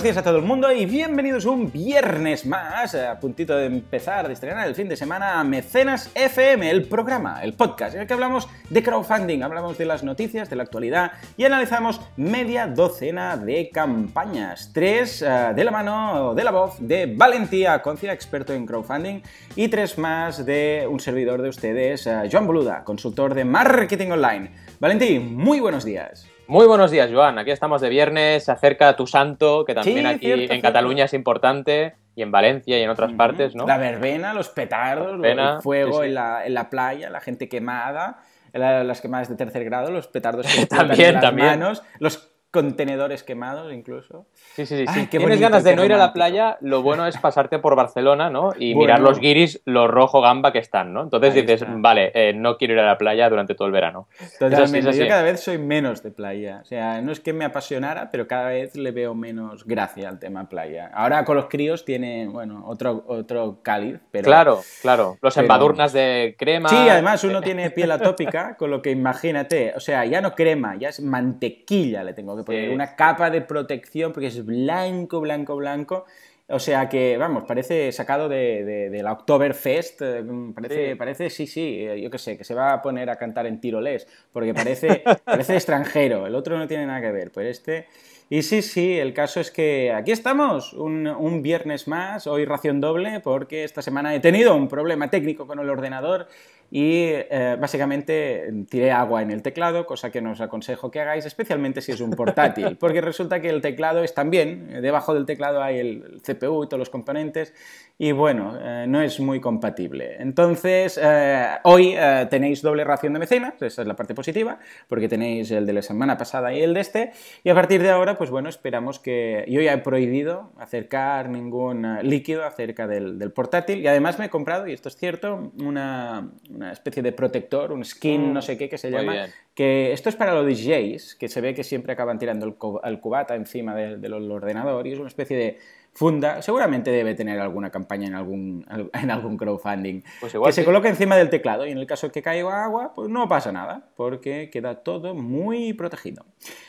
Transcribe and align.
Buenos 0.00 0.14
días 0.14 0.24
a 0.24 0.26
todo 0.26 0.38
el 0.38 0.46
mundo 0.46 0.72
y 0.72 0.86
bienvenidos 0.86 1.44
un 1.44 1.70
viernes 1.70 2.46
más, 2.46 2.94
a 2.94 3.20
puntito 3.20 3.54
de 3.54 3.66
empezar, 3.66 4.26
de 4.28 4.32
estrenar 4.32 4.66
el 4.66 4.74
fin 4.74 4.88
de 4.88 4.96
semana, 4.96 5.44
Mecenas 5.44 6.10
FM, 6.14 6.70
el 6.70 6.88
programa, 6.88 7.42
el 7.42 7.52
podcast, 7.52 7.94
en 7.94 8.00
el 8.00 8.06
que 8.06 8.14
hablamos 8.14 8.48
de 8.70 8.82
crowdfunding, 8.82 9.42
hablamos 9.42 9.76
de 9.76 9.84
las 9.84 10.02
noticias, 10.02 10.48
de 10.48 10.56
la 10.56 10.62
actualidad 10.62 11.12
y 11.36 11.44
analizamos 11.44 12.00
media 12.16 12.66
docena 12.66 13.36
de 13.36 13.68
campañas. 13.68 14.70
Tres 14.72 15.20
uh, 15.20 15.54
de 15.54 15.64
la 15.64 15.70
mano, 15.70 16.34
de 16.34 16.44
la 16.44 16.50
voz 16.50 16.76
de 16.78 17.04
Valentía 17.14 17.82
Concia, 17.82 18.14
experto 18.14 18.54
en 18.54 18.64
crowdfunding, 18.64 19.20
y 19.54 19.68
tres 19.68 19.98
más 19.98 20.46
de 20.46 20.88
un 20.90 20.98
servidor 20.98 21.42
de 21.42 21.50
ustedes, 21.50 22.06
uh, 22.06 22.26
Joan 22.32 22.46
Boluda, 22.46 22.84
consultor 22.84 23.34
de 23.34 23.44
marketing 23.44 24.12
online. 24.12 24.50
Valentín, 24.80 25.36
muy 25.36 25.60
buenos 25.60 25.84
días. 25.84 26.26
Muy 26.50 26.66
buenos 26.66 26.90
días, 26.90 27.08
Joan. 27.12 27.38
Aquí 27.38 27.52
estamos 27.52 27.80
de 27.80 27.88
viernes, 27.88 28.44
se 28.44 28.50
acerca 28.50 28.96
tu 28.96 29.06
santo, 29.06 29.64
que 29.64 29.72
también 29.72 29.98
Sí, 30.00 30.04
aquí 30.06 30.18
cierto, 30.26 30.42
en 30.42 30.48
cierto. 30.48 30.62
Cataluña 30.66 31.04
es 31.04 31.14
importante, 31.14 31.94
y 32.16 32.22
en 32.22 32.32
Valencia 32.32 32.76
y 32.76 32.82
en 32.82 32.90
otras 32.90 33.12
partes, 33.12 33.54
¿no? 33.54 33.68
La 33.68 33.78
verbena, 33.78 34.34
los 34.34 34.48
petardos, 34.48 35.12
verbena, 35.20 35.54
el 35.58 35.62
fuego 35.62 35.92
sí, 35.98 35.98
sí. 36.02 36.08
En, 36.08 36.14
la, 36.16 36.44
en 36.44 36.54
la 36.54 36.68
playa, 36.68 37.08
la 37.08 37.20
gente 37.20 37.48
quemada, 37.48 38.18
la- 38.52 38.82
las 38.82 39.00
quemadas 39.00 39.28
de 39.28 39.36
tercer 39.36 39.64
grado, 39.64 39.92
los 39.92 40.08
petardos 40.08 40.44
que 40.52 40.66
También, 40.66 41.08
en 41.10 41.14
las 41.14 41.22
también. 41.22 41.46
manos, 41.46 41.84
los 42.00 42.32
contenedores 42.50 43.22
quemados 43.22 43.72
incluso. 43.72 44.26
Sí, 44.54 44.66
sí, 44.66 44.76
sí. 44.78 44.84
Ay, 44.88 45.02
Si 45.02 45.06
tienes 45.06 45.40
ganas 45.40 45.62
de 45.64 45.76
no 45.76 45.84
ir 45.84 45.92
a 45.92 45.96
la 45.98 46.12
playa, 46.12 46.58
lo 46.60 46.82
bueno 46.82 47.06
es 47.06 47.16
pasarte 47.18 47.58
por 47.58 47.76
Barcelona, 47.76 48.28
¿no? 48.28 48.50
Y 48.58 48.74
Bueno. 48.74 48.86
mirar 48.86 49.00
los 49.00 49.20
guiris, 49.20 49.60
lo 49.64 49.86
rojo 49.86 50.20
gamba 50.20 50.52
que 50.52 50.58
están, 50.58 50.92
¿no? 50.92 51.02
Entonces 51.04 51.34
Ahí 51.34 51.42
dices, 51.42 51.62
está. 51.62 51.72
vale, 51.76 52.10
eh, 52.14 52.32
no 52.34 52.56
quiero 52.56 52.74
ir 52.74 52.80
a 52.80 52.86
la 52.86 52.98
playa 52.98 53.28
durante 53.30 53.54
todo 53.54 53.66
el 53.66 53.72
verano. 53.72 54.08
Es 54.20 54.32
Totalmente. 54.38 54.64
así, 54.64 54.78
es 54.78 54.86
así. 54.86 54.98
Yo 55.00 55.08
cada 55.08 55.22
vez 55.22 55.40
soy 55.40 55.58
menos 55.58 56.02
de 56.02 56.10
playa. 56.10 56.60
O 56.62 56.64
sea, 56.64 57.00
no 57.00 57.12
es 57.12 57.20
que 57.20 57.32
me 57.32 57.44
apasionara, 57.44 58.10
pero 58.10 58.26
cada 58.26 58.48
vez 58.48 58.74
le 58.76 58.90
veo 58.90 59.14
menos 59.14 59.64
gracia 59.64 60.08
al 60.08 60.18
tema 60.18 60.48
playa. 60.48 60.90
Ahora 60.92 61.24
con 61.24 61.36
los 61.36 61.46
críos 61.46 61.84
tiene, 61.84 62.26
bueno, 62.28 62.64
otro, 62.66 63.04
otro 63.06 63.58
cáliz, 63.62 63.98
pero... 64.10 64.24
Claro, 64.24 64.60
claro. 64.82 65.16
Los 65.22 65.34
Pero- 65.34 65.44
embadurnas 65.44 65.92
de 65.92 66.34
crema. 66.38 66.68
Sí, 66.68 66.76
además 66.76 67.22
uno 67.24 67.40
tiene 67.40 67.70
piel 67.70 67.90
atópica, 67.92 68.56
con 68.56 68.70
lo 68.70 68.82
que 68.82 68.90
imagínate, 68.90 69.72
o 69.76 69.80
sea, 69.80 70.04
ya 70.04 70.20
no 70.20 70.34
crema, 70.34 70.76
ya 70.76 70.88
es 70.88 71.00
mantequilla 71.00 72.02
le 72.04 72.12
tengo 72.12 72.39
que 72.40 72.46
poner, 72.46 72.68
Sí. 72.68 72.74
una 72.74 72.96
capa 72.96 73.30
de 73.30 73.40
protección 73.40 74.12
porque 74.12 74.26
es 74.28 74.44
blanco, 74.44 75.20
blanco, 75.20 75.56
blanco. 75.56 76.04
O 76.52 76.58
sea 76.58 76.88
que, 76.88 77.16
vamos, 77.16 77.44
parece 77.46 77.92
sacado 77.92 78.28
de, 78.28 78.64
de, 78.64 78.90
de 78.90 79.02
la 79.04 79.12
Oktoberfest, 79.12 80.02
eh, 80.02 80.24
parece, 80.52 80.88
Sí. 80.90 80.94
parece, 80.96 81.30
sí, 81.30 81.46
sí, 81.46 81.86
eh, 81.86 82.00
yo 82.00 82.10
qué 82.10 82.18
sé, 82.18 82.36
que 82.36 82.42
se 82.42 82.54
va 82.54 82.72
a 82.72 82.82
poner 82.82 83.08
a 83.08 83.14
cantar 83.16 83.46
en 83.46 83.60
tirolés, 83.60 84.08
porque 84.32 84.52
parece, 84.52 85.04
parece 85.24 85.54
extranjero, 85.54 86.26
el 86.26 86.34
otro 86.34 86.58
no 86.58 86.66
tiene 86.66 86.86
nada 86.86 87.00
que 87.00 87.12
ver, 87.12 87.30
pues 87.30 87.46
este... 87.58 87.86
Y 88.32 88.42
sí, 88.42 88.62
sí, 88.62 88.96
el 88.96 89.12
caso 89.12 89.40
es 89.40 89.50
que 89.50 89.92
aquí 89.92 90.12
estamos, 90.12 90.72
un, 90.72 91.08
un 91.08 91.42
viernes 91.42 91.88
más, 91.88 92.28
hoy 92.28 92.44
ración 92.44 92.80
doble, 92.80 93.18
porque 93.18 93.64
esta 93.64 93.82
semana 93.82 94.14
he 94.14 94.20
tenido 94.20 94.54
un 94.54 94.68
problema 94.68 95.10
técnico 95.10 95.48
con 95.48 95.58
el 95.58 95.68
ordenador 95.68 96.28
y 96.70 97.06
eh, 97.06 97.56
básicamente 97.58 98.48
tiré 98.68 98.92
agua 98.92 99.22
en 99.22 99.30
el 99.30 99.42
teclado, 99.42 99.86
cosa 99.86 100.10
que 100.10 100.20
no 100.20 100.32
os 100.32 100.40
aconsejo 100.40 100.90
que 100.90 101.00
hagáis, 101.00 101.26
especialmente 101.26 101.82
si 101.82 101.92
es 101.92 102.00
un 102.00 102.12
portátil, 102.12 102.76
porque 102.80 103.00
resulta 103.00 103.40
que 103.40 103.48
el 103.48 103.60
teclado 103.60 104.04
es 104.04 104.14
también, 104.14 104.80
debajo 104.80 105.12
del 105.14 105.26
teclado 105.26 105.62
hay 105.62 105.78
el 105.78 106.22
CPU 106.22 106.64
y 106.64 106.68
todos 106.68 106.78
los 106.78 106.90
componentes, 106.90 107.52
y 107.98 108.12
bueno, 108.12 108.56
eh, 108.58 108.86
no 108.88 109.02
es 109.02 109.20
muy 109.20 109.40
compatible. 109.40 110.16
Entonces, 110.20 110.98
eh, 111.02 111.48
hoy 111.64 111.96
tenéis 112.30 112.62
doble 112.62 112.84
ración 112.84 113.12
de 113.12 113.18
mecenas, 113.18 113.60
esa 113.60 113.82
es 113.82 113.88
la 113.88 113.96
parte 113.96 114.14
positiva, 114.14 114.58
porque 114.88 115.08
tenéis 115.08 115.50
el 115.50 115.66
de 115.66 115.72
la 115.72 115.82
semana 115.82 116.16
pasada 116.16 116.54
y 116.54 116.62
el 116.62 116.72
de 116.72 116.80
este, 116.80 117.12
y 117.42 117.50
a 117.50 117.54
partir 117.54 117.82
de 117.82 117.90
ahora, 117.90 118.16
pues 118.16 118.30
bueno, 118.30 118.48
esperamos 118.48 118.98
que... 118.98 119.44
Yo 119.48 119.60
ya 119.60 119.72
he 119.72 119.78
prohibido 119.78 120.52
acercar 120.58 121.28
ningún 121.28 121.98
líquido 122.02 122.44
acerca 122.44 122.86
del, 122.86 123.18
del 123.18 123.32
portátil, 123.32 123.80
y 123.80 123.86
además 123.88 124.18
me 124.18 124.26
he 124.26 124.30
comprado, 124.30 124.68
y 124.68 124.72
esto 124.72 124.88
es 124.88 124.96
cierto, 124.96 125.52
una, 125.58 126.30
una 126.60 126.72
especie 126.72 127.02
de 127.02 127.12
protector, 127.12 127.72
un 127.72 127.84
skin, 127.84 128.30
Mm, 128.30 128.32
no 128.34 128.42
sé 128.42 128.58
qué, 128.58 128.68
que 128.68 128.76
se 128.76 128.90
muy 128.90 128.98
llama, 129.00 129.12
bien. 129.12 129.26
que 129.54 129.92
esto 129.92 130.08
es 130.10 130.16
para 130.16 130.34
los 130.34 130.44
DJs, 130.46 131.14
que 131.16 131.28
se 131.28 131.40
ve 131.40 131.54
que 131.54 131.64
siempre 131.64 131.94
acaban 131.94 132.18
tirando 132.18 132.44
el, 132.46 132.54
cu- 132.54 132.80
el 132.84 133.00
cubata 133.00 133.34
encima 133.34 133.74
de- 133.74 133.96
del 133.96 134.12
ordenador 134.30 134.86
y 134.86 134.92
es 134.92 134.98
una 134.98 135.08
especie 135.08 135.36
de 135.36 135.58
funda. 135.92 136.40
Seguramente 136.42 136.90
debe 136.90 137.14
tener 137.14 137.38
alguna 137.40 137.70
campaña 137.70 138.06
en 138.06 138.14
algún, 138.14 138.66
en 138.94 139.10
algún 139.10 139.36
crowdfunding. 139.36 140.02
Pues 140.20 140.34
igual 140.34 140.48
que 140.50 140.52
se 140.54 140.60
sí. 140.62 140.64
coloca 140.64 140.88
encima 140.88 141.16
del 141.16 141.30
teclado 141.30 141.66
y 141.66 141.70
en 141.72 141.78
el 141.78 141.86
caso 141.86 142.10
que 142.12 142.22
caiga 142.22 142.64
agua, 142.64 142.92
pues 142.94 143.08
no 143.10 143.28
pasa 143.28 143.52
nada, 143.52 143.88
porque 143.96 144.50
queda 144.50 144.76
todo 144.76 145.14
muy 145.14 145.72
protegido. 145.74 146.24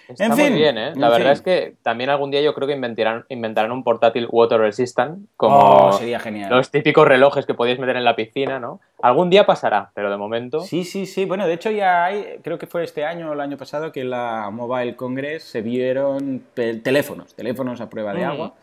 Está 0.10 0.26
en 0.26 0.32
muy 0.32 0.40
fin, 0.42 0.56
bien, 0.56 0.78
¿eh? 0.78 0.94
La 0.96 1.08
verdad 1.10 1.28
fin. 1.28 1.34
es 1.34 1.42
que 1.42 1.76
también 1.82 2.10
algún 2.10 2.32
día 2.32 2.42
yo 2.42 2.54
creo 2.54 2.68
que 2.68 2.74
inventarán, 2.74 3.24
inventarán 3.30 3.72
un 3.72 3.84
portátil 3.84 4.28
water 4.30 4.60
resistant, 4.60 5.26
como 5.38 5.58
Oh, 5.62 5.92
sería 5.94 6.20
genial. 6.20 6.50
los 6.50 6.70
típicos 6.70 7.08
relojes 7.08 7.46
que 7.46 7.54
podíais 7.54 7.80
meter 7.80 7.96
en 7.96 8.04
la 8.04 8.16
piscina, 8.16 8.60
¿no? 8.60 8.82
Algún 9.02 9.30
día 9.30 9.46
pasará, 9.46 9.92
pero 9.96 10.12
de 10.12 10.18
momento... 10.18 10.60
Sí, 10.62 10.84
sí, 10.84 11.06
sí. 11.06 11.26
Bueno, 11.26 11.48
de 11.48 11.54
hecho 11.54 11.72
ya 11.72 12.04
hay, 12.06 12.40
creo 12.44 12.58
que 12.60 12.68
fue 12.68 12.84
este 12.84 13.06
año 13.06 13.30
o 13.30 13.34
el 13.34 13.40
año 13.40 13.58
pasado 13.58 13.92
que 13.92 14.02
en 14.02 14.10
la 14.10 14.50
Mobile 14.52 14.96
Congress 14.96 15.44
se 15.44 15.62
vieron 15.62 16.44
teléfonos, 16.54 17.34
teléfonos 17.34 17.80
a 17.82 17.90
prueba 17.90 18.14
de 18.14 18.26
Mm. 18.26 18.30
agua. 18.30 18.54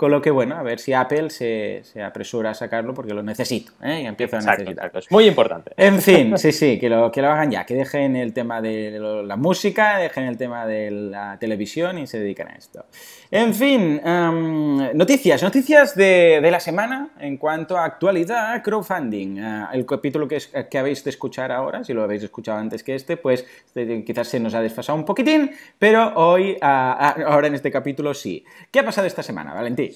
Con 0.00 0.10
lo 0.12 0.22
que, 0.22 0.30
bueno, 0.30 0.56
a 0.56 0.62
ver 0.62 0.78
si 0.80 0.94
Apple 0.94 1.28
se, 1.28 1.80
se 1.84 2.02
apresura 2.02 2.52
a 2.52 2.54
sacarlo 2.54 2.94
porque 2.94 3.12
lo 3.12 3.22
necesito, 3.22 3.72
¿eh? 3.82 4.00
Y 4.02 4.06
empiezo 4.06 4.36
a 4.36 4.40
necesitar. 4.40 4.72
exacto. 4.72 4.98
Es 5.00 5.10
muy 5.10 5.26
importante. 5.26 5.72
En 5.76 6.00
fin, 6.00 6.38
sí, 6.38 6.52
sí, 6.52 6.78
que 6.78 6.88
lo, 6.88 7.12
que 7.12 7.20
lo 7.20 7.28
hagan 7.28 7.50
ya, 7.50 7.66
que 7.66 7.74
dejen 7.74 8.16
el 8.16 8.32
tema 8.32 8.62
de 8.62 8.96
lo- 8.98 9.22
la 9.22 9.36
música, 9.36 9.98
dejen 9.98 10.24
el 10.24 10.38
tema 10.38 10.64
de 10.66 10.90
la 10.90 11.36
televisión 11.38 11.98
y 11.98 12.06
se 12.06 12.18
dediquen 12.18 12.48
a 12.48 12.52
esto. 12.52 12.86
En 13.30 13.52
fin, 13.54 14.00
em, 14.02 14.96
noticias, 14.96 15.42
noticias 15.42 15.94
de, 15.94 16.40
de 16.42 16.50
la 16.50 16.60
semana 16.60 17.10
en 17.20 17.36
cuanto 17.36 17.76
a 17.76 17.84
actualidad, 17.84 18.62
crowdfunding. 18.62 19.36
Eh, 19.36 19.64
el 19.74 19.84
capítulo 19.84 20.26
que, 20.26 20.36
es- 20.36 20.50
que 20.70 20.78
habéis 20.78 21.04
de 21.04 21.10
escuchar 21.10 21.52
ahora, 21.52 21.84
si 21.84 21.92
lo 21.92 22.02
habéis 22.02 22.22
escuchado 22.22 22.56
antes 22.58 22.82
que 22.82 22.94
este, 22.94 23.18
pues 23.18 23.44
eh, 23.74 24.02
quizás 24.06 24.28
se 24.28 24.40
nos 24.40 24.54
ha 24.54 24.62
desfasado 24.62 24.96
un 24.96 25.04
poquitín, 25.04 25.50
pero 25.78 26.14
hoy, 26.14 26.56
ah, 26.62 27.14
ah, 27.18 27.22
ahora 27.26 27.48
en 27.48 27.54
este 27.54 27.70
capítulo 27.70 28.14
sí. 28.14 28.42
¿Qué 28.70 28.78
ha 28.80 28.84
pasado 28.86 29.06
esta 29.06 29.22
semana, 29.22 29.52
Valentín? 29.52 29.89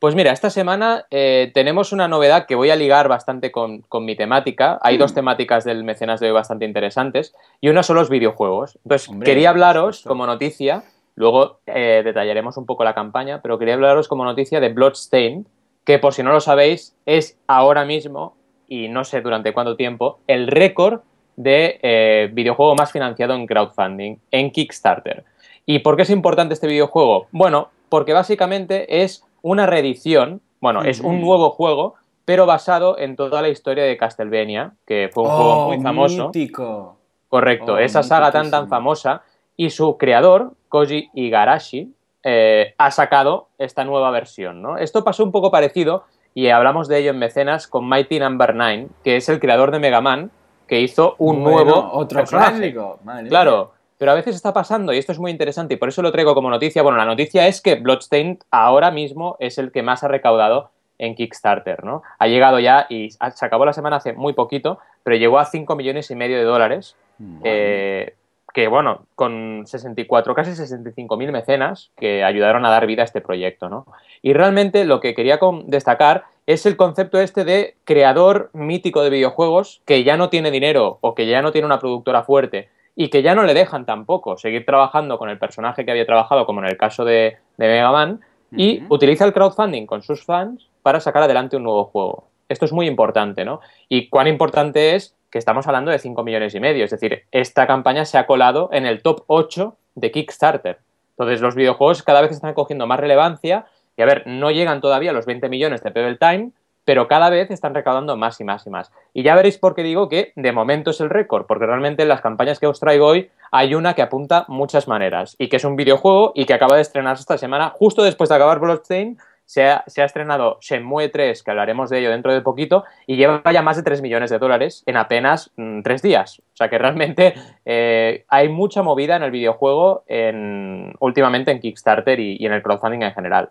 Pues 0.00 0.14
mira, 0.14 0.32
esta 0.32 0.48
semana 0.48 1.04
eh, 1.10 1.50
tenemos 1.52 1.92
una 1.92 2.08
novedad 2.08 2.46
que 2.46 2.54
voy 2.54 2.70
a 2.70 2.76
ligar 2.76 3.06
bastante 3.06 3.52
con, 3.52 3.82
con 3.82 4.06
mi 4.06 4.16
temática. 4.16 4.78
Hay 4.80 4.96
Hmm. 4.96 5.00
dos 5.00 5.14
temáticas 5.14 5.64
del 5.64 5.84
mecenas 5.84 6.20
de 6.20 6.28
hoy 6.28 6.32
bastante 6.32 6.64
interesantes 6.64 7.34
y 7.60 7.68
una 7.68 7.82
son 7.82 7.96
los 7.96 8.08
videojuegos. 8.08 8.78
Entonces, 8.82 9.10
Hombre, 9.10 9.26
quería 9.26 9.50
hablaros 9.50 10.02
como 10.04 10.24
noticia, 10.26 10.84
luego 11.16 11.60
eh, 11.66 12.00
detallaremos 12.02 12.56
un 12.56 12.64
poco 12.64 12.82
la 12.82 12.94
campaña, 12.94 13.42
pero 13.42 13.58
quería 13.58 13.74
hablaros 13.74 14.08
como 14.08 14.24
noticia 14.24 14.58
de 14.58 14.70
Bloodstained, 14.70 15.44
que 15.84 15.98
por 15.98 16.14
si 16.14 16.22
no 16.22 16.32
lo 16.32 16.40
sabéis, 16.40 16.96
es 17.04 17.38
ahora 17.46 17.84
mismo, 17.84 18.36
y 18.68 18.88
no 18.88 19.04
sé 19.04 19.20
durante 19.20 19.52
cuánto 19.52 19.76
tiempo, 19.76 20.20
el 20.26 20.46
récord 20.46 21.00
de 21.36 21.78
eh, 21.82 22.30
videojuego 22.32 22.74
más 22.74 22.90
financiado 22.90 23.34
en 23.34 23.46
crowdfunding, 23.46 24.16
en 24.30 24.50
Kickstarter. 24.50 25.24
¿Y 25.66 25.80
por 25.80 25.96
qué 25.96 26.02
es 26.02 26.10
importante 26.10 26.54
este 26.54 26.66
videojuego? 26.68 27.26
Bueno, 27.32 27.68
porque 27.90 28.14
básicamente 28.14 29.02
es 29.02 29.24
una 29.42 29.66
reedición, 29.66 30.40
bueno, 30.60 30.82
es 30.82 31.00
un 31.00 31.20
nuevo 31.20 31.50
juego, 31.50 31.94
pero 32.24 32.46
basado 32.46 32.98
en 32.98 33.16
toda 33.16 33.42
la 33.42 33.48
historia 33.48 33.84
de 33.84 33.96
Castlevania, 33.96 34.72
que 34.86 35.10
fue 35.12 35.24
un 35.24 35.30
juego 35.30 35.66
muy 35.68 35.80
famoso. 35.80 36.24
Oh, 36.24 36.26
mítico. 36.28 36.96
Correcto, 37.28 37.74
Oh, 37.74 37.78
esa 37.78 38.02
saga 38.02 38.30
tan 38.32 38.50
tan 38.50 38.68
famosa. 38.68 39.22
Y 39.56 39.70
su 39.70 39.96
creador, 39.98 40.52
Koji 40.68 41.10
Igarashi, 41.14 41.92
eh, 42.22 42.74
ha 42.78 42.90
sacado 42.90 43.48
esta 43.58 43.84
nueva 43.84 44.10
versión. 44.10 44.62
¿no? 44.62 44.76
Esto 44.78 45.04
pasó 45.04 45.24
un 45.24 45.32
poco 45.32 45.50
parecido, 45.50 46.04
y 46.34 46.48
hablamos 46.48 46.86
de 46.88 46.98
ello 46.98 47.10
en 47.10 47.18
Mecenas, 47.18 47.66
con 47.66 47.88
Mighty 47.88 48.18
Number 48.20 48.54
9, 48.54 48.88
que 49.02 49.16
es 49.16 49.28
el 49.28 49.40
creador 49.40 49.70
de 49.72 49.80
Mega 49.80 50.00
Man, 50.00 50.30
que 50.68 50.80
hizo 50.80 51.16
un 51.18 51.42
Bueno, 51.42 51.64
nuevo 51.64 51.90
otro 51.92 52.20
personaje. 52.20 52.56
clásico. 52.58 52.98
madre. 53.04 53.28
Claro, 53.28 53.72
pero 54.00 54.12
a 54.12 54.14
veces 54.14 54.34
está 54.34 54.54
pasando, 54.54 54.94
y 54.94 54.98
esto 54.98 55.12
es 55.12 55.18
muy 55.18 55.30
interesante, 55.30 55.74
y 55.74 55.76
por 55.76 55.90
eso 55.90 56.00
lo 56.00 56.10
traigo 56.10 56.34
como 56.34 56.48
noticia. 56.48 56.80
Bueno, 56.80 56.96
la 56.96 57.04
noticia 57.04 57.46
es 57.46 57.60
que 57.60 57.74
Bloodstained 57.74 58.38
ahora 58.50 58.90
mismo 58.90 59.36
es 59.40 59.58
el 59.58 59.72
que 59.72 59.82
más 59.82 60.02
ha 60.02 60.08
recaudado 60.08 60.70
en 60.96 61.14
Kickstarter, 61.14 61.84
¿no? 61.84 62.02
Ha 62.18 62.26
llegado 62.26 62.60
ya, 62.60 62.86
y 62.88 63.10
se 63.10 63.44
acabó 63.44 63.66
la 63.66 63.74
semana 63.74 63.96
hace 63.96 64.14
muy 64.14 64.32
poquito, 64.32 64.78
pero 65.02 65.16
llegó 65.16 65.38
a 65.38 65.44
5 65.44 65.76
millones 65.76 66.10
y 66.10 66.14
medio 66.14 66.38
de 66.38 66.44
dólares, 66.44 66.96
eh, 67.44 68.14
que 68.54 68.68
bueno, 68.68 69.04
con 69.16 69.64
64, 69.66 70.34
casi 70.34 70.56
65 70.56 71.18
mil 71.18 71.30
mecenas 71.30 71.90
que 71.98 72.24
ayudaron 72.24 72.64
a 72.64 72.70
dar 72.70 72.86
vida 72.86 73.02
a 73.02 73.04
este 73.04 73.20
proyecto, 73.20 73.68
¿no? 73.68 73.84
Y 74.22 74.32
realmente 74.32 74.86
lo 74.86 75.00
que 75.00 75.14
quería 75.14 75.38
destacar 75.66 76.24
es 76.46 76.64
el 76.64 76.78
concepto 76.78 77.20
este 77.20 77.44
de 77.44 77.76
creador 77.84 78.48
mítico 78.54 79.02
de 79.02 79.10
videojuegos 79.10 79.82
que 79.84 80.04
ya 80.04 80.16
no 80.16 80.30
tiene 80.30 80.50
dinero 80.50 80.96
o 81.02 81.14
que 81.14 81.26
ya 81.26 81.42
no 81.42 81.52
tiene 81.52 81.66
una 81.66 81.80
productora 81.80 82.22
fuerte 82.22 82.70
y 83.00 83.08
que 83.08 83.22
ya 83.22 83.34
no 83.34 83.44
le 83.44 83.54
dejan 83.54 83.86
tampoco 83.86 84.36
seguir 84.36 84.66
trabajando 84.66 85.16
con 85.16 85.30
el 85.30 85.38
personaje 85.38 85.86
que 85.86 85.90
había 85.90 86.04
trabajado, 86.04 86.44
como 86.44 86.60
en 86.60 86.66
el 86.66 86.76
caso 86.76 87.02
de, 87.06 87.38
de 87.56 87.66
Mega 87.66 87.90
Man, 87.90 88.20
y 88.54 88.82
utiliza 88.90 89.24
el 89.24 89.32
crowdfunding 89.32 89.86
con 89.86 90.02
sus 90.02 90.22
fans 90.22 90.68
para 90.82 91.00
sacar 91.00 91.22
adelante 91.22 91.56
un 91.56 91.62
nuevo 91.62 91.86
juego. 91.86 92.28
Esto 92.50 92.66
es 92.66 92.74
muy 92.74 92.86
importante, 92.86 93.42
¿no? 93.46 93.60
Y 93.88 94.10
cuán 94.10 94.26
importante 94.26 94.96
es 94.96 95.16
que 95.30 95.38
estamos 95.38 95.66
hablando 95.66 95.90
de 95.90 95.98
5 95.98 96.22
millones 96.22 96.54
y 96.54 96.60
medio. 96.60 96.84
Es 96.84 96.90
decir, 96.90 97.22
esta 97.32 97.66
campaña 97.66 98.04
se 98.04 98.18
ha 98.18 98.26
colado 98.26 98.68
en 98.70 98.84
el 98.84 99.00
top 99.00 99.24
8 99.28 99.74
de 99.94 100.10
Kickstarter. 100.10 100.80
Entonces 101.12 101.40
los 101.40 101.54
videojuegos 101.54 102.02
cada 102.02 102.20
vez 102.20 102.32
están 102.32 102.52
cogiendo 102.52 102.86
más 102.86 103.00
relevancia 103.00 103.64
y 103.96 104.02
a 104.02 104.04
ver, 104.04 104.24
no 104.26 104.50
llegan 104.50 104.82
todavía 104.82 105.12
a 105.12 105.14
los 105.14 105.24
20 105.24 105.48
millones 105.48 105.82
de 105.82 105.90
Pebble 105.90 106.18
Time, 106.18 106.50
pero 106.90 107.06
cada 107.06 107.30
vez 107.30 107.52
están 107.52 107.72
recaudando 107.72 108.16
más 108.16 108.40
y 108.40 108.44
más 108.44 108.66
y 108.66 108.70
más. 108.70 108.90
Y 109.14 109.22
ya 109.22 109.36
veréis 109.36 109.58
por 109.58 109.76
qué 109.76 109.84
digo 109.84 110.08
que 110.08 110.32
de 110.34 110.50
momento 110.50 110.90
es 110.90 111.00
el 111.00 111.08
récord, 111.08 111.46
porque 111.46 111.64
realmente 111.64 112.02
en 112.02 112.08
las 112.08 112.20
campañas 112.20 112.58
que 112.58 112.66
os 112.66 112.80
traigo 112.80 113.06
hoy 113.06 113.30
hay 113.52 113.76
una 113.76 113.94
que 113.94 114.02
apunta 114.02 114.44
muchas 114.48 114.88
maneras 114.88 115.36
y 115.38 115.48
que 115.48 115.58
es 115.58 115.64
un 115.64 115.76
videojuego 115.76 116.32
y 116.34 116.46
que 116.46 116.54
acaba 116.54 116.74
de 116.74 116.82
estrenarse 116.82 117.20
esta 117.20 117.38
semana, 117.38 117.70
justo 117.70 118.02
después 118.02 118.28
de 118.28 118.34
acabar 118.34 118.58
Bloodstained, 118.58 119.18
se 119.44 119.68
ha, 119.68 119.84
se 119.86 120.02
ha, 120.02 120.04
estrenado 120.04 120.58
Shenmue 120.60 121.10
3, 121.10 121.44
que 121.44 121.50
hablaremos 121.52 121.90
de 121.90 122.00
ello 122.00 122.10
dentro 122.10 122.34
de 122.34 122.40
poquito, 122.40 122.82
y 123.06 123.14
lleva 123.14 123.40
ya 123.52 123.62
más 123.62 123.76
de 123.76 123.84
3 123.84 124.02
millones 124.02 124.30
de 124.30 124.40
dólares 124.40 124.82
en 124.86 124.96
apenas 124.96 125.52
3 125.54 125.56
mm, 125.56 126.04
días. 126.04 126.40
O 126.40 126.56
sea 126.56 126.68
que 126.68 126.78
realmente 126.78 127.34
eh, 127.64 128.24
hay 128.26 128.48
mucha 128.48 128.82
movida 128.82 129.14
en 129.14 129.22
el 129.22 129.30
videojuego 129.30 130.02
en, 130.08 130.92
últimamente 130.98 131.52
en 131.52 131.60
Kickstarter 131.60 132.18
y 132.18 132.44
en 132.44 132.52
el 132.52 132.64
crowdfunding 132.64 133.02
en 133.02 133.14
general. 133.14 133.50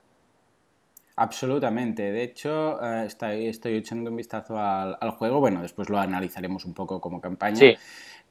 Absolutamente. 1.19 2.13
De 2.13 2.23
hecho, 2.23 2.81
eh, 2.81 3.03
estoy, 3.05 3.47
estoy, 3.47 3.75
echando 3.75 4.09
un 4.09 4.15
vistazo 4.15 4.57
al, 4.57 4.97
al, 5.01 5.11
juego. 5.11 5.41
Bueno, 5.41 5.61
después 5.61 5.89
lo 5.89 5.99
analizaremos 5.99 6.63
un 6.63 6.73
poco 6.73 7.01
como 7.01 7.19
campaña. 7.19 7.57
Sí. 7.57 7.75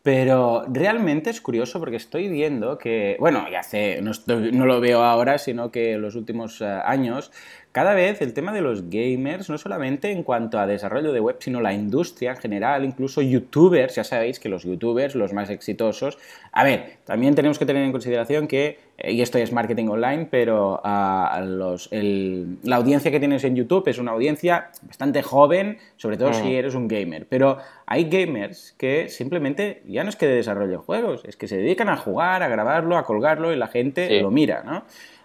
Pero 0.02 0.64
realmente 0.68 1.28
es 1.28 1.42
curioso 1.42 1.80
porque 1.80 1.96
estoy 1.96 2.28
viendo 2.28 2.78
que, 2.78 3.16
bueno, 3.20 3.44
ya 3.50 3.60
hace, 3.60 4.00
no, 4.00 4.12
estoy, 4.12 4.52
no 4.52 4.64
lo 4.64 4.80
veo 4.80 5.02
ahora, 5.02 5.36
sino 5.36 5.70
que 5.70 5.92
en 5.92 6.02
los 6.02 6.14
últimos 6.14 6.62
uh, 6.62 6.80
años, 6.82 7.30
cada 7.78 7.94
vez 7.94 8.20
el 8.22 8.34
tema 8.34 8.52
de 8.52 8.60
los 8.60 8.90
gamers, 8.90 9.48
no 9.48 9.56
solamente 9.56 10.10
en 10.10 10.24
cuanto 10.24 10.58
a 10.58 10.66
desarrollo 10.66 11.12
de 11.12 11.20
web, 11.20 11.36
sino 11.38 11.60
la 11.60 11.72
industria 11.72 12.32
en 12.32 12.36
general, 12.38 12.84
incluso 12.84 13.22
youtubers, 13.22 13.94
ya 13.94 14.02
sabéis 14.02 14.40
que 14.40 14.48
los 14.48 14.64
youtubers, 14.64 15.14
los 15.14 15.32
más 15.32 15.48
exitosos, 15.48 16.18
a 16.50 16.64
ver, 16.64 16.94
también 17.04 17.36
tenemos 17.36 17.56
que 17.56 17.66
tener 17.66 17.84
en 17.84 17.92
consideración 17.92 18.48
que, 18.48 18.80
eh, 18.98 19.12
y 19.12 19.22
esto 19.22 19.38
es 19.38 19.52
marketing 19.52 19.86
online, 19.90 20.26
pero 20.28 20.82
uh, 20.84 21.44
los, 21.44 21.88
el, 21.92 22.56
la 22.64 22.74
audiencia 22.74 23.12
que 23.12 23.20
tienes 23.20 23.44
en 23.44 23.54
YouTube 23.54 23.86
es 23.86 23.98
una 23.98 24.10
audiencia 24.10 24.72
bastante 24.82 25.22
joven, 25.22 25.78
sobre 25.94 26.16
todo 26.16 26.30
mm. 26.30 26.34
si 26.34 26.56
eres 26.56 26.74
un 26.74 26.88
gamer, 26.88 27.28
pero 27.28 27.58
hay 27.86 28.10
gamers 28.10 28.74
que 28.76 29.08
simplemente 29.08 29.84
ya 29.86 30.02
no 30.02 30.10
es 30.10 30.16
que 30.16 30.26
desarrollen 30.26 30.80
juegos, 30.80 31.24
es 31.24 31.36
que 31.36 31.46
se 31.46 31.58
dedican 31.58 31.90
a 31.90 31.96
jugar, 31.96 32.42
a 32.42 32.48
grabarlo, 32.48 32.96
a 32.96 33.04
colgarlo 33.04 33.52
y 33.52 33.56
la 33.56 33.68
gente 33.68 34.08
sí. 34.08 34.18
lo 34.20 34.32
mira, 34.32 34.64
¿no? 34.64 34.78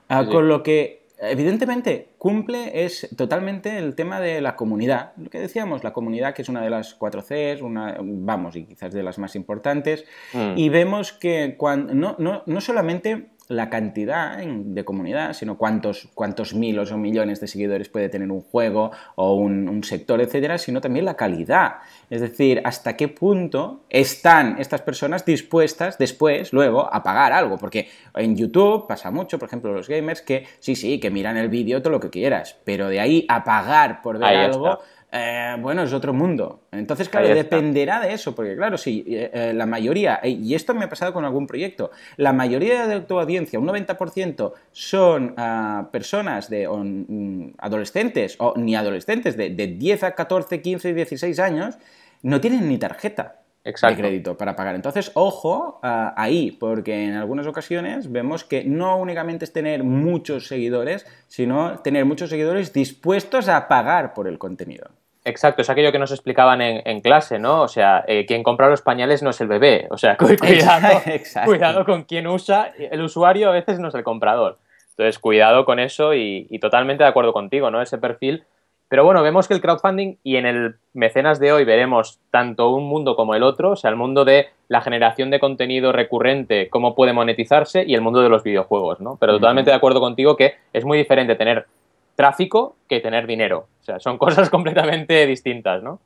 Uh, 0.08 0.26
sí. 0.26 0.30
Con 0.30 0.48
lo 0.48 0.62
que 0.62 1.03
evidentemente 1.30 2.10
cumple 2.18 2.86
es 2.86 3.10
totalmente 3.16 3.78
el 3.78 3.96
tema 3.96 4.20
de 4.20 4.42
la 4.42 4.56
comunidad. 4.56 5.14
Lo 5.18 5.30
que 5.30 5.40
decíamos, 5.40 5.84
la 5.84 5.94
comunidad 5.94 6.34
que 6.34 6.42
es 6.42 6.50
una 6.50 6.62
de 6.62 6.70
las 6.70 6.94
4 6.96 7.22
Cs, 7.22 7.62
una, 7.62 7.98
vamos, 8.02 8.56
y 8.56 8.66
quizás 8.66 8.94
de 8.94 9.04
las 9.04 9.20
más 9.20 9.36
importantes, 9.36 10.06
mm. 10.34 10.58
y 10.58 10.70
vemos 10.70 11.14
que 11.14 11.56
cuando, 11.58 11.94
no, 11.94 12.16
no, 12.20 12.44
no 12.46 12.62
solamente 12.62 13.30
la 13.48 13.70
cantidad 13.70 14.38
de 14.38 14.86
comunidad, 14.86 15.34
sino 15.34 15.58
cuántos, 15.58 16.08
cuántos 16.14 16.54
miles 16.54 16.92
o 16.92 16.98
millones 16.98 17.40
de 17.42 17.48
seguidores 17.48 17.90
puede 17.90 18.10
tener 18.10 18.32
un 18.32 18.42
juego 18.42 18.92
o 19.16 19.36
un, 19.36 19.68
un, 19.68 19.84
sector, 19.84 20.22
etcétera, 20.22 20.58
sino 20.58 20.82
también 20.82 21.06
la 21.06 21.16
calidad. 21.16 21.78
Es 22.10 22.22
decir, 22.22 22.62
hasta 22.64 22.96
qué 22.96 23.08
punto 23.08 23.82
están 23.90 24.58
estas 24.60 24.82
personas 24.82 25.26
dispuestas 25.26 25.98
después, 25.98 26.54
luego, 26.54 26.94
a 26.94 27.04
pagar 27.04 27.34
algo. 27.34 27.58
Porque 27.58 27.90
en 28.16 28.36
YouTube 28.36 28.88
pasa 28.88 29.12
mucho, 29.12 29.38
por 29.38 29.48
ejemplo, 29.48 29.74
los 29.74 29.90
gamers, 29.90 30.22
que 30.22 30.46
sí, 30.60 30.76
sí, 30.76 31.00
que 31.00 31.12
miran 31.12 31.38
el 31.38 31.50
vídeo 31.50 31.82
todo 31.82 31.92
lo 31.92 32.00
que 32.00 32.10
quieras, 32.10 32.58
pero 32.64 32.88
de 32.88 33.00
ahí 33.00 33.26
a 33.28 33.44
pagar 33.44 34.02
por 34.02 34.20
ver 34.20 34.30
ahí 34.30 34.46
algo. 34.46 34.74
Está 34.74 34.93
eh, 35.16 35.56
bueno, 35.60 35.84
es 35.84 35.94
otro 35.94 36.12
mundo. 36.12 36.64
Entonces, 36.72 37.08
claro, 37.08 37.28
dependerá 37.28 38.00
de 38.00 38.14
eso, 38.14 38.34
porque 38.34 38.56
claro, 38.56 38.80
sí, 38.80 39.04
eh, 39.08 39.30
eh, 39.32 39.54
la 39.54 39.68
mayoría, 39.68 40.20
y 40.24 40.56
esto 40.56 40.74
me 40.74 40.86
ha 40.86 40.90
pasado 40.90 41.14
con 41.14 41.24
algún 41.24 41.46
proyecto, 41.46 41.92
la 42.18 42.34
mayoría 42.34 42.88
de 42.88 43.00
tu 43.02 43.20
audiencia, 43.20 43.60
un 43.60 43.68
90%, 43.68 44.54
son 44.72 45.36
uh, 45.38 45.92
personas 45.92 46.50
de 46.50 46.68
um, 46.68 47.54
adolescentes, 47.60 48.38
o 48.40 48.56
ni 48.58 48.76
adolescentes, 48.76 49.38
de, 49.38 49.52
de 49.52 49.68
10 49.68 50.04
a 50.04 50.16
14, 50.16 50.64
15, 50.64 50.96
16 50.96 51.40
años, 51.40 51.78
no 52.24 52.42
tienen 52.42 52.68
ni 52.68 52.80
tarjeta. 52.80 53.40
Exacto. 53.66 53.96
de 53.96 54.02
crédito 54.02 54.36
para 54.36 54.58
pagar. 54.58 54.76
Entonces, 54.76 55.12
ojo 55.14 55.80
uh, 55.82 56.12
ahí, 56.18 56.52
porque 56.52 57.06
en 57.06 57.14
algunas 57.14 57.48
ocasiones 57.48 58.12
vemos 58.12 58.44
que 58.44 58.66
no 58.66 58.98
únicamente 58.98 59.46
es 59.46 59.54
tener 59.54 59.86
muchos 59.86 60.48
seguidores, 60.48 61.06
sino 61.28 61.80
tener 61.80 62.04
muchos 62.04 62.30
seguidores 62.30 62.74
dispuestos 62.74 63.48
a 63.48 63.70
pagar 63.70 64.14
por 64.14 64.28
el 64.28 64.38
contenido. 64.38 64.90
Exacto, 65.26 65.62
es 65.62 65.70
aquello 65.70 65.92
que 65.92 66.00
nos 66.00 66.12
explicaban 66.12 66.62
en, 66.62 66.82
en 66.86 67.00
clase, 67.00 67.40
¿no? 67.40 67.62
O 67.62 67.68
sea, 67.68 68.04
eh, 68.08 68.26
quien 68.26 68.44
compra 68.44 68.70
los 68.70 68.82
pañales 68.82 69.24
no 69.24 69.30
es 69.30 69.40
el 69.40 69.48
bebé. 69.48 69.88
O 69.90 69.98
sea, 69.98 70.18
cuidado, 70.40 71.02
cuidado 71.46 71.86
con 71.86 72.04
quien 72.04 72.28
usa. 72.28 72.74
El 72.78 73.02
usuario 73.02 73.50
a 73.50 73.54
veces 73.54 73.80
no 73.80 73.88
es 73.88 73.96
el 73.96 74.04
comprador. 74.04 74.60
Entonces, 74.90 75.20
cuidado 75.20 75.66
con 75.66 75.80
eso 75.80 76.14
y, 76.14 76.48
y, 76.50 76.60
totalmente 76.60 77.04
de 77.04 77.10
acuerdo 77.10 77.34
contigo, 77.34 77.72
¿no? 77.72 77.82
Ese 77.82 77.98
perfil. 77.98 78.44
Pero 78.90 79.06
bueno, 79.06 79.24
vemos 79.24 79.48
que 79.48 79.56
el 79.56 79.62
crowdfunding 79.62 80.18
y 80.24 80.36
en 80.36 80.46
el 80.46 80.76
mecenas 80.94 81.40
de 81.40 81.52
hoy 81.52 81.66
veremos 81.66 82.20
tanto 82.30 82.70
un 82.70 82.84
mundo 82.84 83.16
como 83.16 83.34
el 83.34 83.42
otro, 83.42 83.72
o 83.72 83.76
sea, 83.76 83.90
el 83.90 83.96
mundo 83.96 84.24
de 84.24 84.50
la 84.68 84.82
generación 84.82 85.32
de 85.32 85.40
contenido 85.40 85.92
recurrente, 85.92 86.70
cómo 86.70 86.94
puede 86.94 87.12
monetizarse 87.12 87.84
y 87.88 87.96
el 87.96 88.02
mundo 88.02 88.22
de 88.22 88.30
los 88.30 88.44
videojuegos, 88.44 89.00
¿no? 89.00 89.18
Pero 89.20 89.34
totalmente 89.34 89.72
de 89.72 89.78
acuerdo 89.78 90.00
contigo 90.00 90.36
que 90.36 90.56
es 90.74 90.86
muy 90.86 91.00
diferente 91.00 91.34
tener 91.34 91.66
tráfico 92.16 92.76
que 92.88 93.00
tener 93.00 93.28
dinero. 93.28 93.68
O 93.82 93.84
sea, 93.84 94.00
son 94.00 94.18
cosas 94.20 94.50
completamente 94.50 95.26
distintas, 95.26 95.84
¿no? 95.84 96.00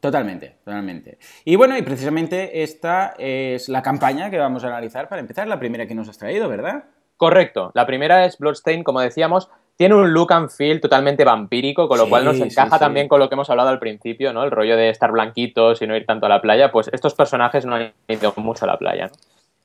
Totalmente, 0.00 0.56
totalmente. 0.64 1.18
Y 1.46 1.56
bueno, 1.56 1.78
y 1.78 1.82
precisamente 1.82 2.62
esta 2.62 3.14
es 3.16 3.70
la 3.70 3.80
campaña 3.80 4.30
que 4.30 4.38
vamos 4.38 4.62
a 4.62 4.68
analizar 4.68 5.08
para 5.08 5.20
empezar, 5.20 5.48
la 5.48 5.58
primera 5.58 5.86
que 5.86 5.94
nos 5.94 6.08
has 6.10 6.18
traído, 6.18 6.46
¿verdad? 6.48 6.84
Correcto. 7.16 7.70
La 7.74 7.86
primera 7.86 8.26
es 8.26 8.36
Bloodstain, 8.36 8.84
como 8.84 9.00
decíamos, 9.00 9.48
tiene 9.76 9.94
un 9.94 10.12
look 10.12 10.32
and 10.32 10.50
feel 10.50 10.80
totalmente 10.80 11.24
vampírico, 11.24 11.88
con 11.88 11.96
lo 11.96 12.04
sí, 12.04 12.10
cual 12.10 12.24
nos 12.26 12.38
encaja 12.38 12.68
sí, 12.68 12.74
sí. 12.74 12.78
también 12.80 13.08
con 13.08 13.18
lo 13.18 13.28
que 13.28 13.34
hemos 13.34 13.48
hablado 13.48 13.70
al 13.70 13.78
principio, 13.78 14.34
¿no? 14.34 14.44
El 14.44 14.50
rollo 14.50 14.76
de 14.76 14.90
estar 14.90 15.10
blanquitos 15.10 15.80
y 15.80 15.86
no 15.86 15.96
ir 15.96 16.04
tanto 16.04 16.26
a 16.26 16.28
la 16.28 16.42
playa, 16.42 16.70
pues 16.70 16.90
estos 16.92 17.14
personajes 17.14 17.64
no 17.64 17.76
han 17.76 17.94
ido 18.06 18.34
mucho 18.36 18.66
a 18.66 18.68
la 18.68 18.76
playa, 18.76 19.06
¿no? 19.06 19.12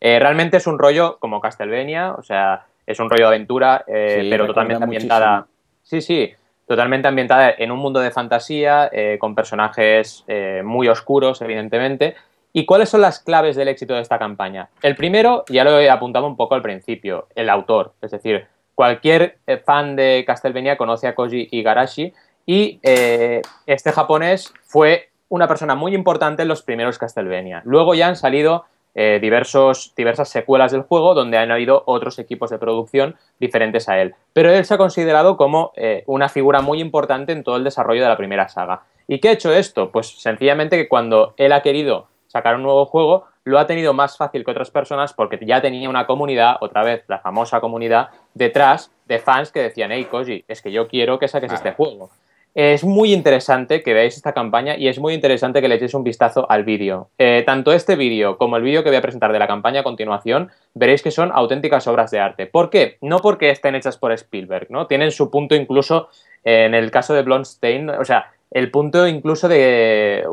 Eh, 0.01 0.19
realmente 0.19 0.57
es 0.57 0.67
un 0.67 0.79
rollo 0.79 1.17
como 1.19 1.41
Castlevania, 1.41 2.13
o 2.13 2.23
sea, 2.23 2.65
es 2.87 2.99
un 2.99 3.09
rollo 3.09 3.23
de 3.23 3.35
aventura, 3.35 3.83
eh, 3.87 4.27
pero 4.29 4.47
totalmente 4.47 4.83
ambientada... 4.83 5.47
Sí, 5.89 6.01
sí, 6.01 6.31
totalmente 6.67 7.07
ambientada 7.07 7.51
en 7.57 7.71
un 7.71 7.79
mundo 7.79 7.99
de 7.99 8.11
fantasía, 8.11 8.91
eh, 8.93 9.17
con 9.19 9.33
personajes 9.33 10.23
eh, 10.27 10.61
muy 10.63 10.87
oscuros, 10.87 11.41
evidentemente. 11.41 12.15
¿Y 12.53 12.67
cuáles 12.67 12.89
son 12.89 13.01
las 13.01 13.19
claves 13.19 13.55
del 13.55 13.69
éxito 13.69 13.95
de 13.95 14.01
esta 14.01 14.19
campaña? 14.19 14.69
El 14.83 14.95
primero, 14.95 15.45
ya 15.49 15.63
lo 15.63 15.79
he 15.79 15.89
apuntado 15.89 16.27
un 16.27 16.37
poco 16.37 16.53
al 16.53 16.61
principio, 16.61 17.27
el 17.33 17.49
autor. 17.49 17.93
Es 18.03 18.11
decir, 18.11 18.45
cualquier 18.75 19.39
eh, 19.47 19.57
fan 19.57 19.95
de 19.95 20.23
Castlevania 20.27 20.77
conoce 20.77 21.07
a 21.07 21.15
Koji 21.15 21.47
Igarashi 21.49 22.13
y 22.45 22.79
este 22.83 23.91
japonés 23.91 24.53
fue 24.65 25.09
una 25.27 25.47
persona 25.47 25.73
muy 25.73 25.95
importante 25.95 26.43
en 26.43 26.47
los 26.49 26.61
primeros 26.61 26.99
Castlevania. 26.99 27.63
Luego 27.65 27.95
ya 27.95 28.07
han 28.07 28.15
salido 28.15 28.65
eh, 28.95 29.19
diversos, 29.21 29.93
diversas 29.95 30.29
secuelas 30.29 30.71
del 30.71 30.81
juego 30.81 31.13
donde 31.13 31.37
han 31.37 31.51
habido 31.51 31.83
otros 31.85 32.19
equipos 32.19 32.49
de 32.49 32.57
producción 32.57 33.15
diferentes 33.39 33.87
a 33.87 34.01
él. 34.01 34.15
Pero 34.33 34.51
él 34.51 34.65
se 34.65 34.73
ha 34.73 34.77
considerado 34.77 35.37
como 35.37 35.71
eh, 35.75 36.03
una 36.07 36.29
figura 36.29 36.61
muy 36.61 36.81
importante 36.81 37.31
en 37.31 37.43
todo 37.43 37.55
el 37.55 37.63
desarrollo 37.63 38.01
de 38.01 38.09
la 38.09 38.17
primera 38.17 38.49
saga. 38.49 38.83
¿Y 39.07 39.19
qué 39.19 39.29
ha 39.29 39.33
hecho 39.33 39.53
esto? 39.53 39.91
Pues 39.91 40.19
sencillamente 40.19 40.77
que 40.77 40.87
cuando 40.87 41.33
él 41.37 41.51
ha 41.51 41.61
querido 41.61 42.07
sacar 42.27 42.55
un 42.55 42.63
nuevo 42.63 42.85
juego, 42.85 43.25
lo 43.43 43.59
ha 43.59 43.67
tenido 43.67 43.93
más 43.93 44.17
fácil 44.17 44.45
que 44.45 44.51
otras 44.51 44.69
personas 44.69 45.13
porque 45.13 45.39
ya 45.41 45.61
tenía 45.61 45.89
una 45.89 46.05
comunidad, 46.05 46.57
otra 46.61 46.83
vez 46.83 47.03
la 47.07 47.19
famosa 47.19 47.59
comunidad, 47.59 48.09
detrás 48.33 48.91
de 49.07 49.19
fans 49.19 49.51
que 49.51 49.61
decían, 49.61 49.91
hey 49.91 50.07
Koji, 50.09 50.45
es 50.47 50.61
que 50.61 50.71
yo 50.71 50.87
quiero 50.87 51.17
que 51.17 51.27
saques 51.27 51.51
este 51.51 51.71
juego. 51.71 52.09
Es 52.55 52.83
muy 52.83 53.13
interesante 53.13 53.83
que 53.83 53.93
veáis 53.93 54.15
esta 54.15 54.33
campaña 54.33 54.75
y 54.75 54.87
es 54.87 54.99
muy 54.99 55.13
interesante 55.13 55.61
que 55.61 55.67
le 55.67 55.75
echéis 55.75 55.93
un 55.93 56.03
vistazo 56.03 56.49
al 56.49 56.63
vídeo. 56.63 57.09
Eh, 57.17 57.43
tanto 57.45 57.71
este 57.71 57.95
vídeo 57.95 58.37
como 58.37 58.57
el 58.57 58.63
vídeo 58.63 58.83
que 58.83 58.89
voy 58.89 58.97
a 58.97 59.01
presentar 59.01 59.31
de 59.31 59.39
la 59.39 59.47
campaña 59.47 59.81
a 59.81 59.83
continuación, 59.83 60.49
veréis 60.73 61.03
que 61.03 61.11
son 61.11 61.31
auténticas 61.31 61.87
obras 61.87 62.09
de 62.11 62.19
arte. 62.19 62.47
¿Por 62.47 62.69
qué? 62.69 62.97
No 63.01 63.19
porque 63.19 63.51
estén 63.51 63.75
hechas 63.75 63.97
por 63.97 64.11
Spielberg, 64.11 64.67
¿no? 64.71 64.87
Tienen 64.87 65.11
su 65.11 65.29
punto 65.29 65.55
incluso 65.55 66.09
eh, 66.43 66.65
en 66.65 66.73
el 66.73 66.89
caso 66.89 67.13
de 67.13 67.21
Blondstein, 67.21 67.91
o 67.91 68.05
sea, 68.05 68.31
el 68.51 68.71
punto 68.71 69.07
incluso 69.07 69.47
de 69.47 70.25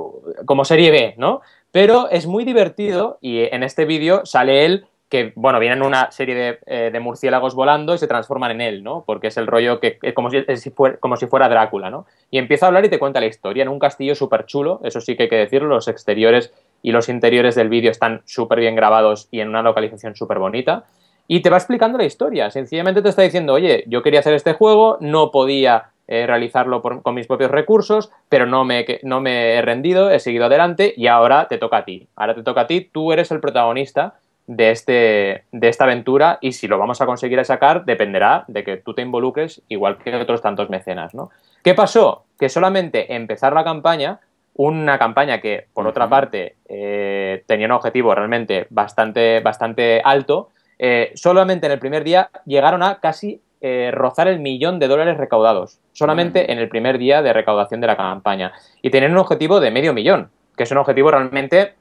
como 0.46 0.64
serie 0.64 0.90
B, 0.90 1.14
¿no? 1.18 1.42
Pero 1.70 2.08
es 2.10 2.26
muy 2.26 2.44
divertido 2.44 3.18
y 3.20 3.40
en 3.42 3.62
este 3.62 3.84
vídeo 3.84 4.24
sale 4.24 4.64
él 4.64 4.86
que, 5.08 5.32
bueno, 5.36 5.60
vienen 5.60 5.82
una 5.82 6.10
serie 6.10 6.34
de, 6.34 6.58
eh, 6.66 6.90
de, 6.92 7.00
murciélagos 7.00 7.54
volando 7.54 7.94
y 7.94 7.98
se 7.98 8.08
transforman 8.08 8.50
en 8.52 8.60
él, 8.60 8.82
¿no? 8.82 9.04
Porque 9.06 9.28
es 9.28 9.36
el 9.36 9.46
rollo 9.46 9.78
que 9.78 9.98
es 10.02 10.14
como 10.14 10.30
si, 10.30 10.44
como 10.98 11.16
si 11.16 11.26
fuera 11.26 11.48
Drácula, 11.48 11.90
¿no? 11.90 12.06
Y 12.30 12.38
empieza 12.38 12.66
a 12.66 12.68
hablar 12.68 12.84
y 12.84 12.88
te 12.88 12.98
cuenta 12.98 13.20
la 13.20 13.26
historia 13.26 13.62
en 13.62 13.68
un 13.68 13.78
castillo 13.78 14.16
súper 14.16 14.46
chulo, 14.46 14.80
eso 14.82 15.00
sí 15.00 15.16
que 15.16 15.24
hay 15.24 15.28
que 15.28 15.36
decirlo, 15.36 15.68
los 15.68 15.86
exteriores 15.86 16.52
y 16.82 16.90
los 16.90 17.08
interiores 17.08 17.54
del 17.54 17.68
vídeo 17.68 17.90
están 17.90 18.22
súper 18.24 18.58
bien 18.58 18.74
grabados 18.74 19.28
y 19.30 19.40
en 19.40 19.48
una 19.48 19.62
localización 19.62 20.16
súper 20.16 20.38
bonita. 20.38 20.84
Y 21.28 21.40
te 21.40 21.50
va 21.50 21.56
explicando 21.56 21.98
la 21.98 22.04
historia, 22.04 22.50
sencillamente 22.50 23.02
te 23.02 23.08
está 23.08 23.22
diciendo, 23.22 23.52
oye, 23.52 23.84
yo 23.86 24.02
quería 24.02 24.20
hacer 24.20 24.34
este 24.34 24.54
juego, 24.54 24.96
no 25.00 25.30
podía 25.30 25.90
eh, 26.08 26.24
realizarlo 26.24 26.82
con 26.82 27.14
mis 27.14 27.26
propios 27.26 27.50
recursos, 27.50 28.10
pero 28.28 28.46
no 28.46 28.64
me, 28.64 28.84
no 29.02 29.20
me 29.20 29.54
he 29.54 29.62
rendido, 29.62 30.10
he 30.10 30.20
seguido 30.20 30.46
adelante 30.46 30.94
y 30.96 31.08
ahora 31.08 31.48
te 31.48 31.58
toca 31.58 31.78
a 31.78 31.84
ti. 31.84 32.06
Ahora 32.14 32.34
te 32.34 32.44
toca 32.44 32.62
a 32.62 32.66
ti, 32.68 32.88
tú 32.92 33.12
eres 33.12 33.32
el 33.32 33.40
protagonista 33.40 34.14
de, 34.46 34.70
este, 34.70 35.44
de 35.52 35.68
esta 35.68 35.84
aventura 35.84 36.38
y 36.40 36.52
si 36.52 36.68
lo 36.68 36.78
vamos 36.78 37.00
a 37.00 37.06
conseguir 37.06 37.44
sacar 37.44 37.84
dependerá 37.84 38.44
de 38.48 38.64
que 38.64 38.76
tú 38.76 38.94
te 38.94 39.02
involucres 39.02 39.62
igual 39.68 39.98
que 39.98 40.14
otros 40.14 40.42
tantos 40.42 40.70
mecenas, 40.70 41.14
¿no? 41.14 41.30
¿Qué 41.62 41.74
pasó? 41.74 42.24
Que 42.38 42.48
solamente 42.48 43.14
empezar 43.14 43.52
la 43.52 43.64
campaña, 43.64 44.20
una 44.54 44.98
campaña 44.98 45.40
que, 45.40 45.66
por 45.74 45.86
otra 45.86 46.08
parte, 46.08 46.56
eh, 46.68 47.42
tenía 47.46 47.66
un 47.66 47.72
objetivo 47.72 48.14
realmente 48.14 48.66
bastante, 48.70 49.40
bastante 49.40 50.00
alto, 50.04 50.50
eh, 50.78 51.12
solamente 51.14 51.66
en 51.66 51.72
el 51.72 51.78
primer 51.78 52.04
día 52.04 52.30
llegaron 52.44 52.82
a 52.82 53.00
casi 53.00 53.40
eh, 53.60 53.90
rozar 53.92 54.28
el 54.28 54.38
millón 54.38 54.78
de 54.78 54.86
dólares 54.86 55.16
recaudados, 55.16 55.80
solamente 55.92 56.52
en 56.52 56.58
el 56.58 56.68
primer 56.68 56.98
día 56.98 57.22
de 57.22 57.32
recaudación 57.32 57.80
de 57.80 57.86
la 57.86 57.96
campaña. 57.96 58.52
Y 58.82 58.90
tenían 58.90 59.12
un 59.12 59.18
objetivo 59.18 59.60
de 59.60 59.70
medio 59.70 59.92
millón, 59.92 60.30
que 60.56 60.64
es 60.64 60.70
un 60.70 60.78
objetivo 60.78 61.10
realmente 61.10 61.74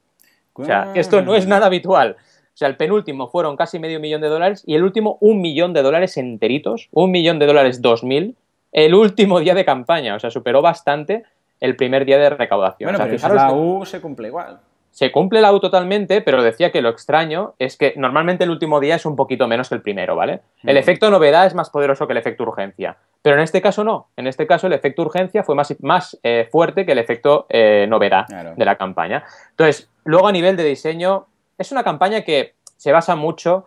O 0.59 0.65
sea, 0.65 0.91
esto 0.95 1.23
no 1.23 1.35
es 1.35 1.47
nada 1.47 1.67
habitual. 1.67 2.17
O 2.19 2.57
sea, 2.59 2.69
el 2.69 2.77
penúltimo 2.77 3.29
fueron 3.29 3.57
casi 3.57 3.79
medio 3.79 4.01
millón 4.01 4.21
de 4.21 4.29
dólares 4.29 4.65
y 4.67 4.75
el 4.75 4.83
último 4.83 5.17
un 5.21 5.41
millón 5.41 5.73
de 5.73 5.83
dólares 5.83 6.17
enteritos, 6.17 6.89
un 6.91 7.13
millón 7.13 7.39
de 7.39 7.47
dólares 7.47 7.81
dos 7.81 8.03
mil, 8.03 8.37
el 8.73 8.95
último 8.95 9.39
día 9.39 9.55
de 9.55 9.65
campaña. 9.65 10.17
O 10.17 10.19
sea, 10.19 10.31
superó 10.31 10.61
bastante 10.61 11.23
el 11.61 11.77
primer 11.77 12.05
día 12.05 12.19
de 12.19 12.31
recaudación. 12.31 12.93
Bueno, 12.93 13.17
pero 13.21 13.35
la 13.35 13.53
U 13.53 13.85
se 13.87 14.01
cumple 14.01 14.29
igual. 14.29 14.59
Se 14.91 15.13
cumple 15.13 15.41
la 15.41 15.53
U 15.53 15.61
totalmente, 15.61 16.23
pero 16.23 16.43
decía 16.43 16.73
que 16.73 16.83
lo 16.83 16.89
extraño 16.89 17.55
es 17.61 17.77
que 17.77 17.95
normalmente 17.97 18.43
el 18.43 18.51
último 18.51 18.81
día 18.81 18.97
es 18.97 19.07
un 19.07 19.15
poquito 19.15 19.47
menos 19.47 19.69
que 19.69 19.77
el 19.77 19.83
primero, 19.83 20.17
¿vale? 20.17 20.41
El 20.65 20.75
mm. 20.75 20.79
efecto 20.79 21.11
novedad 21.11 21.47
es 21.47 21.55
más 21.55 21.71
poderoso 21.71 22.09
que 22.09 22.15
el 22.15 22.19
efecto 22.19 22.43
urgencia. 22.43 22.97
Pero 23.23 23.37
en 23.37 23.43
este 23.43 23.63
caso 23.63 23.85
no. 23.85 24.09
En 24.17 24.27
este 24.27 24.49
caso 24.49 24.67
el 24.67 24.73
efecto 24.73 25.03
urgencia 25.03 25.45
fue 25.45 25.55
más, 25.55 25.77
más 25.83 26.19
eh, 26.25 26.49
fuerte 26.51 26.85
que 26.85 26.93
el 26.93 26.99
efecto 26.99 27.47
eh, 27.49 27.87
novedad 27.89 28.27
de 28.27 28.65
la 28.65 28.77
campaña. 28.77 29.23
Entonces, 29.51 29.89
luego 30.09 30.27
a 30.27 30.33
nivel 30.33 30.57
de 30.57 30.65
diseño, 30.65 31.27
es 31.59 31.71
una 31.71 31.85
campaña 31.85 32.23
que 32.23 32.55
se 32.79 32.93
basa 32.93 33.15
mucho 33.15 33.67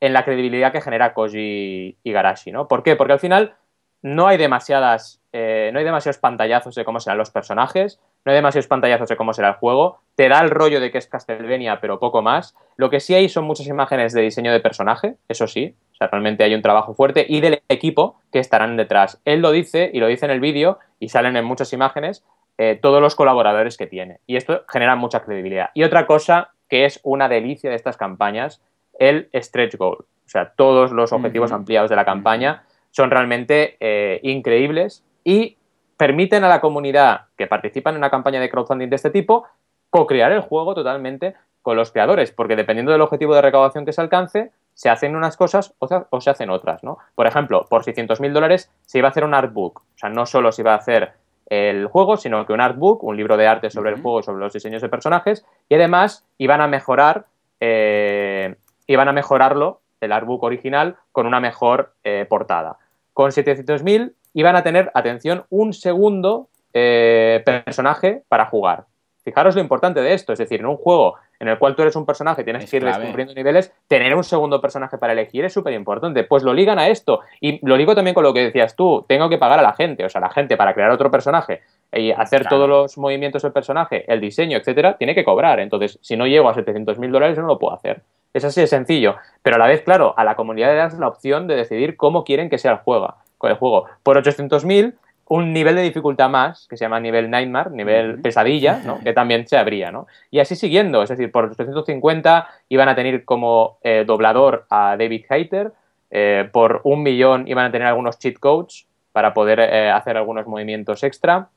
en 0.00 0.14
la 0.14 0.24
credibilidad 0.24 0.72
que 0.72 0.80
genera 0.80 1.14
Koji 1.14 1.96
Igarashi, 2.02 2.50
¿no? 2.50 2.66
¿Por 2.66 2.82
qué? 2.82 2.96
Porque 2.96 3.12
al 3.12 3.20
final 3.20 3.54
no 4.02 4.26
hay 4.26 4.36
demasiadas, 4.36 5.22
eh, 5.32 5.70
no 5.72 5.78
hay 5.78 5.84
demasiados 5.84 6.18
pantallazos 6.18 6.74
de 6.74 6.84
cómo 6.84 6.98
serán 6.98 7.18
los 7.18 7.30
personajes, 7.30 8.00
no 8.24 8.32
hay 8.32 8.36
demasiados 8.36 8.66
pantallazos 8.66 9.08
de 9.08 9.16
cómo 9.16 9.32
será 9.32 9.50
el 9.50 9.54
juego, 9.54 10.00
te 10.16 10.28
da 10.28 10.40
el 10.40 10.50
rollo 10.50 10.80
de 10.80 10.90
que 10.90 10.98
es 10.98 11.06
Castlevania, 11.06 11.80
pero 11.80 12.00
poco 12.00 12.20
más. 12.20 12.56
Lo 12.76 12.90
que 12.90 12.98
sí 12.98 13.14
hay 13.14 13.28
son 13.28 13.44
muchas 13.44 13.68
imágenes 13.68 14.12
de 14.12 14.22
diseño 14.22 14.50
de 14.50 14.58
personaje, 14.58 15.14
eso 15.28 15.46
sí, 15.46 15.76
o 15.92 15.94
sea, 15.94 16.08
realmente 16.08 16.42
hay 16.42 16.56
un 16.56 16.62
trabajo 16.62 16.94
fuerte 16.94 17.24
y 17.28 17.40
del 17.40 17.62
equipo 17.68 18.18
que 18.32 18.40
estarán 18.40 18.76
detrás. 18.76 19.20
Él 19.24 19.38
lo 19.40 19.52
dice 19.52 19.88
y 19.94 20.00
lo 20.00 20.08
dice 20.08 20.24
en 20.24 20.32
el 20.32 20.40
vídeo 20.40 20.80
y 20.98 21.10
salen 21.10 21.36
en 21.36 21.44
muchas 21.44 21.72
imágenes 21.72 22.24
eh, 22.58 22.78
todos 22.80 23.00
los 23.00 23.14
colaboradores 23.14 23.76
que 23.76 23.86
tiene. 23.86 24.20
Y 24.26 24.36
esto 24.36 24.64
genera 24.68 24.96
mucha 24.96 25.22
credibilidad. 25.22 25.70
Y 25.74 25.84
otra 25.84 26.06
cosa 26.06 26.50
que 26.68 26.84
es 26.84 27.00
una 27.02 27.28
delicia 27.28 27.70
de 27.70 27.76
estas 27.76 27.96
campañas, 27.96 28.62
el 28.98 29.28
stretch 29.34 29.76
goal. 29.76 29.98
O 29.98 30.28
sea, 30.28 30.52
todos 30.56 30.90
los 30.90 31.12
objetivos 31.12 31.52
ampliados 31.52 31.90
de 31.90 31.96
la 31.96 32.04
campaña 32.04 32.64
son 32.90 33.10
realmente 33.10 33.76
eh, 33.80 34.20
increíbles 34.22 35.04
y 35.22 35.56
permiten 35.96 36.44
a 36.44 36.48
la 36.48 36.60
comunidad 36.60 37.26
que 37.36 37.46
participa 37.46 37.90
en 37.90 37.96
una 37.96 38.10
campaña 38.10 38.40
de 38.40 38.50
crowdfunding 38.50 38.88
de 38.88 38.96
este 38.96 39.10
tipo 39.10 39.46
co-crear 39.90 40.32
el 40.32 40.40
juego 40.40 40.74
totalmente 40.74 41.34
con 41.62 41.76
los 41.76 41.90
creadores, 41.90 42.32
porque 42.32 42.54
dependiendo 42.54 42.92
del 42.92 43.00
objetivo 43.00 43.34
de 43.34 43.42
recaudación 43.42 43.84
que 43.84 43.92
se 43.92 44.00
alcance, 44.00 44.52
se 44.74 44.88
hacen 44.88 45.16
unas 45.16 45.36
cosas 45.36 45.74
o 45.78 46.20
se, 46.20 46.30
hacen 46.30 46.50
otras, 46.50 46.84
¿no? 46.84 46.98
Por 47.14 47.26
ejemplo, 47.26 47.64
por 47.68 47.82
600.000 47.82 48.32
dólares 48.32 48.70
se 48.82 48.98
iba 48.98 49.08
a 49.08 49.10
hacer 49.10 49.24
un 49.24 49.34
artbook, 49.34 49.80
o 49.80 49.98
sea, 49.98 50.10
no 50.10 50.26
solo 50.26 50.52
se 50.52 50.62
iba 50.62 50.74
a 50.74 50.76
hacer 50.76 51.14
el 51.46 51.86
juego, 51.86 52.16
sino 52.16 52.44
que 52.46 52.52
un 52.52 52.60
artbook, 52.60 53.04
un 53.04 53.16
libro 53.16 53.36
de 53.36 53.46
arte 53.46 53.70
sobre 53.70 53.90
el 53.90 54.00
juego, 54.00 54.22
sobre 54.22 54.40
los 54.40 54.52
diseños 54.52 54.82
de 54.82 54.88
personajes, 54.88 55.44
y 55.68 55.74
además 55.74 56.24
iban 56.38 56.60
a 56.60 56.66
mejorar, 56.66 57.26
eh, 57.60 58.56
iban 58.86 59.08
a 59.08 59.12
mejorarlo, 59.12 59.80
el 60.00 60.12
artbook 60.12 60.42
original, 60.42 60.96
con 61.12 61.26
una 61.26 61.40
mejor 61.40 61.92
eh, 62.04 62.26
portada. 62.28 62.76
Con 63.12 63.30
700.000 63.30 64.12
iban 64.34 64.56
a 64.56 64.62
tener, 64.62 64.90
atención, 64.94 65.44
un 65.48 65.72
segundo 65.72 66.48
eh, 66.74 67.42
personaje 67.44 68.22
para 68.28 68.46
jugar. 68.46 68.84
Fijaros 69.22 69.54
lo 69.54 69.60
importante 69.60 70.02
de 70.02 70.14
esto, 70.14 70.32
es 70.32 70.38
decir, 70.38 70.60
en 70.60 70.66
un 70.66 70.76
juego 70.76 71.16
en 71.38 71.48
el 71.48 71.58
cual 71.58 71.74
tú 71.76 71.82
eres 71.82 71.96
un 71.96 72.06
personaje, 72.06 72.44
tienes 72.44 72.70
que 72.70 72.76
ir 72.76 72.84
descubriendo 72.84 73.34
niveles, 73.34 73.72
tener 73.88 74.14
un 74.14 74.24
segundo 74.24 74.60
personaje 74.60 74.98
para 74.98 75.12
elegir 75.12 75.44
es 75.44 75.52
súper 75.52 75.74
importante. 75.74 76.24
Pues 76.24 76.42
lo 76.42 76.52
ligan 76.52 76.78
a 76.78 76.88
esto. 76.88 77.20
Y 77.40 77.64
lo 77.66 77.76
ligo 77.76 77.94
también 77.94 78.14
con 78.14 78.24
lo 78.24 78.32
que 78.32 78.44
decías 78.44 78.76
tú, 78.76 79.04
tengo 79.08 79.28
que 79.28 79.38
pagar 79.38 79.58
a 79.58 79.62
la 79.62 79.72
gente, 79.74 80.04
o 80.04 80.08
sea, 80.08 80.20
la 80.20 80.30
gente 80.30 80.56
para 80.56 80.74
crear 80.74 80.90
otro 80.90 81.10
personaje 81.10 81.62
y 81.92 82.10
hacer 82.10 82.46
todos 82.48 82.68
los 82.68 82.98
movimientos 82.98 83.42
del 83.42 83.52
personaje, 83.52 84.04
el 84.12 84.20
diseño, 84.20 84.58
etcétera, 84.58 84.96
tiene 84.96 85.14
que 85.14 85.24
cobrar. 85.24 85.60
Entonces, 85.60 85.98
si 86.02 86.16
no 86.16 86.26
llego 86.26 86.48
a 86.48 86.54
700 86.54 86.98
mil 86.98 87.12
dólares, 87.12 87.38
no 87.38 87.46
lo 87.46 87.58
puedo 87.58 87.74
hacer. 87.74 88.02
Es 88.34 88.44
así 88.44 88.60
de 88.60 88.66
sencillo. 88.66 89.16
Pero 89.42 89.56
a 89.56 89.58
la 89.58 89.66
vez, 89.66 89.82
claro, 89.82 90.14
a 90.16 90.24
la 90.24 90.36
comunidad 90.36 90.68
le 90.68 90.76
das 90.76 90.98
la 90.98 91.08
opción 91.08 91.46
de 91.46 91.56
decidir 91.56 91.96
cómo 91.96 92.24
quieren 92.24 92.50
que 92.50 92.58
sea 92.58 92.72
el 92.72 92.78
juego. 92.78 93.14
Con 93.38 93.50
el 93.50 93.56
juego. 93.56 93.86
Por 94.02 94.16
800 94.16 94.64
mil 94.64 94.94
un 95.28 95.52
nivel 95.52 95.74
de 95.74 95.82
dificultad 95.82 96.28
más, 96.30 96.66
que 96.68 96.76
se 96.76 96.84
llama 96.84 97.00
nivel 97.00 97.30
Nightmare, 97.30 97.70
nivel 97.70 98.20
pesadilla, 98.20 98.80
¿no? 98.84 99.00
que 99.04 99.12
también 99.12 99.46
se 99.46 99.56
abría. 99.56 99.90
¿no? 99.90 100.06
Y 100.30 100.38
así 100.38 100.56
siguiendo, 100.56 101.02
es 101.02 101.08
decir, 101.08 101.30
por 101.32 101.54
350 101.54 102.48
iban 102.68 102.88
a 102.88 102.94
tener 102.94 103.24
como 103.24 103.78
eh, 103.82 104.04
doblador 104.06 104.66
a 104.70 104.96
David 104.96 105.24
Hayter, 105.28 105.72
eh, 106.10 106.48
por 106.52 106.80
un 106.84 107.02
millón 107.02 107.48
iban 107.48 107.66
a 107.66 107.72
tener 107.72 107.88
algunos 107.88 108.18
cheat 108.18 108.38
codes 108.38 108.86
para 109.12 109.34
poder 109.34 109.60
eh, 109.60 109.90
hacer 109.90 110.16
algunos 110.16 110.46
movimientos 110.46 111.02
extra, 111.02 111.48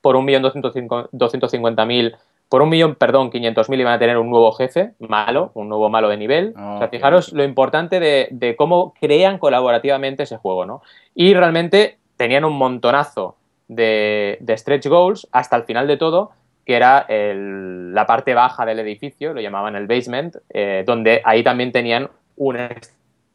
por 0.00 0.16
un 0.16 0.24
millón 0.24 0.42
250 0.42 1.84
mil 1.84 2.16
por 2.48 2.62
un 2.62 2.70
millón, 2.70 2.94
perdón, 2.94 3.30
500 3.30 3.68
mil 3.68 3.80
iban 3.80 3.92
a 3.92 3.98
tener 3.98 4.16
un 4.16 4.30
nuevo 4.30 4.52
jefe 4.52 4.92
malo, 4.98 5.50
un 5.54 5.68
nuevo 5.68 5.90
malo 5.90 6.08
de 6.08 6.16
nivel. 6.16 6.54
o 6.56 6.78
sea, 6.78 6.88
fijaros 6.88 7.32
lo 7.32 7.44
importante 7.44 8.00
de, 8.00 8.56
cómo 8.56 8.94
crean 8.98 9.38
colaborativamente 9.38 10.22
ese 10.22 10.38
juego, 10.38 10.64
¿no? 10.64 10.82
Y 11.14 11.34
realmente 11.34 11.98
tenían 12.18 12.44
un 12.44 12.58
montonazo 12.58 13.36
de, 13.68 14.38
stretch 14.50 14.86
goals 14.88 15.26
hasta 15.32 15.56
el 15.56 15.64
final 15.64 15.86
de 15.86 15.96
todo, 15.96 16.32
que 16.66 16.76
era 16.76 17.06
la 17.08 18.06
parte 18.06 18.34
baja 18.34 18.66
del 18.66 18.80
edificio, 18.80 19.32
lo 19.32 19.40
llamaban 19.40 19.74
el 19.76 19.86
basement, 19.86 20.36
eh, 20.50 20.84
donde 20.86 21.22
ahí 21.24 21.42
también 21.42 21.72
tenían 21.72 22.10
un 22.36 22.58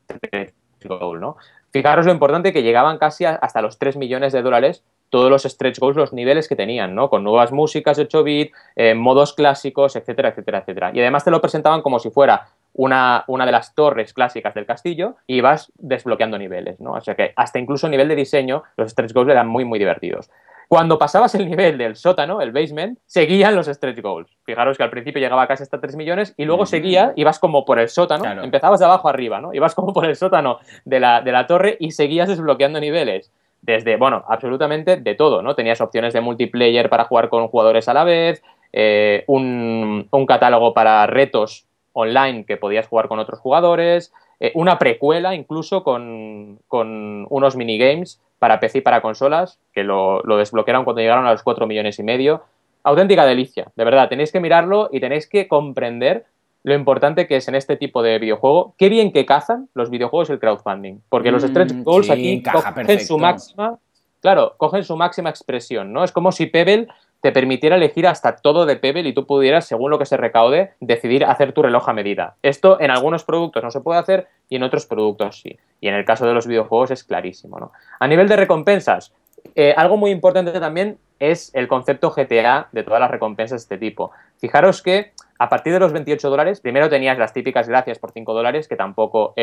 stretch 0.07 0.53
goal, 0.83 1.19
¿no? 1.19 1.37
Fijaros 1.71 2.05
lo 2.05 2.11
importante 2.11 2.53
que 2.53 2.61
llegaban 2.61 2.99
casi 2.99 3.25
hasta 3.25 3.63
los 3.63 3.79
3 3.79 3.97
millones 3.97 4.31
de 4.33 4.43
dólares 4.43 4.83
todos 5.09 5.29
los 5.29 5.43
stretch 5.43 5.77
goals, 5.77 5.95
los 5.95 6.11
niveles 6.11 6.47
que 6.47 6.55
tenían, 6.55 6.95
¿no? 6.95 7.07
Con 7.07 7.23
nuevas 7.23 7.51
músicas 7.51 7.97
de 7.97 8.03
8 8.03 8.23
bit, 8.23 8.51
eh, 8.75 8.95
modos 8.95 9.33
clásicos, 9.33 9.95
etcétera, 9.95 10.29
etcétera, 10.29 10.59
etcétera. 10.59 10.91
Y 10.91 11.01
además 11.01 11.23
te 11.23 11.29
lo 11.29 11.39
presentaban 11.39 11.83
como 11.83 11.99
si 11.99 12.09
fuera 12.09 12.47
una, 12.73 13.23
una, 13.27 13.45
de 13.45 13.51
las 13.51 13.75
torres 13.75 14.13
clásicas 14.13 14.53
del 14.53 14.65
castillo 14.65 15.15
y 15.27 15.41
vas 15.41 15.71
desbloqueando 15.75 16.37
niveles, 16.37 16.79
¿no? 16.79 16.93
O 16.93 17.01
sea 17.01 17.15
que 17.15 17.33
hasta 17.35 17.59
incluso 17.59 17.87
a 17.87 17.89
nivel 17.89 18.07
de 18.07 18.15
diseño 18.15 18.63
los 18.77 18.91
stretch 18.91 19.13
goals 19.13 19.29
eran 19.29 19.47
muy, 19.47 19.65
muy 19.65 19.79
divertidos. 19.79 20.29
Cuando 20.67 20.97
pasabas 20.97 21.35
el 21.35 21.47
nivel 21.47 21.77
del 21.77 21.95
sótano, 21.95 22.41
el 22.41 22.51
basement, 22.51 22.97
seguían 23.05 23.55
los 23.55 23.67
stretch 23.67 24.01
goals. 24.01 24.35
Fijaros 24.43 24.77
que 24.77 24.83
al 24.83 24.89
principio 24.89 25.21
llegaba 25.21 25.45
casi 25.45 25.63
hasta 25.63 25.79
3 25.79 25.95
millones 25.95 26.33
y 26.35 26.45
luego 26.45 26.65
seguía, 26.65 27.13
ibas 27.15 27.37
como 27.37 27.63
por 27.63 27.77
el 27.79 27.89
sótano, 27.89 28.41
empezabas 28.41 28.79
de 28.79 28.85
abajo 28.85 29.07
arriba, 29.07 29.39
¿no? 29.39 29.53
Ibas 29.53 29.75
como 29.75 29.93
por 29.93 30.05
el 30.05 30.15
sótano 30.15 30.59
de 30.85 30.99
la, 30.99 31.21
de 31.21 31.31
la 31.31 31.45
torre 31.45 31.77
y 31.79 31.91
seguías 31.91 32.27
desbloqueando 32.27 32.79
niveles 32.79 33.31
desde, 33.63 33.95
bueno, 33.95 34.25
absolutamente 34.27 34.97
de 34.97 35.15
todo, 35.15 35.41
¿no? 35.41 35.55
Tenías 35.55 35.79
opciones 35.79 36.13
de 36.13 36.21
multiplayer 36.21 36.89
para 36.89 37.05
jugar 37.05 37.29
con 37.29 37.47
jugadores 37.47 37.87
a 37.87 37.93
la 37.93 38.03
vez, 38.03 38.43
eh, 38.73 39.23
un, 39.27 40.09
catálogo 40.27 40.73
para 40.73 41.05
retos 41.07 41.65
online 41.93 42.45
que 42.45 42.57
podías 42.57 42.87
jugar 42.87 43.07
con 43.07 43.19
otros 43.19 43.39
jugadores, 43.39 44.13
eh, 44.39 44.51
una 44.55 44.77
precuela 44.77 45.35
incluso 45.35 45.83
con, 45.83 46.59
unos 46.69 47.55
minigames 47.55 48.19
para 48.39 48.59
PC 48.59 48.79
y 48.79 48.81
para 48.81 49.01
consolas, 49.01 49.59
que 49.73 49.83
lo, 49.83 50.21
lo, 50.23 50.37
desbloquearon 50.37 50.83
cuando 50.83 51.01
llegaron 51.01 51.25
a 51.25 51.31
los 51.31 51.43
4 51.43 51.65
millones 51.65 51.97
y 51.99 52.03
medio. 52.03 52.43
Auténtica 52.83 53.25
delicia, 53.25 53.71
de 53.75 53.85
verdad, 53.85 54.09
tenéis 54.09 54.31
que 54.31 54.41
mirarlo 54.41 54.89
y 54.91 54.99
tenéis 54.99 55.27
que 55.27 55.47
comprender 55.47 56.25
lo 56.63 56.73
importante 56.73 57.27
que 57.27 57.35
es 57.35 57.47
en 57.47 57.55
este 57.55 57.75
tipo 57.75 58.01
de 58.01 58.17
videojuego. 58.19 58.73
Qué 58.77 58.89
bien 58.89 59.11
que 59.11 59.25
cazan 59.25 59.69
los 59.73 59.89
videojuegos 59.89 60.29
el 60.29 60.39
crowdfunding. 60.39 61.01
Porque 61.09 61.31
los 61.31 61.43
stretch 61.43 61.73
mm, 61.73 61.83
goals 61.83 62.09
aquí 62.09 62.41
cogen 62.41 62.99
su 63.01 63.17
máxima. 63.17 63.77
Claro, 64.21 64.55
cogen 64.57 64.85
su 64.85 64.95
máxima 64.95 65.29
expresión, 65.29 65.91
¿no? 65.91 66.05
Es 66.05 66.13
como 66.13 66.31
si 66.31 66.45
Pebble 66.45 66.87
te 67.23 67.31
permitiera 67.31 67.77
elegir 67.77 68.05
hasta 68.05 68.35
todo 68.35 68.65
de 68.65 68.75
Pebble 68.75 69.07
y 69.07 69.13
tú 69.13 69.25
pudieras, 69.25 69.65
según 69.65 69.89
lo 69.89 69.97
que 69.97 70.05
se 70.05 70.17
recaude, 70.17 70.73
decidir 70.81 71.23
hacer 71.23 71.53
tu 71.53 71.61
reloj 71.61 71.87
a 71.87 71.93
medida. 71.93 72.35
Esto 72.43 72.81
en 72.81 72.91
algunos 72.91 73.23
productos 73.23 73.63
no 73.63 73.71
se 73.71 73.79
puede 73.79 73.97
hacer 73.97 74.27
y 74.49 74.57
en 74.57 74.63
otros 74.63 74.85
productos 74.85 75.39
sí. 75.39 75.57
Y 75.79 75.87
en 75.87 75.93
el 75.95 76.03
caso 76.03 76.27
de 76.27 76.33
los 76.33 76.47
videojuegos 76.47 76.91
es 76.91 77.05
clarísimo, 77.05 77.61
¿no? 77.61 77.71
A 78.01 78.09
nivel 78.09 78.27
de 78.27 78.35
recompensas, 78.35 79.13
eh, 79.55 79.73
algo 79.77 79.95
muy 79.95 80.11
importante 80.11 80.51
también 80.59 80.97
es 81.17 81.49
el 81.55 81.69
concepto 81.69 82.11
GTA 82.11 82.67
de 82.73 82.83
todas 82.83 82.99
las 82.99 83.09
recompensas 83.09 83.61
de 83.61 83.75
este 83.75 83.77
tipo. 83.77 84.11
Fijaros 84.39 84.81
que 84.81 85.13
a 85.39 85.47
partir 85.47 85.71
de 85.71 85.79
los 85.79 85.93
28 85.93 86.29
dólares, 86.29 86.59
primero 86.59 86.89
tenías 86.89 87.17
las 87.17 87.31
típicas 87.31 87.69
gracias 87.69 87.99
por 87.99 88.11
5 88.11 88.33
dólares, 88.33 88.67
que 88.67 88.75
tampoco 88.75 89.33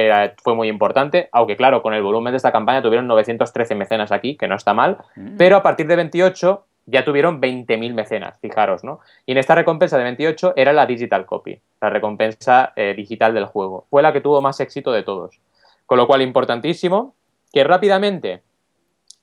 fue 0.43 0.55
muy 0.55 0.69
importante, 0.69 1.31
aunque 1.33 1.57
claro, 1.57 1.81
con 1.81 1.95
el 1.95 2.03
volumen 2.03 2.35
de 2.35 2.37
esta 2.37 2.53
campaña 2.53 2.83
tuvieron 2.83 3.07
913 3.07 3.75
mecenas 3.75 4.12
aquí, 4.12 4.37
que 4.37 4.49
no 4.49 4.57
está 4.57 4.75
mal, 4.75 4.99
mm. 5.16 5.37
pero 5.38 5.57
a 5.57 5.62
partir 5.62 5.87
de 5.87 5.97
28 5.97 6.66
ya 6.90 7.05
tuvieron 7.05 7.40
20.000 7.40 7.94
mecenas, 7.94 8.38
fijaros, 8.40 8.85
¿no? 8.85 9.00
Y 9.26 9.33
en 9.33 9.38
esta 9.38 9.55
recompensa 9.55 9.96
de 9.96 10.05
28 10.05 10.55
era 10.57 10.72
la 10.72 10.87
Digital 10.87 11.26
Copy, 11.26 11.61
la 11.81 11.90
recompensa 11.90 12.72
eh, 12.76 12.94
digital 12.96 13.35
del 13.35 13.46
juego. 13.46 13.87
Fue 13.90 14.03
la 14.03 14.12
que 14.12 14.20
tuvo 14.20 14.40
más 14.40 14.61
éxito 14.61 14.92
de 14.92 15.03
todos. 15.03 15.40
Con 15.87 15.98
lo 15.98 16.07
cual, 16.07 16.22
importantísimo, 16.22 17.14
que 17.53 17.64
rápidamente 17.64 18.42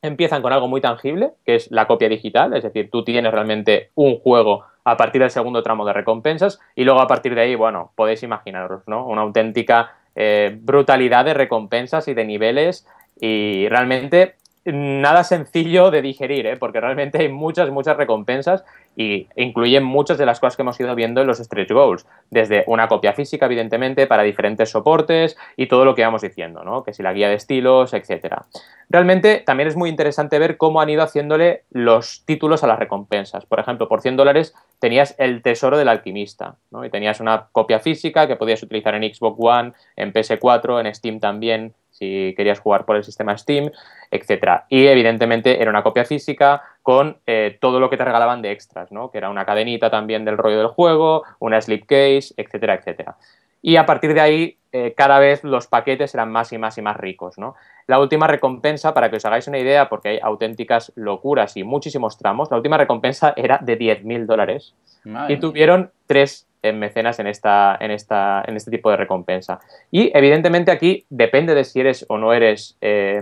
empiezan 0.01 0.41
con 0.41 0.53
algo 0.53 0.67
muy 0.67 0.81
tangible, 0.81 1.31
que 1.45 1.55
es 1.55 1.71
la 1.71 1.87
copia 1.87 2.09
digital, 2.09 2.55
es 2.55 2.63
decir, 2.63 2.89
tú 2.91 3.03
tienes 3.03 3.31
realmente 3.31 3.91
un 3.95 4.19
juego 4.19 4.63
a 4.83 4.95
partir 4.95 5.21
del 5.21 5.31
segundo 5.31 5.63
tramo 5.63 5.85
de 5.85 5.93
recompensas 5.93 6.59
y 6.75 6.83
luego 6.83 7.01
a 7.01 7.07
partir 7.07 7.35
de 7.35 7.41
ahí, 7.41 7.55
bueno, 7.55 7.91
podéis 7.95 8.23
imaginaros, 8.23 8.83
¿no? 8.87 9.05
Una 9.05 9.21
auténtica 9.21 9.95
eh, 10.15 10.57
brutalidad 10.61 11.25
de 11.25 11.33
recompensas 11.33 12.07
y 12.07 12.13
de 12.13 12.25
niveles 12.25 12.87
y 13.19 13.67
realmente 13.69 14.35
nada 14.73 15.23
sencillo 15.23 15.91
de 15.91 16.01
digerir, 16.01 16.45
¿eh? 16.45 16.57
porque 16.57 16.81
realmente 16.81 17.19
hay 17.19 17.29
muchas, 17.29 17.69
muchas 17.69 17.97
recompensas 17.97 18.63
y 18.95 19.27
incluyen 19.35 19.83
muchas 19.83 20.17
de 20.17 20.25
las 20.25 20.39
cosas 20.39 20.55
que 20.55 20.63
hemos 20.63 20.79
ido 20.79 20.93
viendo 20.95 21.21
en 21.21 21.27
los 21.27 21.37
stretch 21.37 21.71
goals, 21.71 22.05
desde 22.31 22.63
una 22.67 22.87
copia 22.87 23.13
física, 23.13 23.45
evidentemente, 23.45 24.07
para 24.07 24.23
diferentes 24.23 24.69
soportes 24.69 25.37
y 25.55 25.67
todo 25.67 25.85
lo 25.85 25.95
que 25.95 26.03
vamos 26.03 26.21
diciendo, 26.21 26.63
¿no? 26.63 26.83
que 26.83 26.93
si 26.93 27.03
la 27.03 27.13
guía 27.13 27.29
de 27.29 27.35
estilos, 27.35 27.93
etcétera. 27.93 28.45
Realmente 28.89 29.43
también 29.45 29.67
es 29.67 29.75
muy 29.75 29.89
interesante 29.89 30.39
ver 30.39 30.57
cómo 30.57 30.81
han 30.81 30.89
ido 30.89 31.03
haciéndole 31.03 31.63
los 31.71 32.23
títulos 32.25 32.63
a 32.63 32.67
las 32.67 32.79
recompensas. 32.79 33.45
Por 33.45 33.59
ejemplo, 33.59 33.87
por 33.87 34.01
100 34.01 34.15
dólares 34.15 34.55
tenías 34.79 35.15
el 35.17 35.41
tesoro 35.41 35.77
del 35.77 35.87
alquimista, 35.87 36.55
¿no? 36.71 36.85
y 36.85 36.89
tenías 36.89 37.19
una 37.19 37.47
copia 37.51 37.79
física 37.79 38.27
que 38.27 38.35
podías 38.35 38.61
utilizar 38.61 38.95
en 38.95 39.13
Xbox 39.13 39.37
One, 39.39 39.73
en 39.95 40.13
PS4, 40.13 40.79
en 40.79 40.93
Steam 40.93 41.19
también, 41.19 41.73
si 41.89 42.33
querías 42.37 42.59
jugar 42.59 42.85
por 42.85 42.95
el 42.95 43.03
sistema 43.03 43.37
Steam, 43.37 43.71
etc. 44.11 44.61
Y 44.69 44.85
evidentemente 44.85 45.61
era 45.61 45.71
una 45.71 45.81
copia 45.81 46.05
física 46.05 46.61
con 46.83 47.17
eh, 47.25 47.57
todo 47.59 47.79
lo 47.79 47.89
que 47.89 47.97
te 47.97 48.05
regalaban 48.05 48.41
de 48.41 48.51
extras, 48.51 48.91
¿no? 48.91 49.09
que 49.09 49.17
era 49.17 49.29
una 49.29 49.45
cadenita 49.45 49.89
también 49.89 50.23
del 50.23 50.37
rollo 50.37 50.59
del 50.59 50.67
juego, 50.67 51.23
una 51.39 51.59
slipcase, 51.59 52.33
etcétera, 52.37 52.75
etcétera. 52.75 53.17
Y 53.63 53.77
a 53.77 53.85
partir 53.85 54.13
de 54.13 54.21
ahí, 54.21 54.57
eh, 54.77 54.93
cada 54.95 55.19
vez 55.19 55.43
los 55.43 55.67
paquetes 55.67 56.13
eran 56.13 56.31
más 56.31 56.53
y 56.53 56.57
más 56.57 56.77
y 56.77 56.81
más 56.81 56.97
ricos. 56.97 57.37
¿no? 57.37 57.55
La 57.87 57.99
última 57.99 58.27
recompensa, 58.27 58.93
para 58.93 59.09
que 59.09 59.15
os 59.15 59.25
hagáis 59.25 59.47
una 59.47 59.57
idea, 59.57 59.89
porque 59.89 60.09
hay 60.09 60.19
auténticas 60.21 60.91
locuras 60.95 61.57
y 61.57 61.63
muchísimos 61.63 62.17
tramos, 62.17 62.51
la 62.51 62.57
última 62.57 62.77
recompensa 62.77 63.33
era 63.37 63.59
de 63.61 63.77
10.000 63.77 64.25
dólares. 64.25 64.75
Y 65.29 65.37
tuvieron 65.37 65.91
tres 66.05 66.47
en 66.61 66.79
mecenas 66.79 67.19
en, 67.19 67.27
esta, 67.27 67.77
en, 67.79 67.91
esta, 67.91 68.43
en 68.45 68.57
este 68.57 68.71
tipo 68.71 68.91
de 68.91 68.97
recompensa. 68.97 69.59
Y 69.89 70.11
evidentemente 70.13 70.69
aquí 70.69 71.05
depende 71.09 71.55
de 71.55 71.63
si 71.63 71.79
eres 71.79 72.05
o 72.09 72.17
no 72.17 72.33
eres 72.33 72.75
eh, 72.81 73.21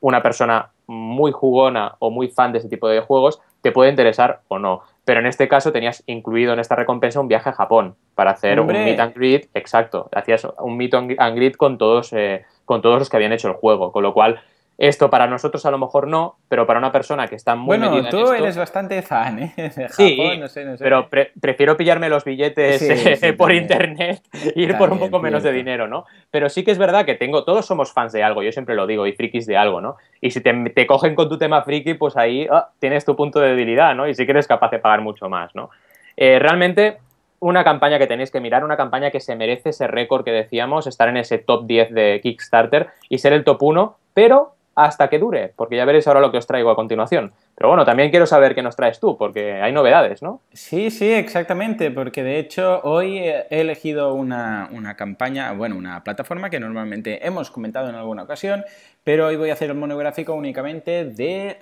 una 0.00 0.22
persona 0.22 0.70
muy 0.86 1.32
jugona 1.32 1.96
o 2.00 2.10
muy 2.10 2.28
fan 2.28 2.52
de 2.52 2.58
este 2.58 2.68
tipo 2.68 2.88
de 2.88 3.00
juegos, 3.00 3.40
te 3.62 3.72
puede 3.72 3.90
interesar 3.90 4.40
o 4.48 4.58
no. 4.58 4.82
Pero 5.04 5.20
en 5.20 5.26
este 5.26 5.48
caso 5.48 5.72
tenías 5.72 6.02
incluido 6.06 6.52
en 6.52 6.60
esta 6.60 6.76
recompensa 6.76 7.20
un 7.20 7.28
viaje 7.28 7.48
a 7.48 7.52
Japón 7.52 7.96
para 8.14 8.32
hacer 8.32 8.60
un 8.60 8.66
meet 8.66 9.00
and 9.00 9.14
greet, 9.14 9.48
exacto, 9.54 10.08
hacías 10.12 10.46
un 10.58 10.76
meet 10.76 10.91
and 10.98 11.36
greet 11.36 11.56
con 11.56 11.78
todos, 11.78 12.12
eh, 12.12 12.44
con 12.64 12.82
todos 12.82 12.98
los 12.98 13.08
que 13.08 13.16
habían 13.16 13.32
hecho 13.32 13.48
el 13.48 13.54
juego, 13.54 13.92
con 13.92 14.02
lo 14.02 14.12
cual 14.12 14.40
esto 14.78 15.10
para 15.10 15.26
nosotros 15.26 15.64
a 15.66 15.70
lo 15.70 15.78
mejor 15.78 16.08
no, 16.08 16.38
pero 16.48 16.66
para 16.66 16.78
una 16.78 16.90
persona 16.90 17.28
que 17.28 17.36
está 17.36 17.54
muy 17.54 17.78
bueno, 17.78 18.08
tú 18.08 18.32
eres 18.32 18.56
bastante 18.56 19.00
fan, 19.02 19.38
¿eh? 19.38 19.52
De 19.56 19.70
Japón, 19.70 19.90
sí, 19.90 20.38
no 20.38 20.48
sé, 20.48 20.64
no 20.64 20.76
sé. 20.76 20.82
pero 20.82 21.08
prefiero 21.08 21.76
pillarme 21.76 22.08
los 22.08 22.24
billetes 22.24 22.82
eh, 23.22 23.32
por 23.38 23.52
internet 23.52 24.22
e 24.32 24.52
ir 24.56 24.76
por 24.76 24.90
un 24.90 24.98
poco 24.98 25.20
menos 25.20 25.42
de 25.42 25.52
dinero, 25.52 25.86
¿no? 25.88 26.06
Pero 26.30 26.48
sí 26.48 26.64
que 26.64 26.70
es 26.70 26.78
verdad 26.78 27.04
que 27.04 27.14
tengo, 27.14 27.44
todos 27.44 27.66
somos 27.66 27.92
fans 27.92 28.12
de 28.12 28.22
algo, 28.22 28.42
yo 28.42 28.50
siempre 28.50 28.74
lo 28.74 28.86
digo, 28.86 29.06
y 29.06 29.12
frikis 29.12 29.46
de 29.46 29.56
algo, 29.56 29.80
¿no? 29.80 29.96
Y 30.20 30.30
si 30.30 30.40
te, 30.40 30.86
cogen 30.86 31.14
con 31.14 31.28
tu 31.28 31.38
tema 31.38 31.62
friki, 31.62 31.94
pues 31.94 32.16
ahí 32.16 32.48
ah, 32.50 32.70
tienes 32.78 33.04
tu 33.04 33.14
punto 33.14 33.40
de 33.40 33.50
debilidad, 33.50 33.94
¿no? 33.94 34.08
Y 34.08 34.14
sí 34.14 34.24
que 34.24 34.32
eres 34.32 34.48
capaz 34.48 34.70
de 34.70 34.78
pagar 34.78 35.02
mucho 35.02 35.28
más, 35.28 35.54
¿no? 35.54 35.70
Eh, 36.16 36.38
realmente 36.38 36.98
una 37.42 37.64
campaña 37.64 37.98
que 37.98 38.06
tenéis 38.06 38.30
que 38.30 38.40
mirar, 38.40 38.64
una 38.64 38.76
campaña 38.76 39.10
que 39.10 39.18
se 39.18 39.34
merece 39.34 39.70
ese 39.70 39.88
récord 39.88 40.24
que 40.24 40.30
decíamos, 40.30 40.86
estar 40.86 41.08
en 41.08 41.16
ese 41.16 41.38
top 41.38 41.66
10 41.66 41.92
de 41.92 42.20
Kickstarter 42.22 42.90
y 43.08 43.18
ser 43.18 43.32
el 43.32 43.42
top 43.42 43.60
1, 43.64 43.96
pero 44.14 44.54
hasta 44.74 45.08
que 45.08 45.18
dure, 45.18 45.52
porque 45.54 45.76
ya 45.76 45.84
veréis 45.84 46.06
ahora 46.08 46.20
lo 46.20 46.32
que 46.32 46.38
os 46.38 46.46
traigo 46.46 46.70
a 46.70 46.76
continuación. 46.76 47.32
Pero 47.54 47.68
bueno, 47.68 47.84
también 47.84 48.10
quiero 48.10 48.26
saber 48.26 48.54
qué 48.54 48.62
nos 48.62 48.74
traes 48.74 48.98
tú, 48.98 49.18
porque 49.18 49.60
hay 49.60 49.72
novedades, 49.72 50.22
¿no? 50.22 50.40
Sí, 50.52 50.90
sí, 50.90 51.12
exactamente, 51.12 51.90
porque 51.90 52.22
de 52.22 52.38
hecho 52.38 52.80
hoy 52.82 53.18
he 53.18 53.46
elegido 53.50 54.14
una, 54.14 54.68
campaña, 54.96 55.52
bueno, 55.52 55.76
una 55.76 56.02
plataforma 56.02 56.48
que 56.48 56.58
normalmente 56.58 57.26
hemos 57.26 57.50
comentado 57.50 57.88
en 57.90 57.94
alguna 57.94 58.22
ocasión, 58.22 58.64
pero 59.04 59.26
hoy 59.26 59.36
voy 59.36 59.50
a 59.50 59.54
hacer 59.54 59.70
el 59.70 59.76
monográfico 59.76 60.32
únicamente 60.32 61.04
de 61.04 61.58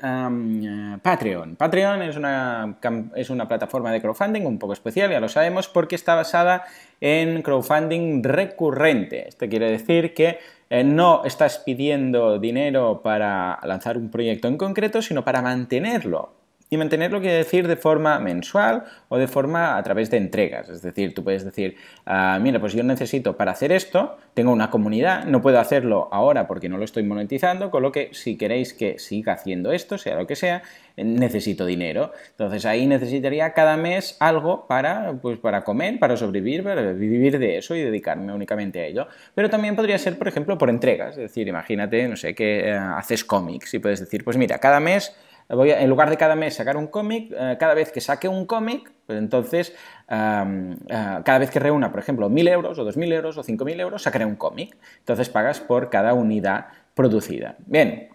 Patreon. 1.02 1.56
Patreon 1.56 2.02
es 2.02 2.16
una, 2.16 2.76
es 3.16 3.30
una 3.30 3.48
plataforma 3.48 3.90
de 3.90 4.00
crowdfunding 4.00 4.46
un 4.46 4.58
poco 4.58 4.72
especial, 4.74 5.10
ya 5.10 5.20
lo 5.20 5.28
sabemos, 5.28 5.68
porque 5.68 5.96
está 5.96 6.14
basada 6.14 6.64
en 7.00 7.42
crowdfunding 7.42 8.22
recurrente. 8.22 9.28
Esto 9.28 9.48
quiere 9.48 9.70
decir 9.70 10.14
que 10.14 10.38
eh, 10.70 10.84
no 10.84 11.24
estás 11.24 11.58
pidiendo 11.58 12.38
dinero 12.38 13.02
para 13.02 13.58
lanzar 13.64 13.98
un 13.98 14.10
proyecto 14.10 14.48
en 14.48 14.56
concreto, 14.56 15.02
sino 15.02 15.24
para 15.24 15.42
mantenerlo 15.42 16.39
Y 16.72 16.76
mantenerlo 16.76 17.20
quiere 17.20 17.34
decir 17.34 17.66
de 17.66 17.74
forma 17.74 18.20
mensual 18.20 18.84
o 19.08 19.18
de 19.18 19.26
forma 19.26 19.76
a 19.76 19.82
través 19.82 20.08
de 20.08 20.18
entregas. 20.18 20.68
Es 20.68 20.82
decir, 20.82 21.12
tú 21.14 21.24
puedes 21.24 21.44
decir, 21.44 21.74
ah, 22.06 22.38
mira, 22.40 22.60
pues 22.60 22.74
yo 22.74 22.84
necesito 22.84 23.36
para 23.36 23.50
hacer 23.50 23.72
esto, 23.72 24.16
tengo 24.34 24.52
una 24.52 24.70
comunidad, 24.70 25.24
no 25.24 25.42
puedo 25.42 25.58
hacerlo 25.58 26.08
ahora 26.12 26.46
porque 26.46 26.68
no 26.68 26.78
lo 26.78 26.84
estoy 26.84 27.02
monetizando, 27.02 27.72
con 27.72 27.82
lo 27.82 27.90
que 27.90 28.10
si 28.12 28.38
queréis 28.38 28.72
que 28.72 29.00
siga 29.00 29.32
haciendo 29.32 29.72
esto, 29.72 29.98
sea 29.98 30.14
lo 30.14 30.28
que 30.28 30.36
sea, 30.36 30.62
necesito 30.96 31.66
dinero. 31.66 32.12
Entonces 32.30 32.64
ahí 32.66 32.86
necesitaría 32.86 33.52
cada 33.52 33.76
mes 33.76 34.16
algo 34.20 34.68
para, 34.68 35.14
pues, 35.20 35.38
para 35.38 35.64
comer, 35.64 35.98
para 35.98 36.16
sobrevivir, 36.16 36.62
para 36.62 36.92
vivir 36.92 37.40
de 37.40 37.58
eso 37.58 37.74
y 37.74 37.82
dedicarme 37.82 38.32
únicamente 38.32 38.78
a 38.78 38.86
ello. 38.86 39.08
Pero 39.34 39.50
también 39.50 39.74
podría 39.74 39.98
ser, 39.98 40.16
por 40.16 40.28
ejemplo, 40.28 40.56
por 40.56 40.70
entregas. 40.70 41.16
Es 41.16 41.22
decir, 41.22 41.48
imagínate, 41.48 42.06
no 42.06 42.14
sé, 42.14 42.32
que 42.32 42.68
eh, 42.68 42.72
haces 42.74 43.24
cómics 43.24 43.74
y 43.74 43.80
puedes 43.80 43.98
decir, 43.98 44.22
pues 44.22 44.36
mira, 44.36 44.58
cada 44.58 44.78
mes 44.78 45.16
en 45.50 45.90
lugar 45.90 46.10
de 46.10 46.16
cada 46.16 46.36
mes 46.36 46.54
sacar 46.54 46.76
un 46.76 46.86
cómic, 46.86 47.32
eh, 47.36 47.56
cada 47.58 47.74
vez 47.74 47.90
que 47.90 48.00
saque 48.00 48.28
un 48.28 48.46
cómic, 48.46 48.92
pues 49.06 49.18
entonces, 49.18 49.74
eh, 50.08 50.76
cada 50.88 51.38
vez 51.38 51.50
que 51.50 51.58
reúna, 51.58 51.90
por 51.90 52.00
ejemplo, 52.00 52.30
1.000 52.30 52.48
euros 52.48 52.78
o 52.78 52.84
2.000 52.84 53.12
euros 53.12 53.36
o 53.36 53.42
5.000 53.42 53.80
euros, 53.80 54.02
sacaré 54.02 54.24
un 54.24 54.36
cómic. 54.36 54.76
Entonces 54.98 55.28
pagas 55.28 55.60
por 55.60 55.90
cada 55.90 56.14
unidad 56.14 56.66
producida. 56.94 57.56
Bien, 57.66 58.10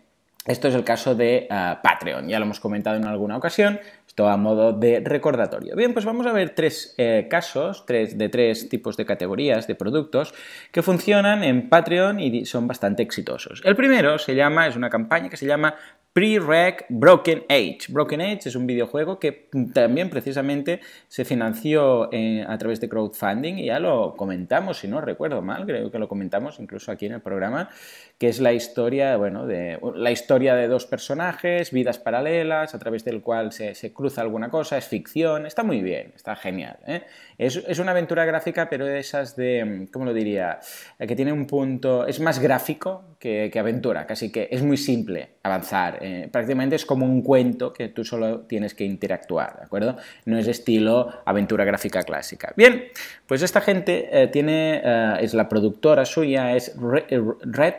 esto 0.45 0.69
es 0.69 0.75
el 0.75 0.85
caso 0.85 1.15
de 1.15 1.47
eh, 1.49 1.75
Patreon, 1.83 2.29
ya 2.29 2.39
lo 2.39 2.45
hemos 2.45 2.61
comentado 2.61 2.95
en 2.95 3.05
alguna 3.05 3.35
ocasión, 3.35 3.79
esto 4.07 4.29
a 4.29 4.37
modo 4.37 4.71
de 4.71 5.01
recordatorio. 5.03 5.75
Bien, 5.75 5.93
pues 5.93 6.05
vamos 6.05 6.25
a 6.27 6.31
ver 6.31 6.51
tres 6.51 6.95
casos 7.29 7.85
tres, 7.85 8.17
de 8.17 8.29
tres 8.29 8.69
tipos 8.69 8.95
de 8.95 9.05
categorías 9.05 9.67
de 9.67 9.75
productos 9.75 10.33
que 10.71 10.81
funcionan 10.81 11.43
en 11.43 11.67
Patreon 11.67 12.21
y 12.21 12.45
son 12.45 12.65
bastante 12.65 13.03
exitosos. 13.03 13.61
El 13.65 13.75
primero 13.75 14.17
se 14.19 14.35
llama, 14.35 14.67
es 14.67 14.77
una 14.77 14.89
campaña 14.89 15.27
que 15.27 15.35
se 15.35 15.45
llama 15.47 15.75
Pre-Rec 16.15 16.85
Broken 16.87 17.43
Age. 17.49 17.79
Broken 17.89 18.21
Age 18.21 18.47
es 18.47 18.55
un 18.55 18.65
videojuego 18.65 19.19
que 19.19 19.49
también 19.73 20.09
precisamente 20.09 20.79
se 21.09 21.25
financió 21.25 22.07
eh, 22.13 22.45
a 22.47 22.57
través 22.57 22.79
de 22.79 22.87
crowdfunding 22.87 23.55
y 23.57 23.65
ya 23.65 23.81
lo 23.81 24.15
comentamos, 24.15 24.79
si 24.79 24.87
no 24.87 25.01
recuerdo 25.01 25.41
mal, 25.41 25.65
creo 25.65 25.91
que 25.91 25.99
lo 25.99 26.07
comentamos 26.07 26.57
incluso 26.61 26.93
aquí 26.93 27.07
en 27.07 27.15
el 27.15 27.21
programa, 27.21 27.69
que 28.17 28.29
es 28.29 28.39
la 28.39 28.53
historia, 28.53 29.17
bueno, 29.17 29.45
de 29.45 29.77
la 29.93 30.09
historia 30.09 30.55
de 30.55 30.69
dos 30.69 30.85
personajes, 30.85 31.71
vidas 31.71 31.99
paralelas, 31.99 32.73
a 32.73 32.79
través 32.79 33.03
del 33.03 33.19
cual 33.19 33.51
se, 33.51 33.75
cruza 33.91 34.21
alguna 34.21 34.49
cosa, 34.49 34.77
es 34.77 34.87
ficción, 34.87 35.45
está 35.45 35.63
muy 35.63 35.81
bien, 35.81 36.13
está 36.15 36.37
genial. 36.37 36.77
¿eh? 36.87 37.01
Es, 37.37 37.77
una 37.77 37.91
aventura 37.91 38.23
gráfica, 38.23 38.69
pero 38.69 38.85
de 38.85 38.99
esas 38.99 39.35
de, 39.35 39.89
¿cómo 39.91 40.05
lo 40.05 40.13
diría? 40.13 40.61
Que 40.97 41.13
tiene 41.13 41.33
un 41.33 41.45
punto, 41.45 42.07
es 42.07 42.21
más 42.21 42.39
gráfico 42.39 43.17
que, 43.19 43.49
que 43.51 43.59
aventura, 43.59 44.07
casi 44.07 44.31
que 44.31 44.47
es 44.49 44.63
muy 44.63 44.77
simple 44.77 45.35
avanzar 45.43 46.04
eh, 46.05 46.29
prácticamente 46.31 46.75
es 46.75 46.85
como 46.85 47.03
un 47.03 47.23
cuento 47.23 47.73
que 47.73 47.89
tú 47.89 48.03
solo 48.03 48.41
tienes 48.41 48.75
que 48.75 48.83
interactuar, 48.83 49.57
¿de 49.57 49.63
acuerdo? 49.63 49.97
No 50.25 50.37
es 50.37 50.47
estilo 50.47 51.09
aventura 51.25 51.65
gráfica 51.65 52.03
clásica. 52.03 52.53
Bien, 52.55 52.83
pues 53.25 53.41
esta 53.41 53.59
gente 53.59 54.07
eh, 54.11 54.27
tiene, 54.27 54.81
eh, 54.83 55.17
es 55.21 55.33
la 55.33 55.49
productora 55.49 56.05
suya, 56.05 56.55
es 56.55 56.75
Red, 56.77 57.75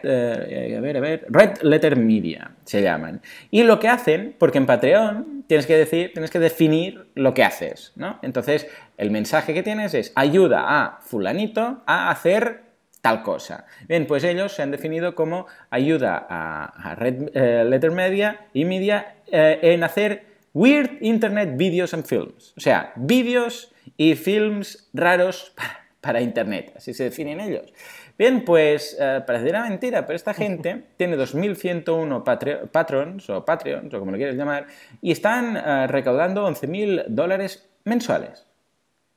Red 1.28 1.62
Letter 1.62 1.96
Media, 1.96 2.50
se 2.64 2.82
llaman. 2.82 3.20
Y 3.52 3.62
lo 3.62 3.78
que 3.78 3.86
hacen, 3.86 4.34
porque 4.36 4.58
en 4.58 4.66
Patreon 4.66 5.44
tienes 5.46 5.66
que 5.66 5.76
decir, 5.76 6.10
tienes 6.12 6.32
que 6.32 6.40
definir 6.40 7.06
lo 7.14 7.32
que 7.32 7.44
haces, 7.44 7.92
¿no? 7.94 8.18
Entonces, 8.22 8.66
el 8.98 9.12
mensaje 9.12 9.54
que 9.54 9.62
tienes 9.62 9.94
es 9.94 10.10
ayuda 10.16 10.64
a 10.66 10.98
fulanito 11.00 11.84
a 11.86 12.10
hacer 12.10 12.65
tal 13.06 13.22
cosa. 13.22 13.66
Bien, 13.86 14.04
pues 14.04 14.24
ellos 14.24 14.52
se 14.52 14.62
han 14.62 14.72
definido 14.72 15.14
como 15.14 15.46
ayuda 15.70 16.26
a, 16.28 16.96
Red 16.96 17.30
eh, 17.34 17.64
Letter 17.64 17.92
Media 17.92 18.48
y 18.52 18.64
Media 18.64 19.14
eh, 19.28 19.60
en 19.62 19.84
hacer 19.84 20.24
Weird 20.54 20.98
Internet 21.02 21.50
Videos 21.56 21.94
and 21.94 22.04
Films. 22.04 22.52
O 22.56 22.60
sea, 22.60 22.92
vídeos 22.96 23.72
y 23.96 24.16
films 24.16 24.90
raros 24.92 25.54
para, 26.00 26.20
Internet, 26.20 26.72
así 26.74 26.94
se 26.94 27.04
definen 27.04 27.38
ellos. 27.38 27.72
Bien, 28.18 28.44
pues 28.44 28.96
eh, 28.98 29.22
parecería 29.24 29.62
mentira, 29.62 30.04
pero 30.04 30.16
esta 30.16 30.34
gente 30.34 30.86
tiene 30.96 31.16
2.101 31.16 32.68
patrons 32.72 33.30
o 33.30 33.44
Patreons, 33.44 33.94
o 33.94 33.98
como 34.00 34.10
lo 34.10 34.16
quieres 34.16 34.34
llamar, 34.34 34.66
y 35.00 35.12
están 35.12 35.88
recaudando 35.88 36.44
11.000 36.48 37.04
dólares 37.06 37.68
mensuales. 37.84 38.46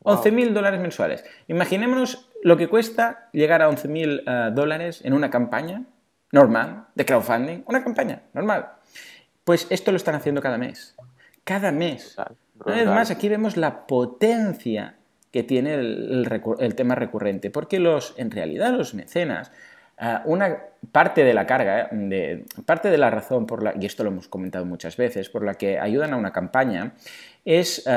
11.000 0.03 0.53
dólares 0.53 0.79
mensuales. 0.79 1.25
Imaginémonos 1.47 2.28
lo 2.41 2.57
que 2.57 2.67
cuesta 2.67 3.29
llegar 3.33 3.61
a 3.61 3.69
11.000 3.69 4.23
eh, 4.25 4.51
dólares 4.53 5.01
en 5.03 5.13
una 5.13 5.29
campaña 5.29 5.83
normal 6.31 6.85
de 6.95 7.05
crowdfunding, 7.05 7.63
una 7.65 7.83
campaña 7.83 8.21
normal. 8.33 8.69
Pues 9.43 9.67
esto 9.69 9.91
lo 9.91 9.97
están 9.97 10.15
haciendo 10.15 10.41
cada 10.41 10.57
mes. 10.57 10.95
Cada 11.43 11.71
mes. 11.71 12.15
Una 12.63 12.75
vez 12.75 12.87
más, 12.87 13.11
aquí 13.11 13.29
vemos 13.29 13.57
la 13.57 13.87
potencia 13.87 14.95
que 15.31 15.43
tiene 15.43 15.75
el, 15.75 16.73
tema 16.75 16.95
recurrente, 16.95 17.49
porque 17.49 17.79
los, 17.79 18.13
en 18.17 18.31
realidad 18.31 18.71
los 18.71 18.93
mecenas, 18.93 19.51
eh, 19.99 20.17
una 20.25 20.57
parte 20.91 21.23
de 21.23 21.33
la 21.33 21.45
carga, 21.45 21.81
eh, 21.81 21.87
de, 21.91 22.45
parte 22.65 22.89
de 22.89 22.97
la 22.97 23.09
razón 23.09 23.45
por 23.45 23.63
la, 23.63 23.73
y 23.79 23.85
esto 23.85 24.03
lo 24.03 24.09
hemos 24.09 24.27
comentado 24.27 24.65
muchas 24.65 24.97
veces, 24.97 25.29
por 25.29 25.43
la 25.43 25.55
que 25.55 25.79
ayudan 25.79 26.13
a 26.13 26.17
una 26.17 26.31
campaña, 26.31 26.93
es 27.45 27.87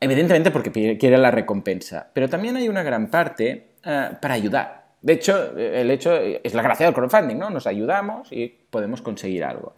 evidentemente 0.00 0.50
porque 0.50 0.96
quieren 0.98 1.22
la 1.22 1.30
recompensa, 1.30 2.08
pero 2.12 2.28
también 2.28 2.56
hay 2.56 2.68
una 2.68 2.82
gran 2.82 3.08
parte 3.08 3.69
eh, 3.84 4.10
para 4.20 4.34
ayudar. 4.34 4.84
De 5.02 5.14
hecho, 5.14 5.56
el 5.56 5.90
hecho 5.90 6.14
es 6.14 6.52
la 6.52 6.62
gracia 6.62 6.84
del 6.84 6.94
crowdfunding, 6.94 7.36
¿no? 7.36 7.48
Nos 7.48 7.66
ayudamos 7.66 8.30
y 8.30 8.48
podemos 8.48 9.00
conseguir 9.00 9.44
algo. 9.44 9.74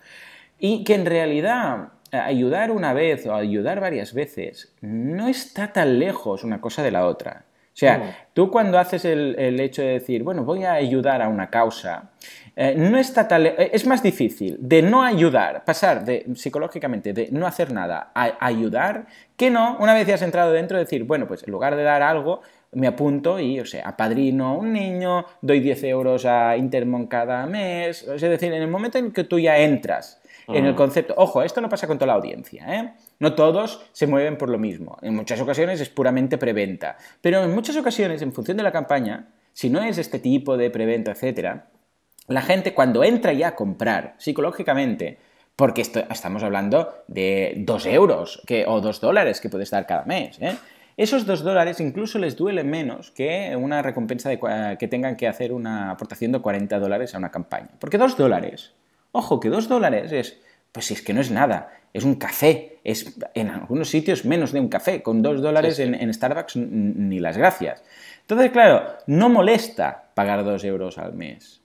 Y 0.59 0.83
que 0.83 0.95
en 0.95 1.07
realidad 1.07 1.91
eh, 2.11 2.17
ayudar 2.17 2.71
una 2.71 2.93
vez 2.93 3.27
o 3.27 3.35
ayudar 3.35 3.81
varias 3.81 4.12
veces 4.12 4.75
no 4.81 5.29
está 5.29 5.73
tan 5.73 5.99
lejos 5.99 6.45
una 6.45 6.61
cosa 6.61 6.83
de 6.83 6.91
la 6.91 7.07
otra. 7.07 7.45
O 7.75 7.75
sea, 7.75 8.29
tú 8.35 8.51
cuando 8.51 8.79
haces 8.79 9.07
el, 9.07 9.59
hecho 9.59 9.81
de 9.81 9.93
decir, 9.93 10.23
bueno, 10.23 10.45
voy 10.45 10.62
a 10.65 10.75
ayudar 10.75 11.23
a 11.23 11.29
una 11.29 11.49
causa, 11.49 12.11
eh, 12.55 12.75
no 12.77 12.99
está 12.99 13.27
tan 13.27 13.47
es 13.47 13.87
más 13.87 14.03
difícil 14.03 14.59
de 14.61 14.83
no 14.83 15.03
ayudar, 15.03 15.65
pasar 15.65 16.05
de 16.05 16.27
psicológicamente 16.35 17.15
de 17.15 17.29
no 17.33 17.47
hacer 17.47 17.73
nada 17.73 18.11
a 18.15 18.37
ayudar, 18.45 19.07
que 19.38 19.51
no, 19.51 19.79
una 19.81 19.95
vez 19.95 20.07
ya 20.07 20.17
has 20.17 20.23
entrado 20.23 20.53
dentro, 20.53 20.77
decir, 20.77 21.05
bueno, 21.05 21.27
pues 21.27 21.45
en 21.45 21.51
lugar 21.51 21.75
de 21.75 21.83
dar 21.83 22.03
algo, 22.03 22.43
me 22.73 22.87
apunto 22.87 23.39
y, 23.39 23.61
o 23.61 23.67
sea, 23.67 23.89
apadrino 23.89 24.57
un 24.57 24.73
niño, 24.73 25.27
doy 25.41 25.61
10 25.61 25.85
euros 25.85 26.25
a 26.25 26.57
Intermon 26.57 27.07
cada 27.07 27.47
mes. 27.47 28.03
Es 28.03 28.21
decir, 28.21 28.53
en 28.53 28.63
el 28.63 28.69
momento 28.69 28.99
en 28.99 29.13
que 29.13 29.25
tú 29.25 29.39
ya 29.39 29.59
entras 29.59 30.21
en 30.49 30.67
el 30.67 30.75
concepto, 30.75 31.15
ojo, 31.17 31.43
esto 31.43 31.61
no 31.61 31.69
pasa 31.69 31.87
con 31.87 31.99
toda 31.99 32.09
la 32.09 32.15
audiencia, 32.15 32.67
¿eh? 32.69 32.93
No 33.21 33.35
todos 33.35 33.87
se 33.93 34.07
mueven 34.07 34.37
por 34.37 34.49
lo 34.49 34.59
mismo. 34.59 34.99
En 35.01 35.15
muchas 35.15 35.41
ocasiones 35.41 35.81
es 35.81 35.89
puramente 35.89 36.37
preventa. 36.37 36.97
Pero 37.21 37.45
en 37.45 37.55
muchas 37.55 37.77
ocasiones, 37.77 38.23
en 38.23 38.33
función 38.33 38.57
de 38.57 38.63
la 38.63 38.73
campaña, 38.73 39.29
si 39.53 39.71
no 39.71 39.83
es 39.83 39.99
este 39.99 40.19
tipo 40.19 40.57
de 40.57 40.71
preventa, 40.71 41.13
etcétera, 41.13 41.67
la 42.27 42.43
gente 42.43 42.75
cuando 42.75 43.05
entra 43.05 43.33
ya 43.33 43.49
a 43.49 43.55
comprar 43.55 44.15
psicológicamente, 44.19 45.19
porque 45.57 45.83
estamos 45.83 46.43
hablando 46.43 46.93
de 47.07 47.55
2 47.59 47.87
euros 47.87 48.43
que, 48.47 48.65
o 48.67 48.81
2 48.81 49.01
dólares 49.01 49.41
que 49.41 49.49
puedes 49.49 49.71
dar 49.71 49.87
cada 49.87 50.05
mes, 50.05 50.39
¿eh? 50.41 50.57
Esos 51.03 51.27
dos 51.27 51.43
dólares 51.43 51.81
incluso 51.81 52.19
les 52.19 52.37
duele 52.37 52.65
menos 52.65 53.11
que 53.11 53.57
una 53.57 53.83
recompensa 53.83 54.29
de, 54.29 54.77
que 54.79 54.88
tengan 54.88 55.17
que 55.17 55.29
hacer 55.29 55.53
una 55.53 55.91
aportación 55.91 56.33
de 56.33 56.41
40 56.41 56.79
dólares 56.79 57.15
a 57.15 57.19
una 57.19 57.31
campaña. 57.31 57.71
Porque 57.79 57.99
dos 57.99 58.17
dólares, 58.17 58.75
ojo, 59.12 59.41
que 59.41 59.49
dos 59.49 59.69
dólares 59.69 60.12
es, 60.12 60.38
pues 60.71 60.87
si 60.87 60.95
es 60.95 61.03
que 61.03 61.12
no 61.12 61.21
es 61.21 61.31
nada, 61.31 61.71
es 61.93 62.05
un 62.05 62.15
café, 62.15 62.79
es 62.85 63.19
en 63.35 63.49
algunos 63.49 63.88
sitios 63.91 64.25
menos 64.25 64.53
de 64.53 64.61
un 64.61 64.69
café, 64.69 65.03
con 65.03 65.23
dos 65.23 65.43
dólares 65.43 65.79
En, 65.79 66.12
Starbucks 66.12 66.57
ni 66.57 67.19
las 67.19 67.37
gracias. 67.37 67.83
Entonces, 68.23 68.51
claro, 68.51 68.97
no 69.07 69.29
molesta 69.29 70.11
pagar 70.15 70.45
dos 70.45 70.65
euros 70.65 70.97
al 70.99 71.12
mes, 71.12 71.62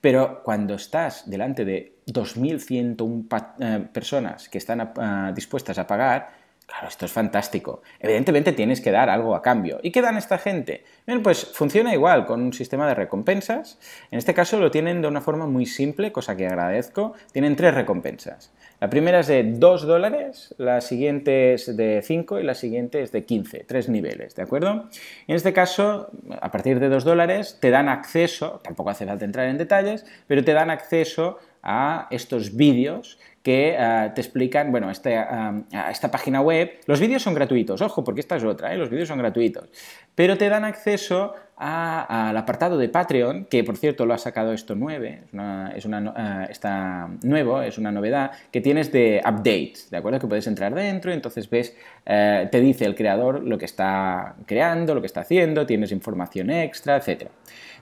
pero 0.00 0.42
cuando 0.44 0.74
estás 0.74 1.28
delante 1.28 1.64
de 1.64 1.96
2.101 2.06 3.54
eh, 3.58 3.86
personas 3.92 4.48
que 4.48 4.58
están 4.58 4.92
dispuestas 5.34 5.78
a 5.78 5.86
pagar, 5.86 6.43
Claro, 6.66 6.88
esto 6.88 7.04
es 7.04 7.12
fantástico. 7.12 7.82
Evidentemente 8.00 8.52
tienes 8.52 8.80
que 8.80 8.90
dar 8.90 9.10
algo 9.10 9.34
a 9.34 9.42
cambio. 9.42 9.80
¿Y 9.82 9.92
qué 9.92 10.00
dan 10.00 10.16
esta 10.16 10.38
gente? 10.38 10.84
Bien, 11.06 11.22
pues 11.22 11.44
funciona 11.52 11.92
igual 11.92 12.24
con 12.24 12.40
un 12.40 12.52
sistema 12.54 12.88
de 12.88 12.94
recompensas. 12.94 13.78
En 14.10 14.18
este 14.18 14.32
caso 14.32 14.58
lo 14.58 14.70
tienen 14.70 15.02
de 15.02 15.08
una 15.08 15.20
forma 15.20 15.46
muy 15.46 15.66
simple, 15.66 16.10
cosa 16.10 16.36
que 16.36 16.46
agradezco. 16.46 17.12
Tienen 17.32 17.54
tres 17.54 17.74
recompensas. 17.74 18.50
La 18.80 18.90
primera 18.90 19.20
es 19.20 19.28
de 19.28 19.44
2 19.44 19.86
dólares, 19.86 20.54
la 20.58 20.80
siguiente 20.80 21.54
es 21.54 21.76
de 21.76 22.02
5 22.02 22.40
y 22.40 22.42
la 22.42 22.54
siguiente 22.54 23.02
es 23.02 23.12
de 23.12 23.24
15, 23.24 23.64
tres 23.66 23.88
niveles, 23.88 24.34
¿de 24.34 24.42
acuerdo? 24.42 24.90
En 25.26 25.36
este 25.36 25.52
caso, 25.52 26.10
a 26.40 26.50
partir 26.50 26.80
de 26.80 26.88
2 26.88 27.04
dólares, 27.04 27.56
te 27.60 27.70
dan 27.70 27.88
acceso, 27.88 28.60
tampoco 28.62 28.90
hace 28.90 29.06
falta 29.06 29.24
entrar 29.24 29.48
en 29.48 29.58
detalles, 29.58 30.04
pero 30.26 30.44
te 30.44 30.52
dan 30.52 30.70
acceso 30.70 31.38
a 31.62 32.08
estos 32.10 32.56
vídeos 32.56 33.18
que 33.44 33.76
eh, 33.78 34.10
te 34.14 34.22
explican, 34.22 34.72
bueno, 34.72 34.90
este, 34.90 35.14
eh, 35.14 35.62
esta 35.90 36.10
página 36.10 36.40
web, 36.40 36.80
los 36.86 36.98
vídeos 36.98 37.22
son 37.22 37.34
gratuitos, 37.34 37.82
ojo, 37.82 38.02
porque 38.02 38.20
esta 38.20 38.36
es 38.36 38.44
otra, 38.44 38.72
¿eh? 38.72 38.78
los 38.78 38.88
vídeos 38.88 39.06
son 39.06 39.18
gratuitos, 39.18 39.68
pero 40.14 40.38
te 40.38 40.48
dan 40.48 40.64
acceso 40.64 41.34
al 41.56 42.36
apartado 42.36 42.78
de 42.78 42.88
Patreon, 42.88 43.44
que 43.44 43.62
por 43.62 43.76
cierto 43.76 44.06
lo 44.06 44.14
ha 44.14 44.18
sacado 44.18 44.52
esto 44.52 44.74
9, 44.74 45.24
es 45.26 45.32
una, 45.34 45.72
es 45.76 45.84
una, 45.84 46.46
está 46.50 47.08
nuevo, 47.22 47.60
es 47.60 47.76
una 47.76 47.92
novedad, 47.92 48.32
que 48.50 48.62
tienes 48.62 48.90
de 48.90 49.20
updates, 49.24 49.90
¿de 49.90 49.98
acuerdo? 49.98 50.18
Que 50.18 50.26
puedes 50.26 50.46
entrar 50.46 50.74
dentro 50.74 51.10
y 51.10 51.14
entonces 51.14 51.48
ves, 51.48 51.76
eh, 52.06 52.48
te 52.50 52.60
dice 52.60 52.86
el 52.86 52.94
creador 52.94 53.44
lo 53.44 53.58
que 53.58 53.66
está 53.66 54.34
creando, 54.46 54.94
lo 54.94 55.00
que 55.00 55.06
está 55.06 55.20
haciendo, 55.20 55.66
tienes 55.66 55.92
información 55.92 56.50
extra, 56.50 56.96
etcétera. 56.96 57.30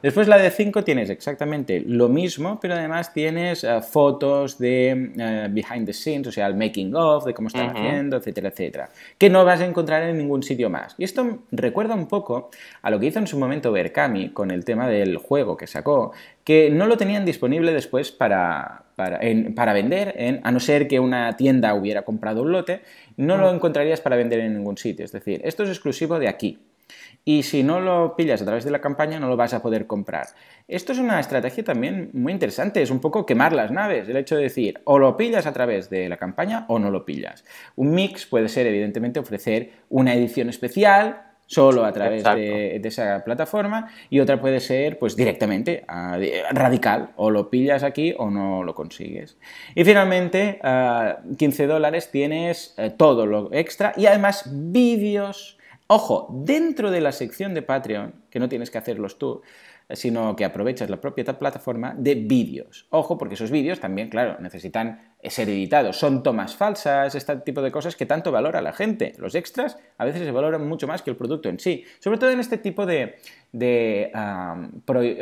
Después 0.02 0.26
la 0.26 0.36
de 0.36 0.50
5 0.50 0.82
tienes 0.82 1.10
exactamente 1.10 1.80
lo 1.86 2.08
mismo, 2.08 2.58
pero 2.60 2.74
además 2.74 3.12
tienes 3.12 3.62
eh, 3.62 3.80
fotos 3.82 4.58
de 4.58 5.12
eh, 5.16 5.48
behind 5.48 5.86
the 5.86 5.92
scenes, 5.92 6.26
o 6.26 6.32
sea, 6.32 6.48
el 6.48 6.56
making 6.56 6.92
of, 6.96 7.24
de 7.24 7.32
cómo 7.32 7.46
están 7.46 7.70
haciendo, 7.70 8.16
etcétera, 8.16 8.48
etcétera, 8.48 8.90
que 9.16 9.30
no 9.30 9.44
vas 9.44 9.60
a 9.60 9.64
encontrar 9.64 10.02
en 10.02 10.18
ningún 10.18 10.42
sitio 10.42 10.68
más. 10.68 10.96
Y 10.98 11.04
esto 11.04 11.44
recuerda 11.52 11.94
un 11.94 12.08
poco 12.08 12.50
a 12.82 12.90
lo 12.90 12.98
que 12.98 13.06
hizo 13.06 13.20
en 13.20 13.28
su 13.28 13.38
momento 13.38 13.70
Berkami 13.70 14.30
con 14.30 14.50
el 14.50 14.64
tema 14.64 14.88
del 14.88 15.18
juego 15.18 15.56
que 15.56 15.68
sacó, 15.68 16.12
que 16.42 16.68
no 16.68 16.86
lo 16.86 16.96
tenían 16.96 17.24
disponible 17.24 17.72
después 17.72 18.10
para, 18.10 18.82
para, 18.96 19.72
vender, 19.72 20.40
a 20.42 20.50
no 20.50 20.58
ser 20.58 20.88
que 20.88 20.98
una 20.98 21.36
tienda 21.36 21.74
hubiera 21.74 22.02
comprado 22.02 22.42
un 22.42 22.50
lote, 22.50 22.80
no 23.16 23.36
lo 23.36 23.54
encontrarías 23.54 24.00
para 24.00 24.16
vender 24.16 24.40
en 24.40 24.54
ningún 24.54 24.76
sitio. 24.76 25.04
Es 25.04 25.12
decir, 25.12 25.40
esto 25.44 25.62
es 25.62 25.68
exclusivo 25.68 26.18
de 26.18 26.26
aquí 26.26 26.58
y 27.24 27.42
si 27.44 27.62
no 27.62 27.80
lo 27.80 28.16
pillas 28.16 28.42
a 28.42 28.44
través 28.44 28.64
de 28.64 28.70
la 28.70 28.80
campaña 28.80 29.20
no 29.20 29.28
lo 29.28 29.36
vas 29.36 29.54
a 29.54 29.62
poder 29.62 29.86
comprar. 29.86 30.26
Esto 30.68 30.92
es 30.92 30.98
una 30.98 31.20
estrategia 31.20 31.64
también 31.64 32.10
muy 32.12 32.32
interesante, 32.32 32.82
es 32.82 32.90
un 32.90 33.00
poco 33.00 33.26
quemar 33.26 33.52
las 33.52 33.70
naves, 33.70 34.08
el 34.08 34.16
hecho 34.16 34.36
de 34.36 34.42
decir 34.42 34.80
o 34.84 34.98
lo 34.98 35.16
pillas 35.16 35.46
a 35.46 35.52
través 35.52 35.90
de 35.90 36.08
la 36.08 36.16
campaña 36.16 36.64
o 36.68 36.78
no 36.78 36.90
lo 36.90 37.04
pillas. 37.04 37.44
Un 37.76 37.92
mix 37.92 38.26
puede 38.26 38.48
ser 38.48 38.66
evidentemente 38.66 39.20
ofrecer 39.20 39.70
una 39.88 40.14
edición 40.14 40.48
especial 40.48 41.32
solo 41.46 41.84
a 41.84 41.92
través 41.92 42.24
de, 42.24 42.80
esa 42.82 43.22
plataforma 43.24 43.90
y 44.08 44.20
otra 44.20 44.40
puede 44.40 44.58
ser 44.58 44.98
pues 44.98 45.16
directamente 45.16 45.84
radical 46.50 47.10
o 47.16 47.30
lo 47.30 47.50
pillas 47.50 47.82
aquí 47.82 48.14
o 48.16 48.30
no 48.30 48.64
lo 48.64 48.74
consigues 48.74 49.36
y 49.74 49.84
finalmente 49.84 50.60
a 50.62 51.18
15 51.36 51.66
dólares 51.66 52.10
tienes 52.10 52.74
eh, 52.78 52.90
todo 52.96 53.26
lo 53.26 53.52
extra 53.52 53.92
y 53.96 54.06
además 54.06 54.48
vídeos 54.50 55.58
Ojo, 55.94 56.26
dentro 56.30 56.90
de 56.90 57.02
la 57.02 57.12
sección 57.12 57.52
de 57.52 57.60
Patreon, 57.60 58.14
que 58.30 58.40
no 58.40 58.48
tienes 58.48 58.70
que 58.70 58.78
hacerlos 58.78 59.18
tú, 59.18 59.42
sino 59.90 60.34
que 60.34 60.46
aprovechas 60.46 60.88
la 60.88 60.98
propia 60.98 61.22
plataforma 61.38 61.94
de 61.94 62.14
vídeos. 62.14 62.86
Ojo, 62.88 63.18
porque 63.18 63.34
esos 63.34 63.50
vídeos 63.50 63.78
también, 63.78 64.08
claro, 64.08 64.38
necesitan 64.40 65.12
ser 65.22 65.50
editados. 65.50 65.98
Son 65.98 66.22
tomas 66.22 66.56
falsas, 66.56 67.14
este 67.14 67.36
tipo 67.40 67.60
de 67.60 67.70
cosas 67.70 67.94
que 67.94 68.06
tanto 68.06 68.32
valora 68.32 68.62
la 68.62 68.72
gente. 68.72 69.12
Los 69.18 69.34
extras 69.34 69.76
a 69.98 70.06
veces 70.06 70.22
se 70.22 70.30
valoran 70.30 70.66
mucho 70.66 70.86
más 70.86 71.02
que 71.02 71.10
el 71.10 71.16
producto 71.16 71.50
en 71.50 71.60
sí. 71.60 71.84
Sobre 71.98 72.16
todo 72.16 72.30
en 72.30 72.40
este 72.40 72.56
tipo 72.56 72.86
de, 72.86 73.16
de, 73.52 74.10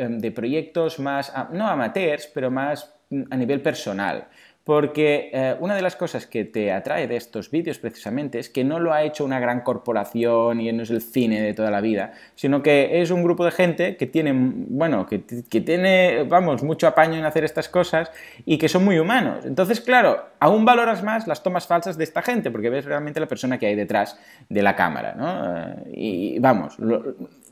de 0.09 0.31
proyectos 0.31 0.99
más, 0.99 1.33
no 1.51 1.67
amateurs, 1.67 2.27
pero 2.33 2.49
más 2.49 2.93
a 3.29 3.35
nivel 3.35 3.61
personal. 3.61 4.29
Porque 4.63 5.31
eh, 5.33 5.55
una 5.59 5.75
de 5.75 5.81
las 5.81 5.95
cosas 5.95 6.27
que 6.27 6.45
te 6.45 6.71
atrae 6.71 7.07
de 7.07 7.15
estos 7.15 7.49
vídeos 7.49 7.79
precisamente 7.79 8.37
es 8.37 8.49
que 8.49 8.63
no 8.63 8.79
lo 8.79 8.93
ha 8.93 9.03
hecho 9.03 9.25
una 9.25 9.39
gran 9.39 9.61
corporación 9.61 10.61
y 10.61 10.71
no 10.71 10.83
es 10.83 10.91
el 10.91 11.01
cine 11.01 11.41
de 11.41 11.53
toda 11.53 11.71
la 11.71 11.81
vida, 11.81 12.13
sino 12.35 12.61
que 12.61 13.01
es 13.01 13.09
un 13.09 13.23
grupo 13.23 13.43
de 13.43 13.51
gente 13.51 13.97
que 13.97 14.05
tiene, 14.05 14.33
bueno, 14.33 15.07
que, 15.07 15.19
tiene, 15.19 16.23
vamos, 16.23 16.61
mucho 16.61 16.87
apaño 16.87 17.15
en 17.15 17.25
hacer 17.25 17.43
estas 17.43 17.69
cosas 17.69 18.11
y 18.45 18.59
que 18.59 18.69
son 18.69 18.85
muy 18.85 18.99
humanos. 18.99 19.45
Entonces, 19.45 19.81
claro, 19.81 20.25
aún 20.39 20.63
valoras 20.63 21.03
más 21.03 21.27
las 21.27 21.41
tomas 21.41 21.65
falsas 21.65 21.97
de 21.97 22.03
esta 22.03 22.21
gente 22.21 22.51
porque 22.51 22.69
ves 22.69 22.85
realmente 22.85 23.19
la 23.19 23.27
persona 23.27 23.57
que 23.57 23.65
hay 23.65 23.75
detrás 23.75 24.19
de 24.47 24.61
la 24.61 24.75
cámara, 24.75 25.15
¿no? 25.15 25.57
Eh, 25.57 25.75
y 25.93 26.39
vamos, 26.39 26.77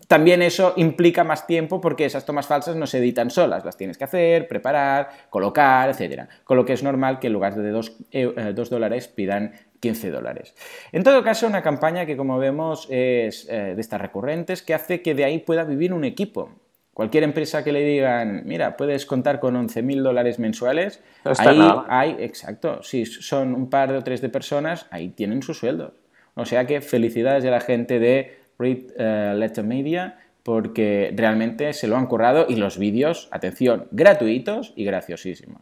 también 0.09 0.41
eso 0.41 0.73
implica 0.75 1.23
más 1.23 1.45
tiempo 1.45 1.79
porque 1.79 2.03
esas 2.03 2.25
tomas 2.25 2.47
falsas 2.47 2.75
no 2.75 2.87
se 2.87 2.97
editan 2.97 3.29
solas, 3.29 3.63
las 3.63 3.77
tienes 3.77 3.95
que 3.95 4.05
hacer, 4.05 4.47
preparar, 4.47 5.07
colocar, 5.29 5.87
etc. 5.87 6.23
Con 6.43 6.57
lo 6.57 6.65
que 6.65 6.73
es 6.73 6.81
normal 6.81 7.19
que 7.19 7.27
en 7.27 7.33
lugar 7.33 7.53
de 7.53 7.69
2 7.69 7.97
eh, 8.11 8.53
dólares 8.71 9.07
pidan 9.07 9.53
15 9.79 10.09
dólares. 10.09 10.55
En 10.91 11.03
todo 11.03 11.23
caso, 11.23 11.45
una 11.45 11.61
campaña 11.61 12.07
que 12.07 12.17
como 12.17 12.39
vemos 12.39 12.87
es 12.89 13.47
eh, 13.51 13.75
de 13.75 13.79
estas 13.79 14.01
recurrentes 14.01 14.63
que 14.63 14.73
hace 14.73 15.03
que 15.03 15.13
de 15.13 15.25
ahí 15.25 15.37
pueda 15.37 15.63
vivir 15.63 15.93
un 15.93 16.03
equipo. 16.03 16.55
Cualquier 16.95 17.23
empresa 17.23 17.63
que 17.63 17.71
le 17.71 17.81
digan, 17.81 18.41
mira, 18.45 18.77
puedes 18.77 19.05
contar 19.05 19.39
con 19.39 19.53
11.000 19.55 20.01
dólares 20.01 20.39
mensuales, 20.39 21.03
ahí 21.37 21.61
hay, 21.87 22.15
exacto, 22.17 22.81
si 22.81 23.05
son 23.05 23.53
un 23.53 23.69
par 23.69 23.93
o 23.93 24.03
tres 24.03 24.21
de 24.21 24.29
personas, 24.29 24.87
ahí 24.89 25.09
tienen 25.09 25.43
sus 25.43 25.59
sueldos. 25.59 25.93
O 26.33 26.45
sea 26.45 26.65
que 26.65 26.81
felicidades 26.81 27.45
a 27.45 27.51
la 27.51 27.59
gente 27.59 27.99
de 27.99 28.38
Read 28.59 28.91
eh, 28.97 29.33
Letter 29.35 29.63
Media 29.63 30.19
porque 30.43 31.13
realmente 31.15 31.73
se 31.73 31.87
lo 31.87 31.97
han 31.97 32.07
currado 32.07 32.45
y 32.47 32.55
los 32.55 32.77
vídeos, 32.77 33.29
atención, 33.31 33.87
gratuitos 33.91 34.73
y 34.75 34.85
graciosísimos. 34.85 35.61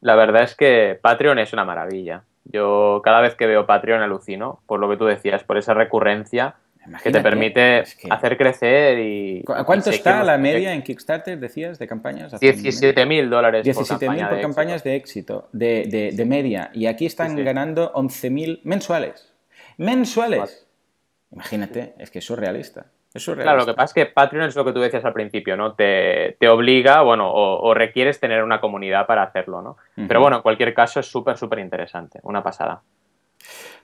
La 0.00 0.16
verdad 0.16 0.44
es 0.44 0.54
que 0.54 0.98
Patreon 1.00 1.38
es 1.38 1.52
una 1.52 1.64
maravilla. 1.64 2.24
Yo 2.44 3.00
cada 3.04 3.20
vez 3.20 3.34
que 3.34 3.46
veo 3.46 3.66
Patreon 3.66 4.00
alucino, 4.00 4.60
por 4.66 4.80
lo 4.80 4.88
que 4.88 4.96
tú 4.96 5.04
decías, 5.06 5.44
por 5.44 5.58
esa 5.58 5.74
recurrencia 5.74 6.54
que 7.02 7.10
te 7.10 7.20
permite 7.20 7.82
hacer 8.10 8.38
crecer 8.38 8.98
y... 8.98 9.42
¿Cuánto 9.44 9.90
está 9.90 10.22
la 10.24 10.38
media 10.38 10.72
en 10.72 10.82
Kickstarter, 10.82 11.38
decías, 11.38 11.78
de 11.78 11.86
campañas? 11.86 12.32
17.000 12.32 13.28
dólares 13.28 13.66
17.000 13.66 14.28
por, 14.28 14.40
campañas 14.40 14.84
de 14.84 14.96
éxito, 14.96 15.48
de, 15.52 16.24
media. 16.26 16.70
Y 16.72 16.86
aquí 16.86 17.06
están 17.06 17.36
ganando 17.44 17.92
11.000 17.92 18.60
mensuales. 18.64 19.34
Mensuales. 19.76 20.67
Imagínate, 21.30 21.94
es 21.98 22.10
que 22.10 22.20
es 22.20 22.24
surrealista. 22.24 22.86
Es 23.12 23.22
surrealista. 23.22 23.52
Claro, 23.52 23.60
lo 23.60 23.66
que 23.66 23.74
pasa 23.74 23.84
es 23.84 23.94
que 23.94 24.12
Patreon 24.12 24.46
es 24.46 24.56
lo 24.56 24.64
que 24.64 24.72
tú 24.72 24.80
decías 24.80 25.04
al 25.04 25.12
principio, 25.12 25.56
¿no? 25.56 25.74
Te, 25.74 26.36
obliga, 26.48 27.02
bueno, 27.02 27.30
o, 27.32 27.74
requieres 27.74 28.20
tener 28.20 28.42
una 28.42 28.60
comunidad 28.60 29.06
para 29.06 29.22
hacerlo, 29.22 29.62
¿no? 29.62 29.76
Pero 30.06 30.20
bueno, 30.20 30.36
en 30.36 30.42
cualquier 30.42 30.74
caso 30.74 31.00
es 31.00 31.06
súper, 31.06 31.36
súper 31.36 31.58
interesante. 31.58 32.20
Una 32.22 32.42
pasada. 32.42 32.82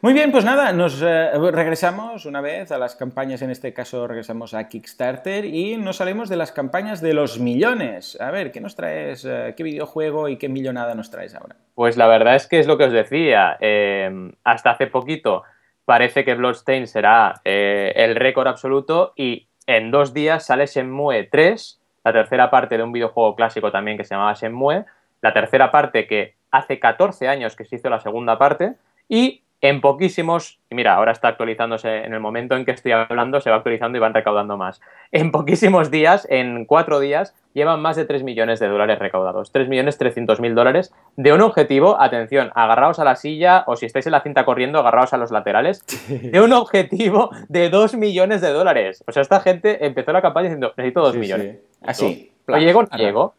Muy 0.00 0.12
bien, 0.12 0.32
pues 0.32 0.44
nada, 0.44 0.72
nos 0.72 1.00
eh, 1.00 1.30
regresamos 1.50 2.26
una 2.26 2.42
vez 2.42 2.70
a 2.72 2.76
las 2.78 2.94
campañas, 2.94 3.40
en 3.40 3.50
este 3.50 3.72
caso 3.72 4.06
regresamos 4.06 4.52
a 4.52 4.68
Kickstarter 4.68 5.46
y 5.46 5.78
nos 5.78 5.96
salimos 5.96 6.28
de 6.28 6.36
las 6.36 6.52
campañas 6.52 7.00
de 7.00 7.14
los 7.14 7.38
millones. 7.38 8.20
A 8.20 8.30
ver, 8.30 8.52
¿qué 8.52 8.60
nos 8.60 8.76
traes? 8.76 9.24
Eh, 9.24 9.54
¿Qué 9.56 9.62
videojuego 9.62 10.28
y 10.28 10.36
qué 10.36 10.50
millonada 10.50 10.94
nos 10.94 11.10
traes 11.10 11.34
ahora? 11.34 11.56
Pues 11.74 11.96
la 11.96 12.06
verdad 12.06 12.34
es 12.34 12.46
que 12.46 12.58
es 12.58 12.66
lo 12.66 12.76
que 12.76 12.84
os 12.84 12.92
decía. 12.92 13.56
Eh, 13.60 14.30
hasta 14.44 14.72
hace 14.72 14.88
poquito 14.88 15.44
parece 15.84 16.24
que 16.24 16.34
Bloodstain 16.34 16.86
será 16.86 17.40
eh, 17.44 17.92
el 17.96 18.16
récord 18.16 18.46
absoluto 18.46 19.12
y 19.16 19.46
en 19.66 19.90
dos 19.90 20.12
días 20.12 20.46
sale 20.46 20.66
Shenmue 20.66 21.28
3, 21.30 21.80
la 22.04 22.12
tercera 22.12 22.50
parte 22.50 22.76
de 22.76 22.82
un 22.82 22.92
videojuego 22.92 23.34
clásico 23.36 23.70
también 23.70 23.96
que 23.96 24.04
se 24.04 24.14
llamaba 24.14 24.34
Shenmue, 24.34 24.84
la 25.22 25.32
tercera 25.32 25.70
parte 25.70 26.06
que 26.06 26.34
hace 26.50 26.78
14 26.78 27.28
años 27.28 27.56
que 27.56 27.64
se 27.64 27.76
hizo 27.76 27.88
la 27.88 28.00
segunda 28.00 28.38
parte 28.38 28.74
y 29.08 29.43
en 29.64 29.80
poquísimos, 29.80 30.60
y 30.68 30.74
mira, 30.74 30.94
ahora 30.94 31.12
está 31.12 31.28
actualizándose 31.28 32.04
en 32.04 32.12
el 32.12 32.20
momento 32.20 32.54
en 32.54 32.66
que 32.66 32.72
estoy 32.72 32.92
hablando, 32.92 33.40
se 33.40 33.48
va 33.48 33.56
actualizando 33.56 33.96
y 33.96 34.00
van 34.00 34.12
recaudando 34.12 34.58
más. 34.58 34.82
En 35.10 35.30
poquísimos 35.30 35.90
días, 35.90 36.26
en 36.28 36.66
cuatro 36.66 37.00
días, 37.00 37.34
llevan 37.54 37.80
más 37.80 37.96
de 37.96 38.04
3 38.04 38.24
millones 38.24 38.60
de 38.60 38.68
dólares 38.68 38.98
recaudados. 38.98 39.52
3 39.52 39.70
millones 39.70 39.96
300 39.96 40.38
mil 40.40 40.54
dólares 40.54 40.92
de 41.16 41.32
un 41.32 41.40
objetivo, 41.40 41.98
atención, 41.98 42.50
agarraos 42.54 42.98
a 42.98 43.04
la 43.04 43.16
silla 43.16 43.64
o 43.66 43.76
si 43.76 43.86
estáis 43.86 44.04
en 44.04 44.12
la 44.12 44.20
cinta 44.20 44.44
corriendo, 44.44 44.80
agarraos 44.80 45.14
a 45.14 45.16
los 45.16 45.30
laterales, 45.30 45.82
de 46.08 46.42
un 46.42 46.52
objetivo 46.52 47.30
de 47.48 47.70
2 47.70 47.94
millones 47.94 48.42
de 48.42 48.50
dólares. 48.50 49.02
O 49.06 49.12
sea, 49.12 49.22
esta 49.22 49.40
gente 49.40 49.86
empezó 49.86 50.12
la 50.12 50.20
campaña 50.20 50.48
diciendo, 50.48 50.74
necesito 50.76 51.00
2 51.00 51.16
millones. 51.16 51.56
Así. 51.80 52.32
¿O 52.46 52.58
llego? 52.58 52.82
No 52.82 52.98
llego 52.98 53.34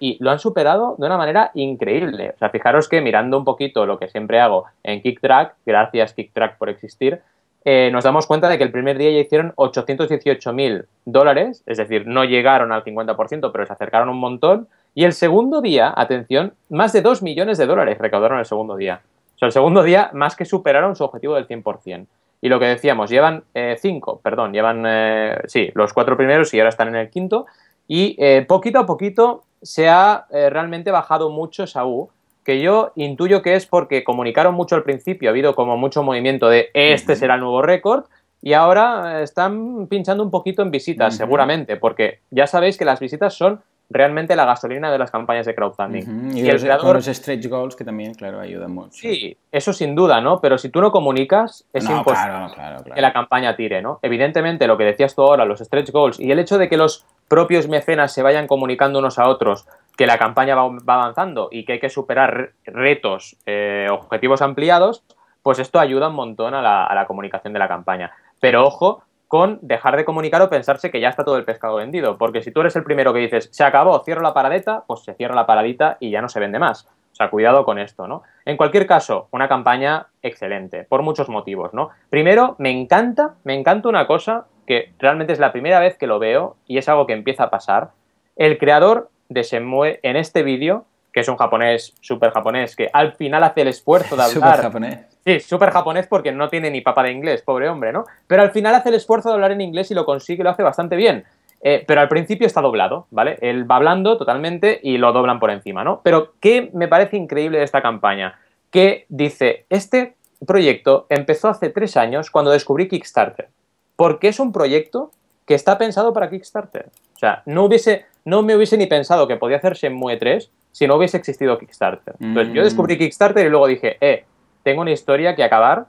y 0.00 0.16
lo 0.20 0.30
han 0.30 0.38
superado 0.38 0.96
de 0.98 1.06
una 1.06 1.16
manera 1.16 1.50
increíble. 1.54 2.32
O 2.34 2.38
sea, 2.38 2.50
fijaros 2.50 2.88
que 2.88 3.00
mirando 3.00 3.38
un 3.38 3.44
poquito 3.44 3.86
lo 3.86 3.98
que 3.98 4.08
siempre 4.08 4.40
hago 4.40 4.66
en 4.82 5.02
KickTrack, 5.02 5.54
gracias 5.66 6.14
KickTrack 6.14 6.58
por 6.58 6.68
existir, 6.68 7.20
eh, 7.64 7.90
nos 7.92 8.04
damos 8.04 8.26
cuenta 8.26 8.48
de 8.48 8.56
que 8.56 8.64
el 8.64 8.70
primer 8.70 8.96
día 8.96 9.10
ya 9.10 9.18
hicieron 9.18 9.52
818 9.56 10.52
mil 10.52 10.86
dólares, 11.04 11.62
es 11.66 11.76
decir, 11.76 12.06
no 12.06 12.24
llegaron 12.24 12.72
al 12.72 12.84
50%, 12.84 13.50
pero 13.52 13.66
se 13.66 13.72
acercaron 13.72 14.08
un 14.08 14.18
montón. 14.18 14.68
Y 14.94 15.04
el 15.04 15.12
segundo 15.12 15.60
día, 15.60 15.92
atención, 15.94 16.54
más 16.70 16.92
de 16.92 17.02
2 17.02 17.22
millones 17.22 17.58
de 17.58 17.66
dólares 17.66 17.98
recaudaron 17.98 18.38
el 18.38 18.46
segundo 18.46 18.76
día. 18.76 19.02
O 19.34 19.38
sea, 19.38 19.46
el 19.46 19.52
segundo 19.52 19.82
día 19.82 20.10
más 20.14 20.34
que 20.34 20.44
superaron 20.44 20.96
su 20.96 21.04
objetivo 21.04 21.34
del 21.34 21.46
100%. 21.46 22.06
Y 22.40 22.48
lo 22.48 22.60
que 22.60 22.66
decíamos, 22.66 23.10
llevan 23.10 23.42
5, 23.52 24.14
eh, 24.14 24.20
perdón, 24.22 24.52
llevan, 24.52 24.84
eh, 24.86 25.38
sí, 25.46 25.70
los 25.74 25.92
cuatro 25.92 26.16
primeros 26.16 26.54
y 26.54 26.60
ahora 26.60 26.70
están 26.70 26.88
en 26.88 26.96
el 26.96 27.10
quinto. 27.10 27.46
Y 27.86 28.16
poquito 28.44 28.78
a 28.78 28.86
poquito 28.86 29.44
se 29.62 29.88
ha 29.88 30.26
eh, 30.30 30.50
realmente 30.50 30.90
bajado 30.90 31.30
mucho 31.30 31.64
esa 31.64 31.86
U, 31.86 32.10
que 32.44 32.60
yo 32.60 32.92
intuyo 32.96 33.42
que 33.42 33.54
es 33.54 33.66
porque 33.66 34.04
comunicaron 34.04 34.54
mucho 34.54 34.74
al 34.74 34.82
principio, 34.82 35.28
ha 35.28 35.32
habido 35.32 35.54
como 35.54 35.76
mucho 35.76 36.02
movimiento 36.02 36.48
de 36.48 36.70
este 36.74 37.16
será 37.16 37.34
el 37.34 37.40
nuevo 37.40 37.62
récord, 37.62 38.04
y 38.40 38.52
ahora 38.52 39.20
eh, 39.20 39.22
están 39.24 39.86
pinchando 39.88 40.22
un 40.22 40.30
poquito 40.30 40.62
en 40.62 40.70
visitas, 40.70 41.16
seguramente, 41.16 41.76
porque 41.76 42.20
ya 42.30 42.46
sabéis 42.46 42.78
que 42.78 42.84
las 42.84 43.00
visitas 43.00 43.34
son 43.34 43.60
realmente 43.90 44.36
la 44.36 44.44
gasolina 44.44 44.90
de 44.92 44.98
las 44.98 45.10
campañas 45.10 45.46
de 45.46 45.54
crowdfunding. 45.54 46.36
Y, 46.36 46.48
el 46.48 46.60
creador... 46.60 46.96
los 46.96 47.06
stretch 47.06 47.48
goals 47.48 47.74
que 47.74 47.84
también, 47.84 48.14
claro, 48.14 48.40
ayudan 48.40 48.72
mucho. 48.72 48.92
Sí, 48.92 49.36
eso 49.50 49.72
sin 49.72 49.94
duda, 49.94 50.20
¿no? 50.20 50.40
Pero 50.40 50.58
si 50.58 50.68
tú 50.68 50.80
no 50.80 50.90
comunicas, 50.90 51.64
es 51.72 51.88
imposible 51.88 52.48
que 52.94 53.00
la 53.00 53.12
campaña 53.12 53.56
tire, 53.56 53.80
¿no? 53.80 53.98
Evidentemente, 54.02 54.66
lo 54.66 54.76
que 54.76 54.84
decías 54.84 55.14
tú 55.14 55.22
ahora, 55.22 55.44
los 55.44 55.60
stretch 55.60 55.90
goals 55.90 56.20
y 56.20 56.30
el 56.30 56.38
hecho 56.38 56.58
de 56.58 56.68
que 56.68 56.76
los 56.76 57.04
propios 57.28 57.68
mecenas 57.68 58.12
se 58.12 58.22
vayan 58.22 58.46
comunicando 58.46 58.98
unos 58.98 59.18
a 59.18 59.28
otros 59.28 59.66
que 59.96 60.06
la 60.06 60.18
campaña 60.18 60.54
va, 60.54 60.70
avanzando 60.86 61.48
y 61.50 61.64
que 61.64 61.74
hay 61.74 61.80
que 61.80 61.90
superar 61.90 62.52
retos, 62.64 63.36
eh, 63.46 63.88
objetivos 63.90 64.42
ampliados, 64.42 65.02
pues 65.42 65.58
esto 65.58 65.80
ayuda 65.80 66.08
un 66.08 66.14
montón 66.14 66.54
a 66.54 66.62
la, 66.62 67.04
comunicación 67.06 67.52
de 67.52 67.58
la 67.58 67.68
campaña. 67.68 68.12
Pero 68.40 68.66
ojo 68.66 69.02
con 69.28 69.58
dejar 69.62 69.96
de 69.96 70.04
comunicar 70.04 70.40
o 70.42 70.50
pensarse 70.50 70.90
que 70.90 71.00
ya 71.00 71.10
está 71.10 71.24
todo 71.24 71.36
el 71.36 71.44
pescado 71.44 71.76
vendido, 71.76 72.16
porque 72.16 72.42
si 72.42 72.50
tú 72.50 72.60
eres 72.60 72.74
el 72.76 72.82
primero 72.82 73.12
que 73.12 73.20
dices, 73.20 73.48
se 73.52 73.62
acabó, 73.62 74.02
cierro 74.02 74.22
la 74.22 74.34
paradeta, 74.34 74.84
pues 74.86 75.04
se 75.04 75.14
cierra 75.14 75.34
la 75.34 75.46
paradita 75.46 75.98
y 76.00 76.10
ya 76.10 76.22
no 76.22 76.28
se 76.28 76.40
vende 76.40 76.58
más. 76.58 76.88
O 77.12 77.14
sea, 77.18 77.30
cuidado 77.30 77.64
con 77.64 77.78
esto, 77.78 78.08
¿no? 78.08 78.22
En 78.44 78.56
cualquier 78.56 78.86
caso, 78.86 79.28
una 79.30 79.48
campaña 79.48 80.06
excelente, 80.22 80.84
por 80.84 81.02
muchos 81.02 81.28
motivos, 81.28 81.74
¿no? 81.74 81.90
Primero, 82.10 82.56
me 82.58 82.70
encanta, 82.70 83.34
me 83.44 83.54
encanta 83.54 83.88
una 83.88 84.06
cosa 84.06 84.46
que 84.66 84.92
realmente 84.98 85.32
es 85.32 85.38
la 85.38 85.52
primera 85.52 85.80
vez 85.80 85.98
que 85.98 86.06
lo 86.06 86.18
veo 86.18 86.56
y 86.66 86.78
es 86.78 86.88
algo 86.88 87.06
que 87.06 87.12
empieza 87.12 87.44
a 87.44 87.50
pasar. 87.50 87.90
El 88.36 88.56
creador 88.56 89.10
de 89.28 89.42
Shenmue 89.42 90.00
en 90.02 90.16
este 90.16 90.42
vídeo, 90.42 90.84
que 91.18 91.22
es 91.22 91.28
un 91.28 91.36
japonés, 91.36 91.94
súper 92.00 92.30
japonés, 92.30 92.76
que 92.76 92.88
al 92.92 93.12
final 93.14 93.42
hace 93.42 93.62
el 93.62 93.68
esfuerzo 93.68 94.14
de 94.14 94.22
hablar... 94.24 94.34
Súper 94.34 94.62
japonés 94.62 94.98
Sí, 95.26 95.40
súper 95.40 95.70
japonés 95.70 96.06
porque 96.06 96.30
no 96.30 96.48
tiene 96.48 96.70
ni 96.70 96.80
papa 96.80 97.02
de 97.02 97.10
inglés, 97.10 97.42
pobre 97.42 97.68
hombre, 97.68 97.92
¿no? 97.92 98.04
Pero 98.28 98.42
al 98.42 98.52
final 98.52 98.72
hace 98.76 98.90
el 98.90 98.94
esfuerzo 98.94 99.28
de 99.28 99.34
hablar 99.34 99.50
en 99.50 99.60
inglés 99.60 99.90
y 99.90 99.94
lo 99.94 100.04
consigue, 100.04 100.44
lo 100.44 100.50
hace 100.50 100.62
bastante 100.62 100.94
bien. 100.94 101.24
Eh, 101.60 101.82
pero 101.88 102.00
al 102.00 102.08
principio 102.08 102.46
está 102.46 102.60
doblado, 102.60 103.08
¿vale? 103.10 103.36
Él 103.40 103.68
va 103.68 103.76
hablando 103.76 104.16
totalmente 104.16 104.78
y 104.80 104.96
lo 104.96 105.12
doblan 105.12 105.40
por 105.40 105.50
encima, 105.50 105.82
¿no? 105.82 106.02
Pero 106.04 106.34
¿qué 106.38 106.70
me 106.72 106.86
parece 106.86 107.16
increíble 107.16 107.58
de 107.58 107.64
esta 107.64 107.82
campaña? 107.82 108.38
Que 108.70 109.04
dice, 109.08 109.66
este 109.70 110.14
proyecto 110.46 111.06
empezó 111.08 111.48
hace 111.48 111.68
tres 111.68 111.96
años 111.96 112.30
cuando 112.30 112.52
descubrí 112.52 112.86
Kickstarter. 112.86 113.48
Porque 113.96 114.28
es 114.28 114.38
un 114.38 114.52
proyecto 114.52 115.10
que 115.46 115.54
está 115.54 115.78
pensado 115.78 116.12
para 116.12 116.30
Kickstarter. 116.30 116.86
O 117.16 117.18
sea, 117.18 117.42
no, 117.44 117.64
hubiese, 117.64 118.06
no 118.24 118.42
me 118.42 118.54
hubiese 118.54 118.76
ni 118.76 118.86
pensado 118.86 119.26
que 119.26 119.36
podía 119.36 119.56
hacer 119.56 119.74
Shenmue 119.74 120.16
3 120.16 120.52
si 120.78 120.86
no 120.86 120.94
hubiese 120.94 121.16
existido 121.16 121.58
Kickstarter. 121.58 122.14
Entonces, 122.20 122.54
yo 122.54 122.62
descubrí 122.62 122.94
mm. 122.94 122.98
Kickstarter 122.98 123.44
y 123.44 123.50
luego 123.50 123.66
dije, 123.66 123.96
eh, 124.00 124.24
tengo 124.62 124.82
una 124.82 124.92
historia 124.92 125.34
que 125.34 125.42
acabar 125.42 125.86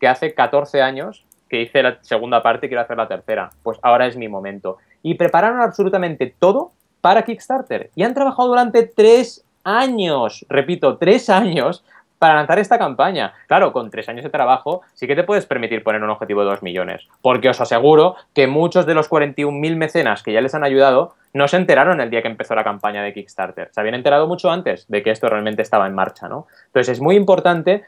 que 0.00 0.08
hace 0.08 0.34
14 0.34 0.82
años 0.82 1.24
que 1.48 1.62
hice 1.62 1.84
la 1.84 1.98
segunda 2.00 2.42
parte 2.42 2.66
y 2.66 2.68
quiero 2.68 2.82
hacer 2.82 2.96
la 2.96 3.06
tercera. 3.06 3.50
Pues 3.62 3.78
ahora 3.80 4.08
es 4.08 4.16
mi 4.16 4.26
momento. 4.26 4.78
Y 5.04 5.14
prepararon 5.14 5.60
absolutamente 5.60 6.34
todo 6.36 6.72
para 7.00 7.22
Kickstarter. 7.22 7.92
Y 7.94 8.02
han 8.02 8.12
trabajado 8.12 8.48
durante 8.48 8.82
tres 8.82 9.46
años, 9.62 10.44
repito, 10.48 10.98
tres 10.98 11.30
años 11.30 11.84
para 12.18 12.34
lanzar 12.34 12.58
esta 12.58 12.78
campaña. 12.78 13.34
Claro, 13.46 13.72
con 13.72 13.90
tres 13.90 14.08
años 14.08 14.24
de 14.24 14.30
trabajo 14.30 14.82
sí 14.94 15.06
que 15.06 15.16
te 15.16 15.24
puedes 15.24 15.46
permitir 15.46 15.82
poner 15.82 16.02
un 16.02 16.10
objetivo 16.10 16.42
de 16.42 16.50
2 16.50 16.62
millones, 16.62 17.06
porque 17.22 17.48
os 17.48 17.60
aseguro 17.60 18.16
que 18.34 18.46
muchos 18.46 18.86
de 18.86 18.94
los 18.94 19.10
41.000 19.10 19.76
mecenas 19.76 20.22
que 20.22 20.32
ya 20.32 20.40
les 20.40 20.54
han 20.54 20.64
ayudado 20.64 21.14
no 21.32 21.48
se 21.48 21.56
enteraron 21.56 22.00
el 22.00 22.10
día 22.10 22.22
que 22.22 22.28
empezó 22.28 22.54
la 22.54 22.64
campaña 22.64 23.02
de 23.02 23.12
Kickstarter. 23.12 23.68
Se 23.72 23.80
habían 23.80 23.96
enterado 23.96 24.26
mucho 24.28 24.50
antes 24.50 24.86
de 24.88 25.02
que 25.02 25.10
esto 25.10 25.28
realmente 25.28 25.62
estaba 25.62 25.86
en 25.86 25.94
marcha, 25.94 26.28
¿no? 26.28 26.46
Entonces 26.66 26.94
es 26.94 27.00
muy 27.00 27.16
importante 27.16 27.82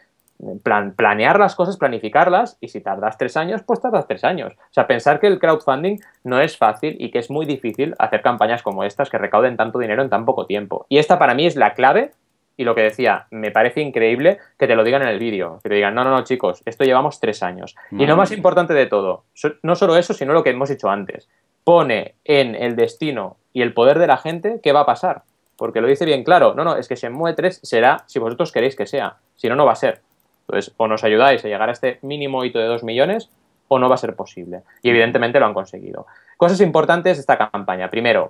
plan, 0.62 0.92
planear 0.92 1.38
las 1.38 1.54
cosas, 1.54 1.76
planificarlas, 1.76 2.58
y 2.60 2.68
si 2.68 2.80
tardas 2.80 3.18
tres 3.18 3.36
años, 3.36 3.62
pues 3.64 3.80
tardas 3.80 4.06
tres 4.06 4.24
años. 4.24 4.52
O 4.54 4.72
sea, 4.72 4.86
pensar 4.86 5.20
que 5.20 5.26
el 5.26 5.38
crowdfunding 5.38 5.98
no 6.24 6.40
es 6.40 6.56
fácil 6.56 6.96
y 6.98 7.10
que 7.10 7.18
es 7.18 7.30
muy 7.30 7.46
difícil 7.46 7.94
hacer 7.98 8.22
campañas 8.22 8.62
como 8.62 8.84
estas 8.84 9.10
que 9.10 9.18
recauden 9.18 9.56
tanto 9.56 9.78
dinero 9.78 10.02
en 10.02 10.10
tan 10.10 10.24
poco 10.24 10.46
tiempo. 10.46 10.86
Y 10.88 10.98
esta 10.98 11.18
para 11.18 11.34
mí 11.34 11.46
es 11.46 11.56
la 11.56 11.74
clave 11.74 12.12
y 12.56 12.64
lo 12.64 12.74
que 12.74 12.82
decía, 12.82 13.26
me 13.30 13.50
parece 13.50 13.80
increíble 13.80 14.38
que 14.58 14.66
te 14.66 14.74
lo 14.74 14.84
digan 14.84 15.02
en 15.02 15.08
el 15.08 15.18
vídeo, 15.18 15.60
que 15.62 15.68
te 15.68 15.74
digan, 15.74 15.94
no, 15.94 16.04
no, 16.04 16.10
no, 16.10 16.24
chicos, 16.24 16.62
esto 16.64 16.84
llevamos 16.84 17.20
tres 17.20 17.42
años. 17.42 17.76
Y 17.90 18.06
lo 18.06 18.16
más 18.16 18.32
importante 18.32 18.72
de 18.72 18.86
todo, 18.86 19.24
no 19.62 19.76
solo 19.76 19.96
eso, 19.96 20.14
sino 20.14 20.32
lo 20.32 20.42
que 20.42 20.50
hemos 20.50 20.70
dicho 20.70 20.88
antes, 20.88 21.28
pone 21.64 22.14
en 22.24 22.54
el 22.54 22.76
destino 22.76 23.36
y 23.52 23.62
el 23.62 23.74
poder 23.74 23.98
de 23.98 24.06
la 24.06 24.16
gente 24.16 24.60
qué 24.62 24.72
va 24.72 24.80
a 24.80 24.86
pasar. 24.86 25.22
Porque 25.56 25.80
lo 25.80 25.88
dice 25.88 26.04
bien 26.04 26.24
claro, 26.24 26.54
no, 26.54 26.64
no, 26.64 26.76
es 26.76 26.88
que 26.88 26.96
Shenmue 26.96 27.34
3 27.34 27.60
será 27.62 28.04
si 28.06 28.18
vosotros 28.18 28.52
queréis 28.52 28.76
que 28.76 28.86
sea, 28.86 29.16
si 29.36 29.48
no, 29.48 29.56
no 29.56 29.66
va 29.66 29.72
a 29.72 29.76
ser. 29.76 30.00
Entonces, 30.42 30.72
o 30.76 30.86
nos 30.86 31.02
ayudáis 31.02 31.44
a 31.44 31.48
llegar 31.48 31.68
a 31.68 31.72
este 31.72 31.98
mínimo 32.02 32.44
hito 32.44 32.58
de 32.58 32.66
2 32.66 32.84
millones 32.84 33.30
o 33.68 33.78
no 33.78 33.88
va 33.88 33.96
a 33.96 33.98
ser 33.98 34.14
posible. 34.14 34.60
Y 34.82 34.90
evidentemente 34.90 35.40
lo 35.40 35.46
han 35.46 35.54
conseguido. 35.54 36.06
Cosas 36.36 36.60
importantes 36.60 37.16
de 37.16 37.20
esta 37.20 37.36
campaña. 37.50 37.90
Primero, 37.90 38.28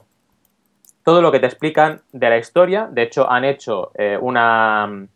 todo 1.06 1.22
lo 1.22 1.30
que 1.30 1.38
te 1.38 1.46
explican 1.46 2.00
de 2.12 2.28
la 2.28 2.36
historia. 2.36 2.88
De 2.90 3.02
hecho, 3.02 3.30
han 3.30 3.44
hecho 3.44 3.92
eh, 3.94 4.18
una, 4.20 5.06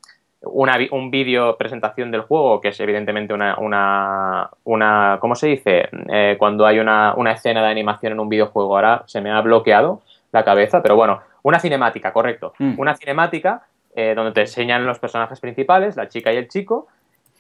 un 0.41 1.11
vídeo 1.11 1.57
presentación 1.57 2.13
del 2.13 2.21
juego, 2.21 2.61
que 2.61 2.69
es 2.69 2.79
evidentemente 2.79 3.35
una, 3.35 4.49
una, 4.63 5.19
¿cómo 5.21 5.35
se 5.35 5.49
dice? 5.49 5.89
Eh, 6.09 6.37
cuando 6.39 6.65
hay 6.65 6.79
una, 6.79 7.17
escena 7.33 7.61
de 7.61 7.67
animación 7.67 8.13
en 8.13 8.21
un 8.21 8.29
videojuego, 8.29 8.77
ahora 8.77 9.03
se 9.07 9.21
me 9.21 9.33
ha 9.33 9.41
bloqueado 9.41 10.01
la 10.31 10.45
cabeza, 10.45 10.81
pero 10.81 10.95
bueno, 10.95 11.23
una 11.43 11.59
cinemática, 11.59 12.13
correcto. 12.13 12.53
Mm. 12.61 12.79
Una 12.79 12.95
cinemática 12.95 13.63
eh, 13.97 14.13
donde 14.15 14.31
te 14.31 14.43
enseñan 14.43 14.87
los 14.87 15.01
personajes 15.01 15.41
principales, 15.41 15.97
la 15.97 16.09
chica 16.09 16.33
y 16.33 16.37
el 16.37 16.47
chico, 16.47 16.87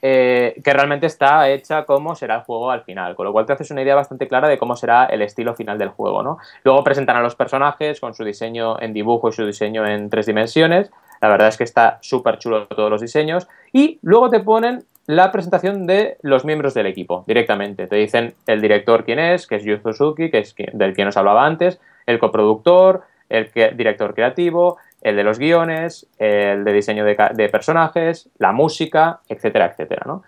eh, 0.02 0.60
que 0.64 0.72
realmente 0.72 1.06
está 1.06 1.48
hecha 1.48 1.84
como 1.84 2.14
será 2.14 2.36
el 2.36 2.40
juego 2.42 2.70
al 2.70 2.82
final, 2.82 3.14
con 3.16 3.26
lo 3.26 3.32
cual 3.32 3.46
te 3.46 3.52
haces 3.52 3.70
una 3.70 3.82
idea 3.82 3.94
bastante 3.94 4.28
clara 4.28 4.48
de 4.48 4.58
cómo 4.58 4.76
será 4.76 5.04
el 5.06 5.22
estilo 5.22 5.54
final 5.54 5.78
del 5.78 5.90
juego, 5.90 6.22
¿no? 6.22 6.38
Luego 6.64 6.82
presentan 6.82 7.16
a 7.16 7.22
los 7.22 7.34
personajes 7.34 8.00
con 8.00 8.14
su 8.14 8.24
diseño 8.24 8.80
en 8.80 8.92
dibujo 8.92 9.28
y 9.28 9.32
su 9.32 9.44
diseño 9.44 9.86
en 9.86 10.08
tres 10.08 10.26
dimensiones, 10.26 10.90
la 11.20 11.28
verdad 11.28 11.48
es 11.48 11.58
que 11.58 11.64
está 11.64 11.98
súper 12.00 12.38
chulo 12.38 12.66
todos 12.66 12.90
los 12.90 13.00
diseños, 13.00 13.46
y 13.72 13.98
luego 14.02 14.30
te 14.30 14.40
ponen 14.40 14.84
la 15.06 15.32
presentación 15.32 15.86
de 15.86 16.16
los 16.22 16.44
miembros 16.44 16.72
del 16.74 16.86
equipo 16.86 17.24
directamente, 17.26 17.86
te 17.86 17.96
dicen 17.96 18.34
el 18.46 18.60
director 18.60 19.04
quién 19.04 19.18
es, 19.18 19.46
que 19.46 19.56
es 19.56 19.64
Yu 19.64 19.78
Suzuki, 19.82 20.30
que 20.30 20.38
es 20.38 20.54
del 20.72 20.94
que 20.94 21.04
nos 21.04 21.16
hablaba 21.16 21.44
antes, 21.44 21.80
el 22.06 22.18
coproductor, 22.18 23.02
el 23.28 23.50
director 23.76 24.14
creativo, 24.14 24.78
el 25.02 25.16
de 25.16 25.24
los 25.24 25.38
guiones, 25.38 26.06
el 26.18 26.64
de 26.64 26.72
diseño 26.72 27.04
de, 27.04 27.48
personajes, 27.50 28.28
la 28.38 28.52
música, 28.52 29.20
etcétera, 29.28 29.66
etcétera. 29.66 30.02
¿no? 30.06 30.22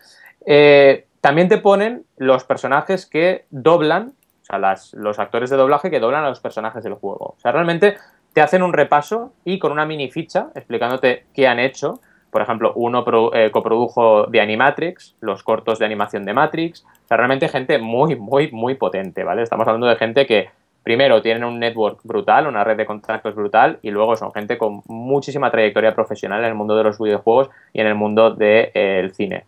Eh, 0.46 1.06
también 1.20 1.48
te 1.48 1.58
ponen 1.58 2.04
los 2.16 2.44
personajes 2.44 3.06
que 3.06 3.44
doblan, 3.50 4.14
o 4.42 4.44
sea, 4.44 4.58
los 4.94 5.18
actores 5.18 5.50
de 5.50 5.56
doblaje 5.56 5.90
que 5.90 6.00
doblan 6.00 6.24
a 6.24 6.28
los 6.28 6.40
personajes 6.40 6.82
del 6.82 6.94
juego. 6.94 7.34
O 7.36 7.40
sea, 7.40 7.52
realmente 7.52 7.96
te 8.32 8.40
hacen 8.40 8.62
un 8.62 8.72
repaso 8.72 9.32
y 9.44 9.58
con 9.58 9.72
una 9.72 9.86
mini 9.86 10.10
ficha 10.10 10.48
explicándote 10.54 11.26
qué 11.34 11.46
han 11.46 11.58
hecho. 11.58 12.00
Por 12.30 12.40
ejemplo, 12.40 12.72
uno 12.74 13.04
eh, 13.34 13.50
coprodujo 13.50 14.26
de 14.26 14.40
Animatrix, 14.40 15.14
los 15.20 15.42
cortos 15.42 15.78
de 15.78 15.84
animación 15.84 16.24
de 16.24 16.32
Matrix. 16.32 16.82
O 16.82 17.08
sea, 17.08 17.18
realmente 17.18 17.48
gente 17.48 17.78
muy, 17.78 18.16
muy, 18.16 18.50
muy 18.50 18.74
potente, 18.74 19.22
¿vale? 19.22 19.42
Estamos 19.42 19.66
hablando 19.68 19.86
de 19.86 19.96
gente 19.96 20.26
que 20.26 20.48
primero 20.82 21.22
tienen 21.22 21.44
un 21.44 21.58
network 21.58 22.00
brutal, 22.04 22.46
una 22.46 22.64
red 22.64 22.76
de 22.76 22.86
contactos 22.86 23.34
brutal 23.34 23.78
y 23.82 23.90
luego 23.90 24.16
son 24.16 24.32
gente 24.32 24.58
con 24.58 24.82
muchísima 24.86 25.50
trayectoria 25.50 25.94
profesional 25.94 26.40
en 26.40 26.46
el 26.46 26.54
mundo 26.54 26.76
de 26.76 26.84
los 26.84 26.98
videojuegos 26.98 27.50
y 27.72 27.80
en 27.80 27.86
el 27.86 27.94
mundo 27.94 28.30
del 28.30 28.70
eh, 28.74 29.10
cine. 29.14 29.44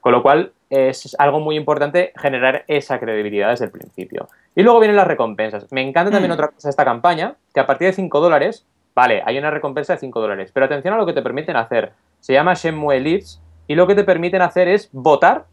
Con 0.00 0.12
lo 0.12 0.22
cual 0.22 0.52
es 0.70 1.16
algo 1.18 1.40
muy 1.40 1.56
importante 1.56 2.12
generar 2.16 2.64
esa 2.68 2.98
credibilidad 2.98 3.50
desde 3.50 3.66
el 3.66 3.70
principio. 3.70 4.28
Y 4.54 4.62
luego 4.62 4.80
vienen 4.80 4.96
las 4.96 5.06
recompensas. 5.06 5.70
Me 5.72 5.82
encanta 5.82 6.10
también 6.10 6.30
mm. 6.30 6.34
otra 6.34 6.48
cosa 6.48 6.68
de 6.68 6.70
esta 6.70 6.84
campaña, 6.84 7.34
que 7.54 7.60
a 7.60 7.66
partir 7.66 7.88
de 7.88 7.94
5 7.94 8.20
dólares, 8.20 8.66
vale, 8.94 9.22
hay 9.24 9.38
una 9.38 9.50
recompensa 9.50 9.94
de 9.94 10.00
5 10.00 10.20
dólares, 10.20 10.50
pero 10.52 10.66
atención 10.66 10.94
a 10.94 10.96
lo 10.96 11.06
que 11.06 11.12
te 11.12 11.22
permiten 11.22 11.56
hacer. 11.56 11.92
Se 12.20 12.32
llama 12.32 12.54
Shenmue 12.54 13.00
Leads 13.00 13.40
y 13.66 13.74
lo 13.74 13.86
que 13.86 13.94
te 13.94 14.04
permiten 14.04 14.42
hacer 14.42 14.68
es 14.68 14.90
votar 14.92 15.46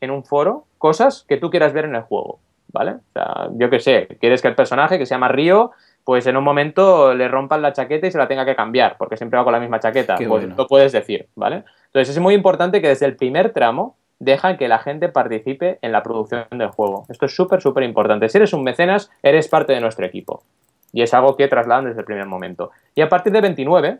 en 0.00 0.10
un 0.10 0.24
foro 0.24 0.64
cosas 0.78 1.24
que 1.28 1.36
tú 1.36 1.50
quieras 1.50 1.72
ver 1.72 1.84
en 1.84 1.94
el 1.94 2.02
juego. 2.02 2.38
¿Vale? 2.72 2.92
O 2.92 3.12
sea, 3.12 3.48
yo 3.52 3.70
qué 3.70 3.80
sé, 3.80 4.08
quieres 4.20 4.42
que 4.42 4.48
el 4.48 4.54
personaje 4.54 4.98
que 4.98 5.06
se 5.06 5.14
llama 5.14 5.28
Río, 5.28 5.72
pues 6.04 6.26
en 6.26 6.36
un 6.36 6.44
momento 6.44 7.14
le 7.14 7.28
rompan 7.28 7.62
la 7.62 7.72
chaqueta 7.72 8.06
y 8.06 8.10
se 8.10 8.18
la 8.18 8.28
tenga 8.28 8.44
que 8.44 8.56
cambiar, 8.56 8.96
porque 8.98 9.16
siempre 9.16 9.38
va 9.38 9.44
con 9.44 9.52
la 9.52 9.60
misma 9.60 9.78
chaqueta. 9.80 10.16
pues 10.16 10.44
lo 10.44 10.66
puedes 10.66 10.92
decir, 10.92 11.28
¿vale? 11.36 11.64
Entonces 11.86 12.16
es 12.16 12.20
muy 12.20 12.34
importante 12.34 12.80
que 12.80 12.88
desde 12.88 13.06
el 13.06 13.16
primer 13.16 13.52
tramo 13.52 13.96
dejan 14.18 14.56
que 14.56 14.68
la 14.68 14.78
gente 14.78 15.08
participe 15.08 15.78
en 15.82 15.92
la 15.92 16.02
producción 16.02 16.46
del 16.50 16.68
juego. 16.68 17.06
Esto 17.08 17.26
es 17.26 17.34
súper, 17.34 17.60
súper 17.60 17.82
importante. 17.82 18.28
Si 18.28 18.38
eres 18.38 18.52
un 18.52 18.62
mecenas, 18.62 19.10
eres 19.22 19.48
parte 19.48 19.72
de 19.72 19.80
nuestro 19.80 20.06
equipo. 20.06 20.44
Y 20.92 21.02
es 21.02 21.12
algo 21.14 21.36
que 21.36 21.48
trasladan 21.48 21.86
desde 21.86 22.00
el 22.00 22.04
primer 22.04 22.26
momento. 22.26 22.70
Y 22.94 23.00
a 23.00 23.08
partir 23.08 23.32
de 23.32 23.40
29, 23.40 23.98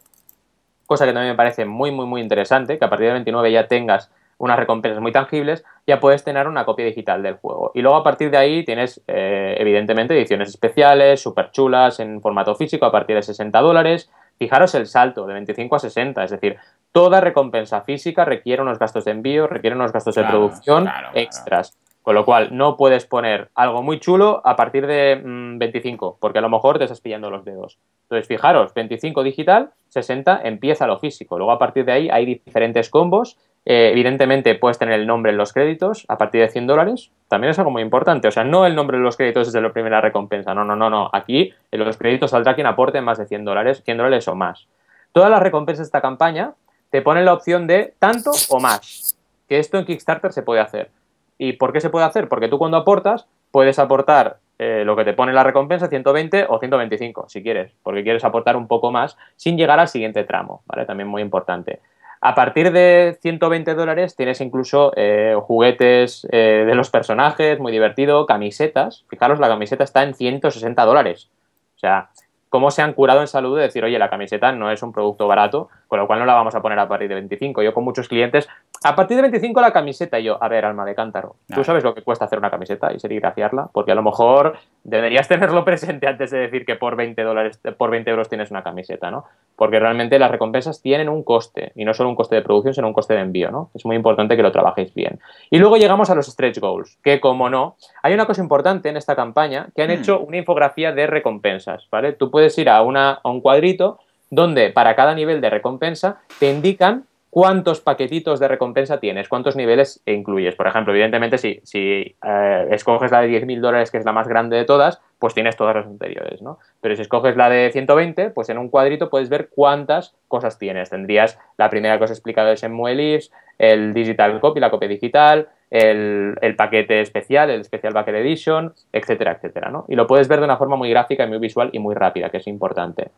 cosa 0.86 1.06
que 1.06 1.12
también 1.12 1.32
me 1.32 1.36
parece 1.36 1.64
muy, 1.64 1.90
muy, 1.90 2.06
muy 2.06 2.20
interesante, 2.20 2.78
que 2.78 2.84
a 2.84 2.88
partir 2.88 3.08
de 3.08 3.14
29 3.14 3.50
ya 3.50 3.66
tengas 3.66 4.10
unas 4.38 4.58
recompensas 4.58 5.00
muy 5.00 5.12
tangibles, 5.12 5.64
ya 5.86 5.98
puedes 5.98 6.22
tener 6.22 6.46
una 6.46 6.64
copia 6.64 6.84
digital 6.84 7.22
del 7.22 7.34
juego. 7.34 7.72
Y 7.74 7.82
luego 7.82 7.96
a 7.96 8.04
partir 8.04 8.30
de 8.30 8.38
ahí 8.38 8.64
tienes, 8.64 9.02
eh, 9.08 9.56
evidentemente, 9.58 10.14
ediciones 10.14 10.48
especiales, 10.48 11.20
súper 11.20 11.50
chulas, 11.50 11.98
en 12.00 12.20
formato 12.20 12.54
físico 12.54 12.86
a 12.86 12.92
partir 12.92 13.16
de 13.16 13.22
60 13.22 13.60
dólares. 13.60 14.10
Fijaros 14.38 14.74
el 14.74 14.86
salto 14.86 15.26
de 15.26 15.34
25 15.34 15.76
a 15.76 15.78
60, 15.78 16.24
es 16.24 16.30
decir, 16.30 16.56
toda 16.92 17.20
recompensa 17.20 17.82
física 17.82 18.24
requiere 18.24 18.62
unos 18.62 18.78
gastos 18.78 19.04
de 19.04 19.12
envío, 19.12 19.46
requiere 19.46 19.76
unos 19.76 19.92
gastos 19.92 20.14
de 20.14 20.24
producción 20.24 20.88
extras. 21.14 21.76
Con 22.02 22.16
lo 22.16 22.24
cual, 22.24 22.48
no 22.50 22.76
puedes 22.76 23.06
poner 23.06 23.50
algo 23.54 23.80
muy 23.82 24.00
chulo 24.00 24.42
a 24.44 24.56
partir 24.56 24.88
de 24.88 25.20
25, 25.22 26.14
mm, 26.14 26.20
porque 26.20 26.40
a 26.40 26.42
lo 26.42 26.48
mejor 26.48 26.78
te 26.78 26.84
estás 26.84 27.00
pillando 27.00 27.30
los 27.30 27.44
dedos. 27.44 27.78
Entonces, 28.02 28.26
fijaros, 28.26 28.74
25 28.74 29.22
digital, 29.22 29.70
60 29.88 30.40
empieza 30.42 30.88
lo 30.88 30.98
físico. 30.98 31.38
Luego, 31.38 31.52
a 31.52 31.60
partir 31.60 31.84
de 31.84 31.92
ahí, 31.92 32.08
hay 32.10 32.26
diferentes 32.26 32.90
combos. 32.90 33.38
Eh, 33.64 33.90
evidentemente, 33.92 34.54
puedes 34.56 34.78
tener 34.78 34.98
el 34.98 35.06
nombre 35.06 35.30
en 35.30 35.38
los 35.38 35.52
créditos 35.52 36.04
a 36.08 36.18
partir 36.18 36.40
de 36.40 36.48
100 36.48 36.66
dólares. 36.66 37.10
También 37.28 37.50
es 37.50 37.58
algo 37.58 37.70
muy 37.70 37.82
importante. 37.82 38.28
O 38.28 38.30
sea, 38.30 38.44
no 38.44 38.66
el 38.66 38.74
nombre 38.74 38.96
en 38.96 39.04
los 39.04 39.16
créditos 39.16 39.46
desde 39.46 39.60
la 39.60 39.72
primera 39.72 40.00
recompensa. 40.00 40.54
No, 40.54 40.64
no, 40.64 40.74
no, 40.74 40.90
no. 40.90 41.10
Aquí, 41.12 41.54
en 41.70 41.84
los 41.84 41.96
créditos 41.96 42.32
saldrá 42.32 42.54
quien 42.54 42.66
aporte 42.66 43.00
más 43.00 43.18
de 43.18 43.26
100 43.26 43.44
dólares, 43.44 43.82
100 43.84 43.96
dólares 43.96 44.26
o 44.28 44.34
más. 44.34 44.66
Todas 45.12 45.30
las 45.30 45.42
recompensas 45.42 45.84
de 45.84 45.88
esta 45.88 46.00
campaña 46.00 46.54
te 46.90 47.02
ponen 47.02 47.24
la 47.24 47.34
opción 47.34 47.66
de 47.66 47.94
tanto 47.98 48.32
o 48.48 48.60
más. 48.60 49.16
Que 49.48 49.58
esto 49.58 49.78
en 49.78 49.84
Kickstarter 49.84 50.32
se 50.32 50.42
puede 50.42 50.60
hacer. 50.60 50.90
¿Y 51.38 51.54
por 51.54 51.72
qué 51.72 51.80
se 51.80 51.90
puede 51.90 52.06
hacer? 52.06 52.28
Porque 52.28 52.48
tú 52.48 52.58
cuando 52.58 52.76
aportas 52.76 53.26
puedes 53.50 53.78
aportar 53.78 54.38
eh, 54.58 54.84
lo 54.84 54.96
que 54.96 55.04
te 55.04 55.12
pone 55.12 55.32
la 55.32 55.42
recompensa, 55.42 55.88
120 55.88 56.46
o 56.48 56.58
125, 56.58 57.28
si 57.28 57.42
quieres, 57.42 57.72
porque 57.82 58.02
quieres 58.02 58.24
aportar 58.24 58.56
un 58.56 58.68
poco 58.68 58.90
más 58.90 59.16
sin 59.36 59.56
llegar 59.56 59.80
al 59.80 59.88
siguiente 59.88 60.24
tramo, 60.24 60.62
¿vale? 60.66 60.86
También 60.86 61.08
muy 61.08 61.20
importante. 61.20 61.80
A 62.24 62.36
partir 62.36 62.70
de 62.70 63.18
120 63.20 63.74
dólares 63.74 64.14
tienes 64.14 64.40
incluso 64.40 64.92
eh, 64.94 65.34
juguetes 65.42 66.24
eh, 66.30 66.62
de 66.64 66.74
los 66.76 66.88
personajes, 66.88 67.58
muy 67.58 67.72
divertido, 67.72 68.26
camisetas. 68.26 69.04
Fijaros, 69.08 69.40
la 69.40 69.48
camiseta 69.48 69.82
está 69.82 70.04
en 70.04 70.14
160 70.14 70.84
dólares. 70.84 71.30
O 71.74 71.80
sea, 71.80 72.10
cómo 72.48 72.70
se 72.70 72.80
han 72.80 72.92
curado 72.92 73.22
en 73.22 73.26
salud 73.26 73.56
de 73.56 73.64
decir, 73.64 73.82
oye, 73.82 73.98
la 73.98 74.08
camiseta 74.08 74.52
no 74.52 74.70
es 74.70 74.84
un 74.84 74.92
producto 74.92 75.26
barato, 75.26 75.68
con 75.88 75.98
lo 75.98 76.06
cual 76.06 76.20
no 76.20 76.26
la 76.26 76.34
vamos 76.34 76.54
a 76.54 76.62
poner 76.62 76.78
a 76.78 76.86
partir 76.86 77.08
de 77.08 77.16
25. 77.16 77.60
Yo 77.60 77.74
con 77.74 77.82
muchos 77.82 78.06
clientes, 78.06 78.48
a 78.84 78.94
partir 78.96 79.16
de 79.16 79.22
25 79.22 79.60
la 79.60 79.72
camiseta, 79.72 80.18
y 80.18 80.24
yo, 80.24 80.42
a 80.42 80.48
ver, 80.48 80.64
alma 80.64 80.84
de 80.84 80.94
cántaro, 80.94 81.36
tú 81.54 81.64
sabes 81.64 81.84
lo 81.84 81.94
que 81.94 82.02
cuesta 82.02 82.24
hacer 82.24 82.38
una 82.38 82.50
camiseta 82.50 82.92
y 82.92 82.98
serigrafiarla, 82.98 83.68
porque 83.72 83.92
a 83.92 83.94
lo 83.94 84.02
mejor 84.02 84.56
deberías 84.84 85.28
tenerlo 85.28 85.64
presente 85.64 86.06
antes 86.06 86.30
de 86.30 86.38
decir 86.38 86.64
que 86.64 86.76
por 86.76 86.96
20 86.96 87.22
dólares, 87.22 87.60
por 87.76 87.90
20 87.90 88.10
euros 88.10 88.28
tienes 88.28 88.50
una 88.50 88.62
camiseta, 88.62 89.10
¿no? 89.10 89.24
Porque 89.56 89.78
realmente 89.78 90.18
las 90.18 90.30
recompensas 90.30 90.80
tienen 90.82 91.08
un 91.08 91.22
coste, 91.22 91.72
y 91.74 91.84
no 91.84 91.94
solo 91.94 92.08
un 92.08 92.16
coste 92.16 92.36
de 92.36 92.42
producción, 92.42 92.74
sino 92.74 92.86
un 92.86 92.94
coste 92.94 93.14
de 93.14 93.20
envío, 93.20 93.50
¿no? 93.50 93.70
Es 93.74 93.84
muy 93.84 93.96
importante 93.96 94.36
que 94.36 94.42
lo 94.42 94.52
trabajéis 94.52 94.94
bien. 94.94 95.20
Y 95.50 95.58
luego 95.58 95.76
llegamos 95.76 96.10
a 96.10 96.14
los 96.14 96.26
stretch 96.26 96.58
goals, 96.58 96.98
que 97.02 97.20
como 97.20 97.50
no, 97.50 97.76
hay 98.02 98.14
una 98.14 98.26
cosa 98.26 98.42
importante 98.42 98.88
en 98.88 98.96
esta 98.96 99.16
campaña, 99.16 99.68
que 99.74 99.82
han 99.82 99.88
hmm. 99.88 99.92
hecho 99.92 100.20
una 100.20 100.38
infografía 100.38 100.92
de 100.92 101.06
recompensas, 101.06 101.86
¿vale? 101.90 102.12
Tú 102.12 102.30
puedes 102.30 102.56
ir 102.58 102.68
a, 102.68 102.82
una, 102.82 103.20
a 103.22 103.28
un 103.28 103.40
cuadrito 103.40 103.98
donde 104.32 104.70
para 104.70 104.96
cada 104.96 105.14
nivel 105.14 105.42
de 105.42 105.50
recompensa 105.50 106.22
te 106.38 106.50
indican 106.50 107.04
cuántos 107.32 107.80
paquetitos 107.80 108.40
de 108.40 108.46
recompensa 108.46 109.00
tienes, 109.00 109.26
cuántos 109.26 109.56
niveles 109.56 110.02
incluyes. 110.04 110.54
Por 110.54 110.66
ejemplo, 110.66 110.92
evidentemente, 110.92 111.38
si, 111.38 111.60
si 111.64 112.14
eh, 112.22 112.68
escoges 112.70 113.10
la 113.10 113.22
de 113.22 113.28
10.000 113.28 113.58
dólares, 113.58 113.90
que 113.90 113.96
es 113.96 114.04
la 114.04 114.12
más 114.12 114.28
grande 114.28 114.54
de 114.54 114.66
todas, 114.66 115.00
pues 115.18 115.32
tienes 115.32 115.56
todas 115.56 115.76
las 115.76 115.86
anteriores, 115.86 116.42
¿no? 116.42 116.58
Pero 116.82 116.94
si 116.94 117.00
escoges 117.00 117.34
la 117.34 117.48
de 117.48 117.70
120, 117.72 118.28
pues 118.32 118.50
en 118.50 118.58
un 118.58 118.68
cuadrito 118.68 119.08
puedes 119.08 119.30
ver 119.30 119.48
cuántas 119.48 120.14
cosas 120.28 120.58
tienes. 120.58 120.90
Tendrías 120.90 121.38
la 121.56 121.70
primera 121.70 121.98
cosa 121.98 122.12
explicada 122.12 122.52
es 122.52 122.64
en 122.64 122.74
Muelis, 122.74 123.32
el 123.58 123.94
Digital 123.94 124.38
Copy, 124.38 124.60
la 124.60 124.70
copia 124.70 124.88
digital, 124.88 125.48
el, 125.70 126.36
el, 126.42 126.54
paquete 126.54 127.00
especial, 127.00 127.48
el 127.48 127.64
Special 127.64 127.94
Bucket 127.94 128.14
Edition, 128.14 128.74
etcétera, 128.92 129.32
etcétera, 129.32 129.70
¿no? 129.70 129.86
Y 129.88 129.94
lo 129.94 130.06
puedes 130.06 130.28
ver 130.28 130.40
de 130.40 130.44
una 130.44 130.58
forma 130.58 130.76
muy 130.76 130.90
gráfica 130.90 131.24
y 131.24 131.28
muy 131.28 131.38
visual 131.38 131.70
y 131.72 131.78
muy 131.78 131.94
rápida, 131.94 132.28
que 132.28 132.36
es 132.36 132.46
importante. 132.46 133.10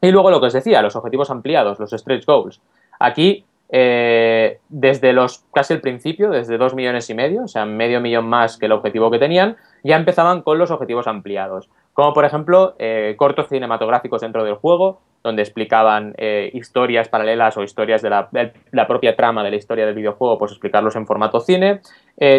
Y 0.00 0.10
luego 0.10 0.32
lo 0.32 0.40
que 0.40 0.46
os 0.46 0.52
decía, 0.52 0.82
los 0.82 0.96
objetivos 0.96 1.30
ampliados, 1.30 1.78
los 1.78 1.92
stretch 1.92 2.26
goals. 2.26 2.60
Aquí, 2.98 3.44
eh, 3.68 4.60
desde 4.68 5.12
los 5.12 5.44
casi 5.52 5.74
el 5.74 5.80
principio, 5.80 6.30
desde 6.30 6.56
dos 6.56 6.74
millones 6.74 7.10
y 7.10 7.14
medio, 7.14 7.44
o 7.44 7.48
sea, 7.48 7.64
medio 7.64 8.00
millón 8.00 8.28
más 8.28 8.58
que 8.58 8.66
el 8.66 8.72
objetivo 8.72 9.10
que 9.10 9.18
tenían, 9.18 9.56
ya 9.82 9.96
empezaban 9.96 10.42
con 10.42 10.58
los 10.58 10.70
objetivos 10.70 11.06
ampliados. 11.06 11.68
Como 11.92 12.12
por 12.12 12.24
ejemplo, 12.24 12.74
eh, 12.78 13.14
cortos 13.18 13.48
cinematográficos 13.48 14.20
dentro 14.20 14.44
del 14.44 14.54
juego, 14.54 15.00
donde 15.24 15.42
explicaban 15.42 16.14
eh, 16.18 16.50
historias 16.54 17.08
paralelas 17.08 17.56
o 17.56 17.64
historias 17.64 18.02
de 18.02 18.10
la, 18.10 18.86
propia 18.86 19.16
trama 19.16 19.42
de 19.42 19.50
la 19.50 19.56
historia 19.56 19.84
del 19.84 19.96
videojuego, 19.96 20.38
pues 20.38 20.52
explicarlos 20.52 20.94
en 20.94 21.06
formato 21.06 21.40
cine. 21.40 21.80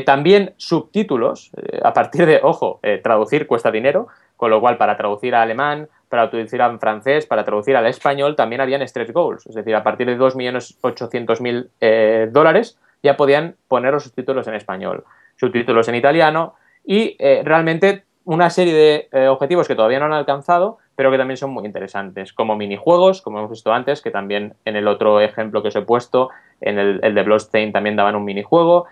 también 0.06 0.54
subtítulos, 0.56 1.52
a 1.84 1.92
partir 1.92 2.26
de, 2.26 2.40
ojo, 2.42 2.80
traducir 3.04 3.46
cuesta 3.46 3.72
dinero, 3.72 4.08
con 4.38 4.52
lo 4.52 4.62
cual 4.62 4.78
para 4.78 4.96
traducir 4.96 5.36
a 5.36 5.42
alemán, 5.42 5.90
para 6.10 6.30
traducir 6.30 6.62
a 6.62 6.78
francés, 6.78 7.26
para 7.26 7.44
traducir 7.44 7.76
al 7.76 7.86
español, 7.88 8.36
también 8.36 8.62
habían 8.62 8.86
stretch 8.88 9.12
goals. 9.12 9.46
Es 9.48 9.56
decir, 9.56 9.76
a 9.76 9.84
partir 9.84 10.08
de 10.08 10.18
2.800.000 10.18 11.70
eh, 11.82 12.30
dólares 12.32 12.78
ya 13.04 13.18
podían 13.18 13.56
poner 13.68 13.94
los 13.94 14.04
subtítulos 14.04 14.48
en 14.48 14.56
español, 14.56 15.04
subtítulos 15.36 15.88
en 15.88 15.96
italiano 15.96 16.56
y 16.84 17.16
eh, 17.20 17.42
realmente 17.44 18.04
una 18.24 18.50
serie 18.50 18.74
de 18.74 19.08
eh, 19.12 19.28
objetivos 19.28 19.68
que 19.68 19.76
todavía 19.76 20.00
no 20.00 20.06
han 20.06 20.14
alcanzado, 20.14 20.80
pero 20.96 21.12
que 21.12 21.18
también 21.18 21.38
son 21.38 21.52
muy 21.52 21.66
interesantes, 21.66 22.34
como 22.34 22.56
minijuegos, 22.56 23.22
como 23.22 23.40
hemos 23.40 23.52
visto 23.52 23.72
antes, 23.72 24.02
que 24.02 24.12
también 24.12 24.56
en 24.66 24.76
el 24.76 24.88
otro 24.88 25.22
ejemplo 25.22 25.62
que 25.62 25.70
os 25.70 25.76
he 25.76 25.82
puesto, 25.82 26.30
en 26.60 26.80
el, 26.80 27.00
de 27.00 27.24
Bloodstain 27.24 27.72
también 27.72 27.96
daban 27.96 28.16
un 28.16 28.26
minijuego, 28.26 28.88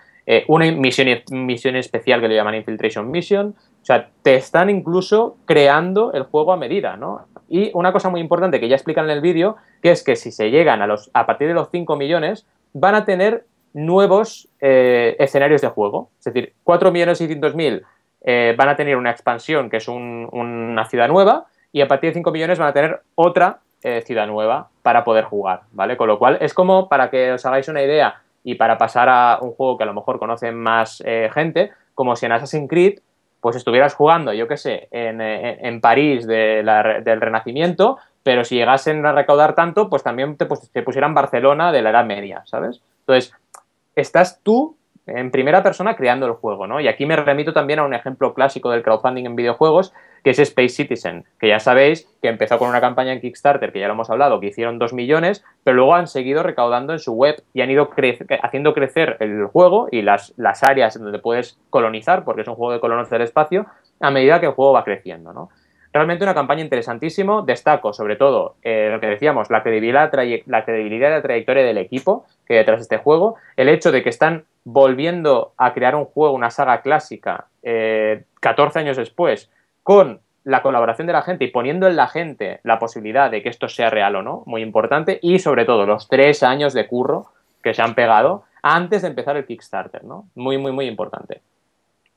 una 0.48 0.70
misión, 0.72 1.08
misión 1.30 1.76
especial 1.76 2.20
que 2.20 2.28
le 2.28 2.34
llaman 2.34 2.54
Infiltration 2.54 3.10
Mission, 3.10 3.54
o 3.86 3.92
sea, 3.94 4.08
te 4.22 4.34
están 4.34 4.68
incluso 4.68 5.36
creando 5.44 6.12
el 6.12 6.24
juego 6.24 6.52
a 6.52 6.56
medida, 6.56 6.96
¿no? 6.96 7.28
Y 7.48 7.70
una 7.72 7.92
cosa 7.92 8.08
muy 8.08 8.20
importante 8.20 8.58
que 8.58 8.68
ya 8.68 8.74
explican 8.74 9.04
en 9.04 9.12
el 9.12 9.20
vídeo, 9.20 9.58
que 9.80 9.92
es 9.92 10.02
que 10.02 10.16
si 10.16 10.32
se 10.32 10.50
llegan 10.50 10.82
a, 10.82 10.88
los, 10.88 11.08
a 11.14 11.24
partir 11.24 11.46
de 11.46 11.54
los 11.54 11.68
5 11.70 11.94
millones, 11.94 12.48
van 12.72 12.96
a 12.96 13.04
tener 13.04 13.46
nuevos 13.74 14.48
eh, 14.60 15.14
escenarios 15.20 15.60
de 15.60 15.68
juego. 15.68 16.10
Es 16.18 16.24
decir, 16.24 16.54
4 16.64 16.90
millones 16.90 17.20
mil 17.54 17.84
eh, 18.24 18.56
van 18.58 18.70
a 18.70 18.74
tener 18.74 18.96
una 18.96 19.12
expansión 19.12 19.70
que 19.70 19.76
es 19.76 19.86
una 19.86 20.84
ciudad 20.86 21.06
nueva 21.06 21.46
y 21.70 21.80
a 21.80 21.86
partir 21.86 22.10
de 22.10 22.14
5 22.14 22.32
millones 22.32 22.58
van 22.58 22.70
a 22.70 22.72
tener 22.72 23.02
otra 23.14 23.60
eh, 23.84 24.02
ciudad 24.04 24.26
nueva 24.26 24.68
para 24.82 25.04
poder 25.04 25.26
jugar, 25.26 25.60
¿vale? 25.70 25.96
Con 25.96 26.08
lo 26.08 26.18
cual 26.18 26.38
es 26.40 26.54
como, 26.54 26.88
para 26.88 27.08
que 27.08 27.30
os 27.30 27.46
hagáis 27.46 27.68
una 27.68 27.84
idea 27.84 28.20
y 28.42 28.56
para 28.56 28.78
pasar 28.78 29.08
a 29.08 29.38
un 29.40 29.52
juego 29.52 29.78
que 29.78 29.84
a 29.84 29.86
lo 29.86 29.94
mejor 29.94 30.18
conocen 30.18 30.56
más 30.56 31.00
gente, 31.32 31.70
como 31.94 32.16
si 32.16 32.26
en 32.26 32.32
Assassin's 32.32 32.68
Creed 32.68 32.98
pues 33.46 33.54
estuvieras 33.54 33.94
jugando, 33.94 34.32
yo 34.32 34.48
qué 34.48 34.56
sé, 34.56 34.88
en, 34.90 35.20
en, 35.20 35.80
París 35.80 36.26
del 36.26 37.20
Renacimiento, 37.20 37.96
pero 38.24 38.42
si 38.42 38.56
llegasen 38.56 39.06
a 39.06 39.12
recaudar 39.12 39.54
tanto, 39.54 39.88
pues 39.88 40.02
también 40.02 40.36
te, 40.36 40.46
pues, 40.46 40.68
te 40.72 40.82
pusieran 40.82 41.14
Barcelona 41.14 41.70
de 41.70 41.80
la 41.80 41.90
Edad 41.90 42.04
Media, 42.04 42.42
¿sabes? 42.46 42.82
Entonces, 43.02 43.32
estás 43.94 44.40
tú 44.42 44.76
en 45.06 45.30
primera 45.30 45.62
persona 45.62 45.94
creando 45.94 46.26
el 46.26 46.32
juego, 46.32 46.66
¿no? 46.66 46.80
Y 46.80 46.88
aquí 46.88 47.06
me 47.06 47.14
remito 47.14 47.52
también 47.52 47.78
a 47.78 47.84
un 47.84 47.94
ejemplo 47.94 48.34
clásico 48.34 48.68
del 48.72 48.82
crowdfunding 48.82 49.26
en 49.26 49.36
videojuegos, 49.36 49.94
que 50.26 50.30
es 50.30 50.40
Space 50.40 50.70
Citizen, 50.70 51.24
que 51.38 51.46
ya 51.46 51.60
sabéis 51.60 52.12
que 52.20 52.26
empezó 52.26 52.58
con 52.58 52.68
una 52.68 52.80
campaña 52.80 53.12
en 53.12 53.20
Kickstarter, 53.20 53.70
que 53.70 53.78
ya 53.78 53.86
lo 53.86 53.92
hemos 53.92 54.10
hablado, 54.10 54.40
que 54.40 54.48
hicieron 54.48 54.76
2 54.76 54.92
millones, 54.92 55.44
pero 55.62 55.76
luego 55.76 55.94
han 55.94 56.08
seguido 56.08 56.42
recaudando 56.42 56.92
en 56.92 56.98
su 56.98 57.12
web 57.12 57.44
y 57.54 57.60
han 57.60 57.70
ido 57.70 57.88
haciendo 58.42 58.74
crecer 58.74 59.18
el 59.20 59.46
juego 59.46 59.86
y 59.92 60.02
las, 60.02 60.34
las 60.36 60.64
áreas 60.64 60.98
donde 60.98 61.20
puedes 61.20 61.60
colonizar, 61.70 62.24
porque 62.24 62.42
es 62.42 62.48
un 62.48 62.56
juego 62.56 62.72
de 62.72 62.80
colonos 62.80 63.08
del 63.08 63.22
espacio, 63.22 63.66
a 64.00 64.10
medida 64.10 64.40
que 64.40 64.46
el 64.46 64.52
juego 64.52 64.72
va 64.72 64.82
creciendo, 64.82 65.32
¿no? 65.32 65.48
Realmente 65.92 66.24
una 66.24 66.34
campaña 66.34 66.62
interesantísimo. 66.62 67.42
Destaco, 67.42 67.92
sobre 67.92 68.16
todo, 68.16 68.56
eh, 68.64 68.88
lo 68.90 68.98
que 68.98 69.06
decíamos, 69.06 69.48
la 69.48 69.62
credibilidad, 69.62 70.12
la 70.46 70.64
credibilidad 70.64 71.10
de 71.10 71.14
la 71.14 71.22
trayectoria 71.22 71.62
del 71.62 71.78
equipo 71.78 72.26
que 72.44 72.54
hay 72.54 72.58
detrás 72.58 72.80
de 72.80 72.82
este 72.82 72.98
juego, 72.98 73.36
el 73.56 73.68
hecho 73.68 73.92
de 73.92 74.02
que 74.02 74.08
están 74.08 74.44
volviendo 74.64 75.52
a 75.56 75.72
crear 75.72 75.94
un 75.94 76.04
juego, 76.04 76.34
una 76.34 76.50
saga 76.50 76.82
clásica, 76.82 77.46
14 77.62 77.62
eh, 77.62 78.82
años 78.82 78.96
después, 78.96 79.50
con 79.86 80.18
la 80.42 80.62
colaboración 80.62 81.06
de 81.06 81.12
la 81.12 81.22
gente 81.22 81.44
y 81.44 81.52
poniendo 81.52 81.86
en 81.86 81.94
la 81.94 82.08
gente 82.08 82.58
la 82.64 82.80
posibilidad 82.80 83.30
de 83.30 83.40
que 83.40 83.48
esto 83.48 83.68
sea 83.68 83.88
real 83.88 84.16
o 84.16 84.22
no, 84.22 84.42
muy 84.44 84.60
importante, 84.60 85.20
y 85.22 85.38
sobre 85.38 85.64
todo 85.64 85.86
los 85.86 86.08
tres 86.08 86.42
años 86.42 86.74
de 86.74 86.88
curro 86.88 87.26
que 87.62 87.72
se 87.72 87.82
han 87.82 87.94
pegado 87.94 88.42
antes 88.62 89.02
de 89.02 89.08
empezar 89.08 89.36
el 89.36 89.46
Kickstarter, 89.46 90.02
¿no? 90.02 90.26
Muy, 90.34 90.58
muy, 90.58 90.72
muy 90.72 90.88
importante. 90.88 91.40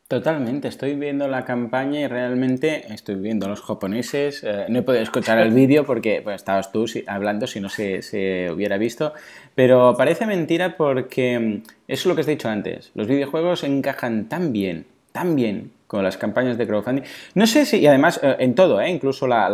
Totalmente, 0.08 0.68
estoy 0.68 0.96
viendo 0.96 1.28
la 1.28 1.46
campaña 1.46 2.00
y 2.00 2.08
realmente 2.08 2.92
estoy 2.92 3.14
viendo 3.14 3.46
a 3.46 3.50
los 3.50 3.62
japoneses. 3.62 4.44
Eh, 4.44 4.66
no 4.68 4.80
he 4.80 4.82
podido 4.82 5.04
escuchar 5.04 5.38
el 5.38 5.52
vídeo 5.54 5.86
porque 5.86 6.22
pues, 6.24 6.38
estabas 6.38 6.72
tú 6.72 6.86
hablando 7.06 7.46
si 7.46 7.60
no 7.60 7.70
se, 7.70 8.02
se, 8.02 8.50
hubiera 8.52 8.80
visto, 8.80 9.14
pero 9.54 9.94
parece 9.96 10.26
mentira 10.26 10.76
porque 10.76 11.38
mm, 11.38 11.70
eso 11.88 12.02
es 12.02 12.06
lo 12.08 12.16
que 12.16 12.22
has 12.22 12.28
dicho 12.28 12.50
antes. 12.50 12.90
Los 12.96 13.06
videojuegos 13.06 13.64
encajan 13.64 14.28
tan 14.28 14.54
bien, 14.54 14.88
tan 15.12 15.36
bien 15.36 15.72
con 15.90 16.04
las 16.04 16.18
campañas 16.18 16.56
de 16.60 16.68
crowdfunding. 16.68 17.02
No 17.34 17.48
sé 17.48 17.66
si, 17.66 17.80
y 17.80 17.88
además 17.88 18.20
eh, 18.22 18.36
en 18.38 18.54
todo, 18.54 18.80
¿eh? 18.80 18.92
incluso 18.92 19.26
la, 19.26 19.50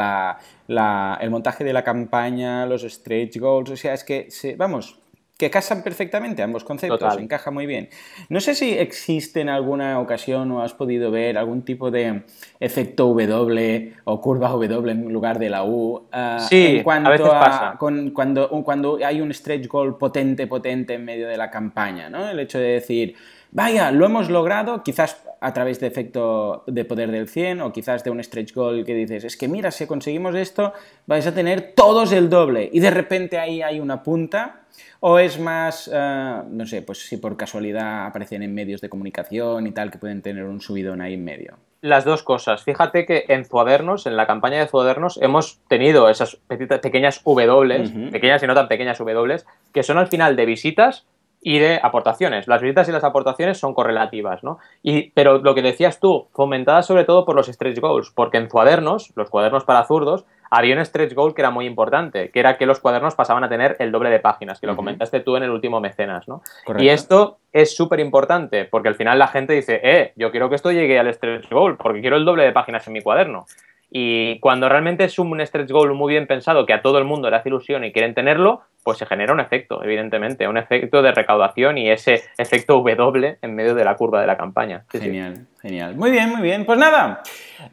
la, 0.67 1.17
el 1.21 1.29
montaje 1.29 1.63
de 1.63 1.71
la 1.71 1.81
campaña, 1.81 2.65
los 2.65 2.81
stretch 2.81 3.37
goals, 3.39 3.69
o 3.69 3.77
sea, 3.77 3.93
es 3.93 4.03
que, 4.03 4.29
se, 4.29 4.57
vamos, 4.57 4.99
que 5.37 5.49
casan 5.49 5.81
perfectamente 5.81 6.43
ambos 6.43 6.65
conceptos, 6.65 7.17
encaja 7.17 7.51
muy 7.51 7.65
bien. 7.65 7.87
No 8.27 8.41
sé 8.41 8.53
si 8.53 8.77
existe 8.77 9.39
en 9.39 9.47
alguna 9.47 9.97
ocasión 10.01 10.51
o 10.51 10.61
has 10.61 10.73
podido 10.73 11.09
ver 11.09 11.37
algún 11.37 11.61
tipo 11.61 11.89
de 11.89 12.23
efecto 12.59 13.07
W 13.07 13.93
o 14.03 14.19
curva 14.19 14.49
W 14.49 14.91
en 14.91 15.13
lugar 15.13 15.39
de 15.39 15.49
la 15.49 15.63
U. 15.63 16.07
Uh, 16.13 16.39
sí, 16.39 16.83
a 16.85 17.09
veces 17.09 17.29
pasa. 17.29 17.75
cuando, 17.79 18.49
cuando 18.49 18.99
hay 19.05 19.21
un 19.21 19.33
stretch 19.33 19.67
goal 19.69 19.97
potente, 19.97 20.47
potente 20.47 20.95
en 20.95 21.05
medio 21.05 21.29
de 21.29 21.37
la 21.37 21.49
campaña, 21.49 22.09
¿no? 22.09 22.29
El 22.29 22.41
hecho 22.41 22.59
de 22.59 22.73
decir, 22.73 23.15
vaya, 23.55 23.89
lo 23.91 24.05
hemos 24.05 24.29
logrado, 24.29 24.83
quizás 24.83 25.23
a 25.39 25.53
través 25.53 25.79
de 25.79 25.87
efecto 25.87 26.65
de 26.67 26.83
poder 26.83 27.09
del 27.09 27.29
100 27.29 27.61
o 27.61 27.71
quizás 27.71 28.03
de 28.03 28.09
un 28.09 28.21
stretch 28.21 28.53
goal 28.53 28.83
que 28.83 28.93
dices, 28.93 29.23
es 29.23 29.37
que 29.37 29.47
mira, 29.47 29.71
si 29.71 29.87
conseguimos 29.87 30.35
esto, 30.35 30.73
vais 31.07 31.25
a 31.25 31.33
tener 31.33 31.73
todos 31.73 32.11
el 32.11 32.29
doble 32.29 32.69
y 32.71 32.81
de 32.81 32.91
repente 32.91 33.39
ahí 33.39 33.61
hay 33.61 33.79
una 33.79 34.03
punta. 34.03 34.61
¿O 34.99 35.19
es 35.19 35.39
más, 35.39 35.89
eh, 35.93 36.41
no 36.49 36.65
sé, 36.65 36.81
pues 36.81 37.07
si 37.07 37.15
por 37.15 37.37
casualidad 37.37 38.07
aparecen 38.07 38.43
en 38.43 38.53
medios 38.53 38.81
de 38.81 38.89
comunicación 38.89 39.67
y 39.67 39.71
tal, 39.71 39.89
que 39.89 39.99
pueden 39.99 40.21
tener 40.21 40.43
un 40.43 40.59
subidón 40.59 40.99
ahí 40.99 41.13
en 41.13 41.23
medio? 41.23 41.57
Las 41.79 42.03
dos 42.03 42.23
cosas. 42.23 42.63
Fíjate 42.63 43.05
que 43.05 43.23
en 43.29 43.45
Zuadernos, 43.45 44.05
en 44.05 44.17
la 44.17 44.27
campaña 44.27 44.59
de 44.59 44.67
Zuadernos, 44.67 45.17
hemos 45.21 45.59
tenido 45.69 46.09
esas 46.09 46.37
pequeñas 46.47 47.23
W, 47.23 48.09
pequeñas 48.11 48.43
y 48.43 48.47
no 48.47 48.53
tan 48.53 48.67
pequeñas 48.67 48.97
W, 48.97 49.37
que 49.71 49.83
son 49.83 49.97
al 49.97 50.07
final 50.07 50.35
de 50.35 50.45
visitas 50.45 51.05
y 51.45 51.59
de 51.59 51.79
aportaciones. 51.81 52.47
Las 52.47 52.59
visitas 52.63 52.89
y 52.89 52.91
las 52.91 53.03
aportaciones 53.03 53.59
son 53.59 53.75
correlativas, 53.75 54.43
¿no? 54.43 54.57
Y, 54.81 55.11
pero 55.11 55.37
lo 55.37 55.53
que 55.53 55.61
decías 55.61 55.99
tú, 55.99 56.27
fomentadas 56.33 56.87
sobre 56.87 57.03
todo 57.03 57.23
por 57.23 57.35
los 57.35 57.45
stretch 57.45 57.79
goals, 57.79 58.09
porque 58.09 58.37
en 58.37 58.47
cuadernos, 58.47 59.13
los 59.15 59.29
cuadernos 59.29 59.63
para 59.63 59.83
zurdos, 59.83 60.25
había 60.49 60.75
un 60.75 60.83
stretch 60.83 61.13
goal 61.13 61.35
que 61.35 61.43
era 61.43 61.51
muy 61.51 61.67
importante, 61.67 62.31
que 62.31 62.39
era 62.39 62.57
que 62.57 62.65
los 62.65 62.79
cuadernos 62.79 63.13
pasaban 63.13 63.43
a 63.43 63.49
tener 63.49 63.75
el 63.77 63.91
doble 63.91 64.09
de 64.09 64.19
páginas, 64.19 64.59
que 64.59 64.65
lo 64.65 64.75
comentaste 64.75 65.19
tú 65.19 65.35
en 65.37 65.43
el 65.43 65.51
último 65.51 65.79
mecenas, 65.79 66.27
¿no? 66.27 66.41
Y 66.79 66.89
esto 66.89 67.37
es 67.53 67.75
súper 67.75 67.99
importante, 67.99 68.65
porque 68.65 68.87
al 68.87 68.95
final 68.95 69.19
la 69.19 69.27
gente 69.27 69.53
dice, 69.53 69.79
eh, 69.83 70.13
yo 70.15 70.31
quiero 70.31 70.49
que 70.49 70.55
esto 70.55 70.71
llegue 70.71 70.97
al 70.97 71.13
stretch 71.13 71.51
goal, 71.51 71.77
porque 71.77 72.01
quiero 72.01 72.15
el 72.15 72.25
doble 72.25 72.43
de 72.43 72.53
páginas 72.53 72.87
en 72.87 72.93
mi 72.93 73.01
cuaderno. 73.01 73.45
Y 73.97 74.39
cuando 74.39 74.67
realmente 74.67 75.05
es 75.05 75.17
un 75.19 75.39
stretch 75.39 75.71
goal 75.71 75.93
muy 75.93 76.11
bien 76.11 76.27
pensado, 76.27 76.65
que 76.65 76.73
a 76.73 76.81
todo 76.81 76.97
el 76.97 77.05
mundo 77.05 77.29
le 77.29 77.37
hace 77.37 77.47
ilusión 77.47 77.85
y 77.85 77.93
quieren 77.93 78.13
tenerlo, 78.13 78.59
pues 78.83 78.97
se 78.97 79.05
genera 79.05 79.31
un 79.31 79.39
efecto, 79.39 79.81
evidentemente, 79.81 80.49
un 80.49 80.57
efecto 80.57 81.01
de 81.01 81.13
recaudación 81.13 81.77
y 81.77 81.89
ese 81.89 82.25
efecto 82.37 82.73
W 82.73 83.37
en 83.41 83.55
medio 83.55 83.73
de 83.73 83.85
la 83.85 83.95
curva 83.95 84.19
de 84.19 84.27
la 84.27 84.35
campaña. 84.35 84.83
genial, 84.91 85.47
genial. 85.65 85.95
Muy 85.95 86.11
bien, 86.11 86.29
muy 86.29 86.41
bien. 86.41 86.63
Pues 86.63 86.77
nada, 86.77 87.23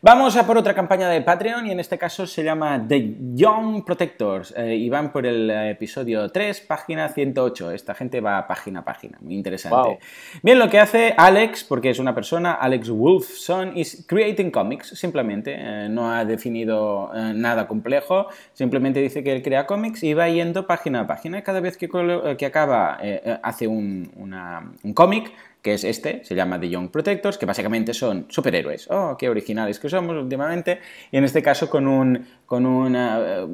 vamos 0.01 0.35
a 0.39 0.47
por 0.47 0.57
otra 0.57 0.73
campaña 0.73 1.11
de 1.11 1.21
Patreon 1.21 1.67
y 1.67 1.73
en 1.73 1.81
este 1.81 1.99
caso 1.99 2.27
se 2.27 2.43
llama 2.43 2.83
The 2.89 3.17
Young 3.35 3.85
Protectors 3.85 4.55
eh, 4.57 4.77
y 4.77 4.89
van 4.89 5.13
por 5.13 5.27
el 5.27 5.51
episodio 5.51 6.31
3, 6.31 6.63
página 6.63 7.11
108. 7.11 7.71
Esta 7.73 7.95
gente 7.95 8.23
va 8.23 8.47
página 8.47 8.81
a 8.81 8.85
página, 8.85 9.19
muy 9.21 9.35
interesante. 9.35 9.99
Bien, 10.43 10.59
lo 10.59 10.71
que 10.71 10.79
hace 10.79 11.13
Alex, 11.15 11.65
porque 11.65 11.91
es 11.91 11.99
una 11.99 12.15
persona, 12.15 12.55
Alex 12.55 12.89
Wolfson, 12.89 13.77
is 13.77 14.07
creating 14.09 14.51
comics, 14.51 14.89
simplemente. 14.99 15.55
Eh, 15.59 15.89
no 15.91 16.11
ha 16.11 16.25
definido 16.25 17.11
eh, 17.15 17.33
nada 17.35 17.69
complejo, 17.69 18.29
simplemente 18.55 19.01
dice 19.01 19.23
que 19.23 19.33
él 19.33 19.43
crea 19.43 19.67
cómics 19.67 20.03
y 20.03 20.15
va 20.15 20.31
yendo 20.31 20.67
página 20.67 21.07
página 21.07 21.39
y 21.39 21.43
cada 21.43 21.61
vez 21.61 21.77
que, 21.77 21.91
eh, 21.93 22.37
que 22.39 22.47
acaba 22.47 22.99
eh, 23.03 23.21
eh, 23.23 23.39
hace 23.43 23.67
un, 23.69 24.11
un 24.83 24.95
cómic 24.95 25.33
que 25.63 25.75
es 25.75 25.85
este, 25.85 26.25
se 26.25 26.35
llama 26.35 26.59
The 26.59 26.69
Young 26.69 26.91
Protectors, 26.91 27.39
que 27.39 27.47
básicamente 27.47 27.95
son 27.95 28.27
superhéroes. 28.29 28.91
Oh, 28.91 29.17
qué 29.17 29.29
originales 29.29 29.79
que 29.79 29.89
somos 29.89 30.17
últimamente. 30.17 30.81
Y 31.13 31.17
en 31.17 31.25
este 31.25 31.41
caso 31.41 31.71
con 31.71 31.87
un, 31.87 32.27
con 32.45 32.67
un 32.67 32.97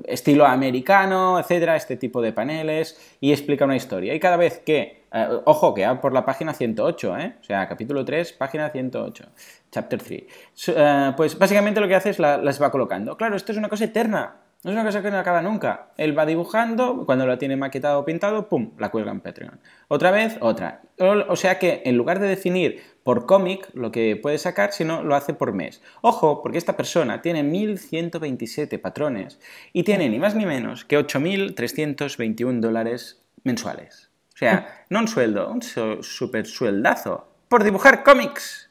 estilo 0.06 0.46
americano, 0.46 1.38
etcétera, 1.38 1.76
este 1.76 1.98
tipo 1.98 2.22
de 2.22 2.32
paneles, 2.32 3.16
y 3.20 3.30
explica 3.30 3.66
una 3.66 3.76
historia. 3.76 4.14
Y 4.14 4.20
cada 4.20 4.38
vez 4.38 4.58
que, 4.58 5.04
ojo, 5.44 5.74
que 5.74 5.86
por 6.00 6.14
la 6.14 6.24
página 6.24 6.54
108, 6.54 7.18
¿eh? 7.18 7.34
o 7.42 7.44
sea, 7.44 7.68
capítulo 7.68 8.06
3, 8.06 8.32
página 8.32 8.70
108, 8.70 9.24
chapter 9.70 10.02
3. 10.02 11.14
pues 11.14 11.38
básicamente 11.38 11.78
lo 11.78 11.88
que 11.88 11.94
hace 11.94 12.10
es 12.10 12.18
las 12.18 12.60
va 12.60 12.70
colocando. 12.70 13.18
Claro, 13.18 13.36
esto 13.36 13.52
es 13.52 13.58
una 13.58 13.68
cosa 13.68 13.84
eterna. 13.84 14.47
No 14.64 14.72
es 14.72 14.74
una 14.74 14.84
cosa 14.84 15.02
que 15.02 15.10
no 15.12 15.18
acaba 15.18 15.40
nunca. 15.40 15.92
Él 15.96 16.18
va 16.18 16.26
dibujando, 16.26 17.06
cuando 17.06 17.26
lo 17.26 17.38
tiene 17.38 17.56
maquetado 17.56 18.00
o 18.00 18.04
pintado, 18.04 18.48
¡pum!, 18.48 18.72
la 18.76 18.90
cuelga 18.90 19.12
en 19.12 19.20
Patreon. 19.20 19.60
Otra 19.86 20.10
vez, 20.10 20.36
otra. 20.40 20.82
O, 20.98 21.36
sea 21.36 21.60
que 21.60 21.82
en 21.84 21.96
lugar 21.96 22.18
de 22.18 22.26
definir 22.26 22.82
por 23.04 23.24
cómic 23.24 23.70
lo 23.72 23.92
que 23.92 24.16
puede 24.16 24.36
sacar, 24.36 24.72
sino 24.72 25.04
lo 25.04 25.14
hace 25.14 25.32
por 25.32 25.52
mes. 25.52 25.80
Ojo, 26.00 26.42
porque 26.42 26.58
esta 26.58 26.76
persona 26.76 27.22
tiene 27.22 27.44
1.127 27.44 28.80
patrones 28.80 29.38
y 29.72 29.84
tiene 29.84 30.08
ni 30.08 30.18
más 30.18 30.34
ni 30.34 30.44
menos 30.44 30.84
que 30.84 30.98
8.321 30.98 32.58
dólares 32.58 33.22
mensuales. 33.44 34.10
O 34.34 34.38
sea, 34.38 34.84
no 34.90 34.98
un 34.98 35.08
sueldo, 35.08 35.50
un 35.50 35.62
super 36.02 36.46
sueldazo 36.46 37.28
por 37.48 37.62
dibujar 37.62 38.02
cómics. 38.02 38.67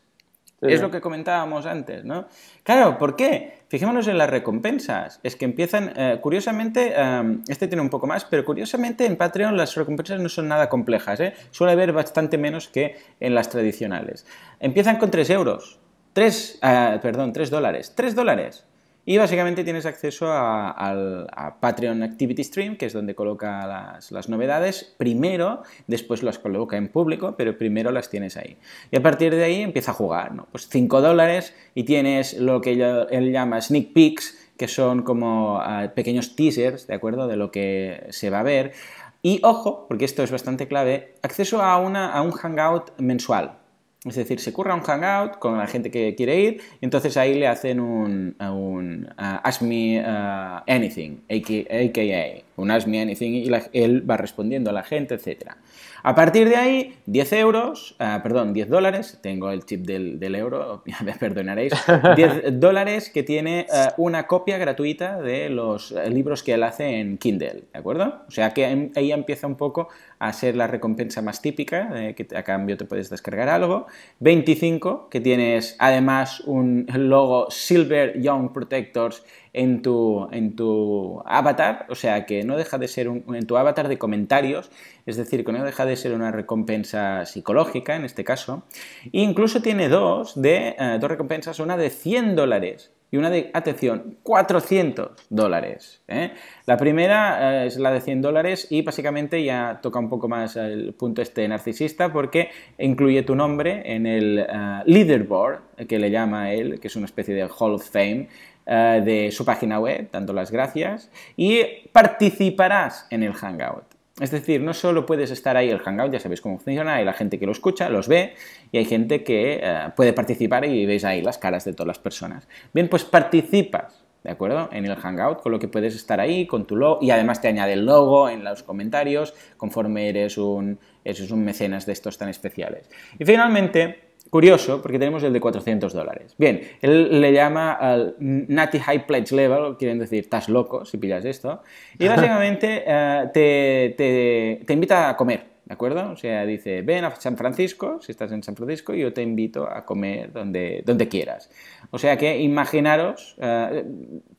Es 0.62 0.82
lo 0.82 0.90
que 0.90 1.02
comentábamos 1.02 1.68
antes, 1.68 2.04
¿no? 2.04 2.28
Claro, 2.64 2.98
¿por 2.98 3.16
qué? 3.16 3.60
Fijémonos 3.68 4.08
en 4.08 4.18
las 4.18 4.30
recompensas. 4.30 5.20
Es 5.22 5.36
que 5.36 5.46
empiezan, 5.46 5.94
eh, 5.96 6.18
curiosamente, 6.20 6.94
eh, 6.96 7.38
este 7.48 7.68
tiene 7.68 7.82
un 7.82 7.90
poco 7.90 8.08
más, 8.08 8.26
pero 8.26 8.44
curiosamente 8.44 9.06
en 9.06 9.18
Patreon 9.18 9.56
las 9.56 9.76
recompensas 9.76 10.20
no 10.20 10.30
son 10.30 10.48
nada 10.48 10.68
complejas, 10.68 11.20
¿eh? 11.20 11.34
Suele 11.52 11.74
haber 11.74 11.94
bastante 11.94 12.40
menos 12.40 12.70
que 12.70 12.98
en 13.20 13.36
las 13.36 13.50
tradicionales. 13.50 14.26
Empiezan 14.60 14.98
con 14.98 15.12
3 15.12 15.30
euros. 15.30 15.80
3, 16.14 16.60
eh, 16.64 17.00
perdón, 17.04 17.34
3 17.34 17.52
dólares. 17.52 17.94
3 17.96 18.16
dólares. 18.16 18.66
Y 19.10 19.18
básicamente 19.18 19.64
tienes 19.64 19.86
acceso 19.86 20.28
a, 20.30 21.58
Patreon 21.62 22.04
Activity 22.04 22.44
Stream, 22.44 22.76
que 22.76 22.88
es 22.88 22.94
donde 22.94 23.16
coloca 23.16 23.66
las, 24.12 24.28
novedades 24.28 24.96
primero, 24.98 25.64
después 25.88 26.24
las 26.24 26.40
coloca 26.40 26.76
en 26.76 26.90
público, 26.90 27.36
pero 27.38 27.58
primero 27.58 27.92
las 27.92 28.10
tienes 28.10 28.36
ahí. 28.36 28.58
Y 28.92 28.98
a 28.98 29.02
partir 29.02 29.34
de 29.34 29.46
ahí 29.46 29.62
empieza 29.62 29.92
a 29.92 29.94
jugar, 29.94 30.36
¿no? 30.36 30.50
Pues 30.52 30.68
5 30.68 31.00
dólares 31.00 31.56
y 31.74 31.86
tienes 31.86 32.38
lo 32.38 32.60
que 32.60 32.74
él, 32.74 33.32
llama 33.32 33.62
sneak 33.62 33.94
peeks, 33.94 34.38
que 34.58 34.68
son 34.68 35.04
como 35.04 35.58
ah, 35.62 35.90
pequeños 35.96 36.36
teasers, 36.36 36.86
¿de 36.88 36.96
acuerdo? 36.96 37.30
De 37.30 37.38
lo 37.38 37.50
que 37.50 38.08
se 38.10 38.30
va 38.30 38.42
a 38.42 38.44
ver. 38.44 38.74
Y 39.22 39.40
ojo, 39.42 39.88
porque 39.88 40.04
esto 40.04 40.22
es 40.22 40.32
bastante 40.32 40.68
clave, 40.68 41.16
acceso 41.22 41.62
a, 41.62 41.78
una, 41.78 42.12
a 42.12 42.22
un 42.22 42.32
hangout 42.32 42.92
mensual. 43.00 43.58
Es 44.06 44.16
decir, 44.16 44.40
se 44.40 44.54
curra 44.54 44.76
un 44.76 44.82
hangout 44.82 45.40
con 45.40 45.58
la 45.58 45.68
gente 45.68 45.90
que 45.90 46.16
quiere 46.16 46.40
ir 46.40 46.62
y 46.80 46.86
entonces 46.86 47.18
ahí 47.18 47.34
le 47.34 47.48
hacen 47.48 47.80
un, 47.80 48.36
un 48.40 49.10
Ask 49.18 49.62
Me 49.62 50.00
uh, 50.00 50.62
Anything, 50.68 51.22
aka, 51.30 52.47
un 52.58 52.72
Ask 52.72 52.88
Me 52.88 53.00
Anything 53.00 53.34
y 53.34 53.52
él 53.74 54.10
va 54.10 54.18
respondiendo 54.18 54.72
a 54.72 54.74
la 54.74 54.84
gente, 54.84 55.16
etcétera. 55.16 55.58
A 56.04 56.16
partir 56.16 56.48
de 56.50 56.56
ahí, 56.56 56.96
10 57.06 57.34
euros, 57.34 57.96
ah, 58.00 58.22
perdón, 58.24 58.54
10 58.54 58.70
dólares, 58.70 59.20
tengo 59.22 59.52
el 59.52 59.66
chip 59.66 59.86
del, 59.86 60.36
euro, 60.36 60.84
me 61.04 61.14
perdonaréis, 61.14 61.74
10 62.16 62.42
dólares 62.60 63.10
que 63.10 63.24
tiene 63.24 63.68
ah, 63.72 63.94
una 63.98 64.28
copia 64.28 64.58
gratuita 64.58 65.22
de 65.22 65.50
los 65.50 65.92
eh, 65.92 66.10
libros 66.10 66.44
que 66.44 66.54
él 66.54 66.64
hace 66.64 67.00
en 67.00 67.18
Kindle, 67.18 67.66
¿de 67.72 67.80
acuerdo? 67.80 68.24
O 68.28 68.32
sea 68.32 68.54
que 68.54 68.92
ahí 68.96 69.12
empieza 69.12 69.48
un 69.48 69.56
poco 69.56 69.90
a 70.20 70.34
ser 70.34 70.56
la 70.56 70.68
recompensa 70.68 71.22
más 71.22 71.42
típica, 71.42 72.14
que 72.16 72.28
a 72.36 72.44
cambio 72.44 72.76
te 72.76 72.86
puedes 72.86 73.10
descargar 73.10 73.50
algo. 73.50 73.86
25, 74.20 75.10
que 75.10 75.20
tienes 75.20 75.76
además 75.78 76.40
un 76.42 76.88
logo 76.92 77.52
Silver 77.52 78.20
Young 78.20 78.52
Protectors 78.52 79.24
en 79.58 79.82
tu, 79.82 80.28
en 80.32 80.56
tu 80.56 81.24
avatar, 81.26 81.88
o 81.90 81.96
sea 81.96 82.28
que 82.28 82.44
no 82.44 82.58
deja 82.58 82.78
de 82.78 82.88
ser 82.88 83.08
en 83.08 83.48
tu 83.48 83.58
avatar 83.58 83.88
de 83.88 83.98
comentarios, 83.98 84.70
es 85.08 85.18
decir, 85.18 85.44
que 85.44 85.52
no 85.52 85.64
deja 85.64 85.86
de 85.86 85.96
ser 85.96 86.14
una 86.14 86.32
recompensa 86.32 87.26
psicológica 87.26 87.96
en 87.96 88.06
este 88.06 88.24
caso, 88.24 88.64
e 89.06 89.22
incluso 89.22 89.62
tiene 89.62 89.90
dos, 89.90 90.40
de, 90.40 90.76
eh, 90.78 90.98
dos 91.00 91.10
recompensas, 91.10 91.60
una 91.60 91.76
de 91.76 91.90
100 91.90 92.36
dólares 92.36 92.92
y 93.10 93.18
una 93.18 93.32
de, 93.32 93.50
atención, 93.54 94.18
400 94.22 95.12
dólares. 95.30 96.04
¿eh? 96.08 96.34
La 96.68 96.78
primera 96.78 97.64
eh, 97.64 97.68
es 97.68 97.78
la 97.78 97.90
de 97.90 98.02
100 98.02 98.22
dólares 98.22 98.68
y 98.70 98.84
básicamente 98.84 99.44
ya 99.44 99.80
toca 99.82 99.98
un 99.98 100.10
poco 100.10 100.28
más 100.28 100.56
el 100.56 100.94
punto 100.94 101.24
este 101.24 101.48
narcisista 101.48 102.14
porque 102.14 102.50
incluye 102.78 103.24
tu 103.24 103.34
nombre 103.34 103.82
en 103.86 104.06
el 104.06 104.46
leaderboard 104.86 105.88
que 105.88 105.98
le 105.98 106.12
llama 106.12 106.52
él, 106.52 106.80
que 106.80 106.90
es 106.90 106.96
una 106.96 107.06
especie 107.06 107.34
de 107.34 107.44
Hall 107.44 107.74
of 107.76 107.90
Fame, 107.90 108.28
eh, 108.70 109.02
de 109.04 109.32
su 109.32 109.46
página 109.46 109.80
web, 109.80 110.10
dando 110.12 110.34
las 110.34 110.52
gracias, 110.52 111.10
y 111.38 111.64
participarás 111.94 113.08
en 113.10 113.24
el 113.24 113.32
Hangout. 113.34 113.86
Es 114.20 114.32
decir, 114.32 114.62
no 114.62 114.74
solo 114.74 115.06
puedes 115.06 115.32
estar 115.32 115.56
ahí 115.56 115.70
el 115.70 115.80
Hangout, 115.80 116.12
ya 116.12 116.20
sabéis 116.20 116.42
cómo 116.42 116.60
funciona, 116.60 116.96
hay 116.96 117.06
la 117.06 117.14
gente 117.14 117.40
que 117.40 117.46
lo 117.46 117.54
escucha, 117.54 117.88
los 117.88 118.08
ve, 118.08 118.34
y 118.72 118.78
hay 118.80 118.84
gente 118.84 119.24
que 119.24 119.62
eh, 119.64 119.90
puede 119.96 120.12
participar 120.12 120.66
y 120.66 120.86
veis 120.86 121.06
ahí 121.06 121.22
las 121.22 121.38
caras 121.38 121.64
de 121.64 121.72
todas 121.72 121.88
las 121.88 122.00
personas. 122.00 122.48
Bien, 122.74 122.90
pues 122.90 123.06
participas, 123.06 124.04
¿de 124.24 124.32
acuerdo? 124.32 124.70
En 124.74 124.86
el 124.86 124.96
Hangout, 124.96 125.42
con 125.42 125.52
lo 125.52 125.60
que 125.60 125.68
puedes 125.68 125.96
estar 125.96 126.20
ahí, 126.20 126.46
con 126.46 126.66
tu 126.66 126.76
logo, 126.76 127.00
y 127.02 127.12
además 127.12 127.40
te 127.40 127.48
añade 127.48 127.72
el 127.74 127.86
logo 127.86 128.28
en 128.28 128.44
los 128.44 128.64
comentarios, 128.64 129.34
conforme 129.56 130.10
eres 130.10 130.38
un, 130.38 130.80
eres 131.06 131.32
un 131.32 131.46
mecenas 131.46 131.86
de 131.86 131.94
estos 131.94 132.18
tan 132.18 132.28
especiales. 132.28 132.90
Y 133.20 133.24
finalmente, 133.24 134.07
Curioso, 134.30 134.82
porque 134.82 135.00
tenemos 135.00 135.24
el 135.24 135.34
de 135.34 135.40
400 135.40 135.94
dólares. 135.94 136.36
Bien, 136.38 136.62
él 136.82 137.22
le 137.22 137.32
llama 137.32 137.74
al 137.74 138.16
Natty 138.20 138.80
High 138.80 139.08
Pledge 139.08 139.32
Level, 139.32 139.78
quieren 139.78 140.00
decir, 140.00 140.20
estás 140.20 140.50
loco 140.50 140.86
si 140.86 140.98
pillas 140.98 141.24
esto. 141.26 141.62
Y 141.98 142.08
básicamente 142.08 142.84
eh, 142.86 143.30
te, 143.34 144.64
te, 144.66 144.74
invita 144.74 145.10
a 145.10 145.18
comer, 145.18 145.46
¿de 145.68 145.74
acuerdo? 145.74 146.12
O 146.12 146.16
sea, 146.16 146.46
dice, 146.46 146.82
ven 146.82 147.04
a 147.04 147.14
San 147.18 147.36
Francisco, 147.36 148.00
si 148.02 148.14
estás 148.14 148.32
en 148.32 148.42
San 148.42 148.56
Francisco, 148.56 148.94
y 148.94 149.02
yo 149.02 149.12
te 149.12 149.22
invito 149.22 149.70
a 149.70 149.86
comer 149.86 150.32
donde, 150.32 150.82
donde 150.86 151.10
quieras. 151.10 151.50
O 151.92 152.00
sea 152.00 152.18
que 152.18 152.40
imaginaros 152.40 153.36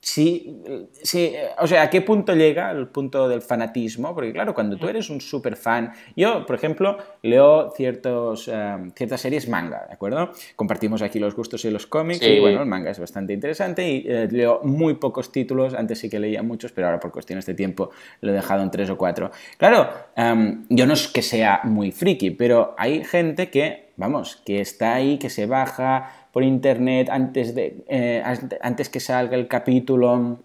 si, 0.01 0.57
si, 1.03 1.35
o 1.59 1.67
sea, 1.67 1.83
a 1.83 1.91
qué 1.91 2.01
punto 2.01 2.35
llega 2.35 2.71
el 2.71 2.89
punto 2.89 3.29
del 3.29 3.43
fanatismo, 3.43 4.15
porque 4.15 4.33
claro, 4.33 4.55
cuando 4.55 4.79
tú 4.79 4.89
eres 4.89 5.11
un 5.11 5.21
super 5.21 5.57
fan, 5.57 5.93
yo, 6.17 6.47
por 6.47 6.57
ejemplo, 6.57 6.97
leo 7.23 7.73
ciertos, 7.77 8.49
eh, 8.49 8.77
ciertas 8.97 9.21
series 9.21 9.49
manga, 9.49 9.85
¿de 9.87 9.95
acuerdo? 9.95 10.31
Compartimos 10.57 11.03
aquí 11.03 11.19
los 11.19 11.35
gustos 11.35 11.65
y 11.67 11.71
los 11.71 11.87
cómics, 11.87 12.27
y 12.27 12.41
bueno, 12.41 12.63
el 12.63 12.67
manga 12.67 12.91
es 12.91 12.99
bastante 12.99 13.35
interesante, 13.35 13.87
y 13.87 14.05
eh, 14.09 14.29
leo 14.31 14.61
muy 14.63 14.95
pocos 14.95 15.31
títulos, 15.31 15.75
antes 15.75 15.99
sí 15.99 16.09
que 16.09 16.19
leía 16.19 16.43
muchos, 16.43 16.73
pero 16.73 16.87
ahora 16.87 17.01
por 17.01 17.13
cuestiones 17.13 17.45
de 17.45 17.55
tiempo 17.55 17.91
lo 18.23 18.31
he 18.31 18.35
dejado 18.35 18.63
en 18.63 18.71
tres 18.71 18.89
o 18.91 18.97
cuatro. 18.97 19.31
Claro, 19.59 19.91
em, 20.17 20.65
yo 20.69 20.87
no 20.87 20.95
es 20.95 21.09
que 21.19 21.23
sea 21.23 21.63
muy 21.65 21.91
friki, 21.91 22.31
pero 22.31 22.77
hay 22.79 23.03
gente 23.03 23.51
que, 23.51 23.91
vamos, 23.97 24.41
que 24.47 24.61
está 24.61 24.95
ahí, 24.95 25.19
que 25.19 25.31
se 25.31 25.47
baja 25.47 26.29
por 26.33 26.45
internet 26.45 27.09
antes, 27.11 27.57
de, 27.57 27.85
eh, 27.89 28.23
antes 28.61 28.89
que 28.89 29.01
salga 29.01 29.37
el 29.37 29.49
capítulo. 29.49 30.39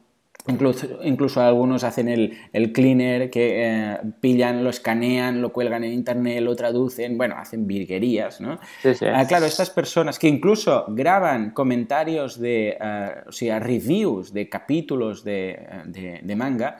Incluso, 0.47 0.87
incluso 1.03 1.41
algunos 1.41 1.83
hacen 1.83 2.09
el, 2.09 2.39
el 2.53 2.73
cleaner, 2.73 3.29
que 3.29 3.65
eh, 3.65 3.97
pillan, 4.19 4.63
lo 4.63 4.71
escanean, 4.71 5.43
lo 5.43 5.53
cuelgan 5.53 5.83
en 5.83 5.93
internet, 5.93 6.41
lo 6.41 6.55
traducen, 6.55 7.19
bueno, 7.19 7.35
hacen 7.37 7.67
virguerías, 7.67 8.41
¿no? 8.41 8.59
Ah, 9.13 9.25
claro, 9.27 9.45
estas 9.45 9.69
personas 9.69 10.17
que 10.17 10.27
incluso 10.27 10.85
graban 10.87 11.51
comentarios 11.51 12.39
de, 12.39 12.77
uh, 12.81 13.29
o 13.29 13.31
sea, 13.31 13.59
reviews 13.59 14.33
de 14.33 14.49
capítulos 14.49 15.23
de, 15.23 15.59
de, 15.85 16.19
de 16.23 16.35
manga, 16.35 16.79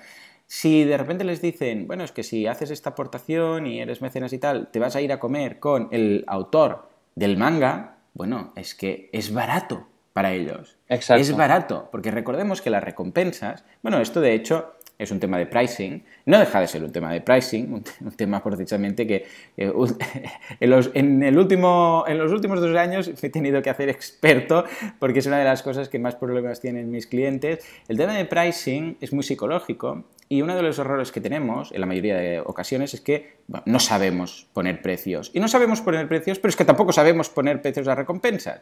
si 0.54 0.84
de 0.84 0.98
repente 1.00 1.24
les 1.24 1.42
dicen, 1.42 1.88
bueno, 1.88 2.04
es 2.04 2.12
que 2.12 2.22
si 2.22 2.46
haces 2.46 2.70
esta 2.70 2.92
aportación 2.92 3.66
y 3.66 3.82
eres 3.82 4.04
mecenas 4.04 4.34
y 4.34 4.38
tal, 4.38 4.68
te 4.70 4.78
vas 4.78 4.96
a 4.96 5.02
ir 5.02 5.12
a 5.12 5.20
comer 5.20 5.58
con 5.58 5.88
el 5.90 6.24
autor 6.28 6.90
del 7.16 7.38
manga, 7.38 7.98
bueno, 8.14 8.54
es 8.56 8.76
que 8.76 9.10
es 9.14 9.34
barato 9.34 9.88
para 10.14 10.32
ellos. 10.32 10.78
Exacto. 10.90 11.20
Es 11.20 11.36
barato, 11.36 11.90
porque 11.92 12.12
recordemos 12.12 12.62
que 12.62 12.70
las 12.70 12.84
recompensas, 12.84 13.66
bueno, 13.82 14.00
esto 14.00 14.22
de 14.22 14.36
hecho 14.36 14.76
es 14.98 15.12
un 15.12 15.20
tema 15.20 15.38
de 15.38 15.46
pricing, 15.46 16.04
no 16.26 16.40
deja 16.40 16.62
de 16.62 16.68
ser 16.68 16.84
un 16.84 16.92
tema 16.92 17.12
de 17.12 17.22
pricing, 17.22 17.74
un, 17.74 18.12
tema 18.16 18.44
precisamente 18.44 19.08
que 19.08 19.26
eh, 19.58 19.74
en, 20.60 20.70
los, 20.70 20.92
en, 20.94 21.24
el 21.24 21.38
último, 21.38 22.04
en 22.08 22.18
los 22.18 22.32
últimos 22.32 22.62
dos 22.62 22.76
años 22.76 23.12
he 23.22 23.30
tenido 23.30 23.62
que 23.62 23.70
hacer 23.70 23.90
experto 23.90 24.66
porque 25.00 25.20
es 25.20 25.26
una 25.26 25.40
de 25.40 25.46
las 25.46 25.64
cosas 25.64 25.90
que 25.90 26.00
más 26.00 26.16
problemas 26.16 26.62
tienen 26.62 26.92
mis 26.92 27.08
clientes. 27.08 27.66
El 27.88 27.98
tema 27.98 28.14
de 28.14 28.26
pricing 28.26 28.98
es 29.02 29.14
muy 29.14 29.24
psicológico 29.24 30.06
y 30.30 30.42
uno 30.42 30.56
de 30.56 30.64
los 30.64 30.80
errores 30.80 31.12
que 31.12 31.22
tenemos 31.22 31.72
en 31.72 31.82
la 31.82 31.86
mayoría 31.86 32.18
de 32.18 32.40
ocasiones 32.40 32.94
es 32.94 33.02
que 33.02 33.38
no 33.66 33.80
sabemos 33.80 34.48
poner 34.54 34.82
precios. 34.82 35.30
Y 35.34 35.40
no 35.40 35.48
sabemos 35.48 35.82
poner 35.82 36.08
precios, 36.08 36.40
pero 36.40 36.50
es 36.50 36.56
que 36.56 36.66
tampoco 36.66 36.92
sabemos 36.92 37.30
poner 37.30 37.62
precios 37.62 37.88
a 37.88 37.96
recompensas. 37.96 38.62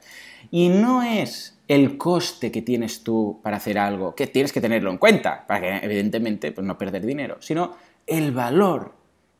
Y 0.49 0.69
no 0.69 1.03
es 1.03 1.60
el 1.71 1.97
coste 1.97 2.51
que 2.51 2.61
tienes 2.61 3.01
tú 3.01 3.39
para 3.41 3.55
hacer 3.55 3.79
algo, 3.79 4.13
que 4.13 4.27
tienes 4.27 4.51
que 4.51 4.59
tenerlo 4.59 4.91
en 4.91 4.97
cuenta, 4.97 5.47
para 5.47 5.61
que 5.61 5.85
evidentemente 5.85 6.51
pues, 6.51 6.67
no 6.67 6.77
perder 6.77 7.05
dinero, 7.05 7.37
sino 7.39 7.77
el 8.05 8.33
valor 8.33 8.91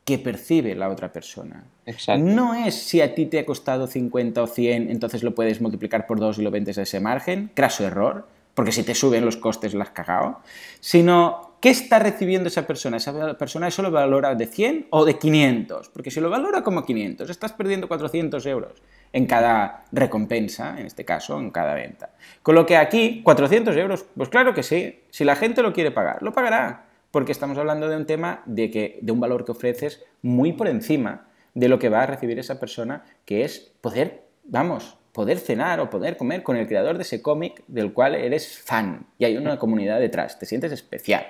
que 0.05 0.17
percibe 0.17 0.73
la 0.73 0.87
otra 0.87 1.11
persona. 1.11 1.65
Exacto. 1.85 2.23
No 2.23 2.53
es 2.53 2.73
si 2.73 3.01
a 3.01 3.13
ti 3.13 3.25
te 3.25 3.39
ha 3.39 3.45
costado 3.45 3.85
50 3.85 4.43
o 4.43 4.47
100, 4.47 4.89
entonces 4.89 5.23
lo 5.23 5.35
puedes 5.35 5.59
multiplicar 5.59 6.07
por 6.07 6.21
2 6.21 6.39
y 6.39 6.41
lo 6.43 6.51
vendes 6.51 6.77
a 6.77 6.83
ese 6.83 7.01
margen, 7.01 7.51
craso 7.53 7.85
error, 7.85 8.29
porque 8.53 8.71
si 8.71 8.83
te 8.83 8.95
suben 8.95 9.25
los 9.25 9.35
costes 9.35 9.73
lo 9.73 9.81
has 9.81 9.89
cagado, 9.89 10.39
sino 10.79 11.50
¿Qué 11.61 11.69
está 11.69 11.99
recibiendo 11.99 12.47
esa 12.47 12.65
persona? 12.65 12.97
¿Esa 12.97 13.37
persona 13.37 13.67
eso 13.67 13.83
lo 13.83 13.91
valora 13.91 14.33
de 14.33 14.47
100 14.47 14.87
o 14.89 15.05
de 15.05 15.19
500? 15.19 15.89
Porque 15.89 16.09
si 16.09 16.19
lo 16.19 16.31
valora 16.31 16.63
como 16.63 16.83
500, 16.83 17.29
estás 17.29 17.53
perdiendo 17.53 17.87
400 17.87 18.43
euros 18.47 18.81
en 19.13 19.27
cada 19.27 19.85
recompensa, 19.91 20.79
en 20.79 20.87
este 20.87 21.05
caso, 21.05 21.39
en 21.39 21.51
cada 21.51 21.75
venta. 21.75 22.15
Con 22.41 22.55
lo 22.55 22.65
que 22.65 22.77
aquí, 22.77 23.21
400 23.23 23.77
euros, 23.77 24.05
pues 24.17 24.29
claro 24.29 24.55
que 24.55 24.63
sí. 24.63 25.01
Si 25.11 25.23
la 25.23 25.35
gente 25.35 25.61
lo 25.61 25.71
quiere 25.71 25.91
pagar, 25.91 26.23
lo 26.23 26.33
pagará. 26.33 26.87
Porque 27.11 27.31
estamos 27.31 27.59
hablando 27.59 27.87
de 27.87 27.95
un 27.95 28.07
tema 28.07 28.41
de, 28.47 28.71
que, 28.71 28.97
de 29.03 29.11
un 29.11 29.19
valor 29.19 29.45
que 29.45 29.51
ofreces 29.51 30.03
muy 30.23 30.53
por 30.53 30.67
encima 30.67 31.27
de 31.53 31.69
lo 31.69 31.77
que 31.77 31.89
va 31.89 32.01
a 32.01 32.07
recibir 32.07 32.39
esa 32.39 32.59
persona, 32.59 33.05
que 33.23 33.43
es 33.43 33.71
poder, 33.81 34.23
vamos, 34.45 34.97
poder 35.11 35.39
cenar 35.39 35.79
o 35.79 35.89
poder 35.89 36.17
comer 36.17 36.43
con 36.43 36.55
el 36.55 36.67
creador 36.67 36.97
de 36.97 37.03
ese 37.03 37.21
cómic 37.21 37.63
del 37.67 37.93
cual 37.93 38.15
eres 38.15 38.59
fan 38.59 39.07
y 39.17 39.25
hay 39.25 39.37
una 39.37 39.57
comunidad 39.57 39.99
detrás, 39.99 40.39
te 40.39 40.45
sientes 40.45 40.71
especial. 40.71 41.25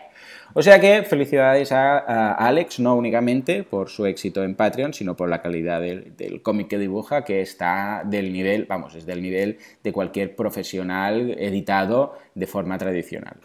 O 0.54 0.62
sea 0.62 0.80
que 0.80 1.04
felicidades 1.04 1.72
a, 1.72 2.34
Alex, 2.34 2.80
no 2.80 2.96
únicamente 2.96 3.64
por 3.64 3.90
su 3.90 4.06
éxito 4.06 4.44
en 4.44 4.56
Patreon, 4.56 4.94
sino 4.94 5.16
por 5.16 5.30
la 5.30 5.42
calidad 5.42 5.80
del, 5.80 6.16
del 6.18 6.42
cómic 6.42 6.68
que 6.68 6.78
dibuja, 6.78 7.24
que 7.24 7.42
está 7.42 8.04
del 8.06 8.34
nivel, 8.34 8.66
vamos, 8.66 8.96
es 8.96 9.06
del 9.06 9.22
nivel 9.22 9.60
de 9.82 9.94
cualquier 9.94 10.36
profesional 10.36 11.36
editado 11.40 12.18
de 12.36 12.48
forma 12.48 12.78
tradicional. 12.78 13.38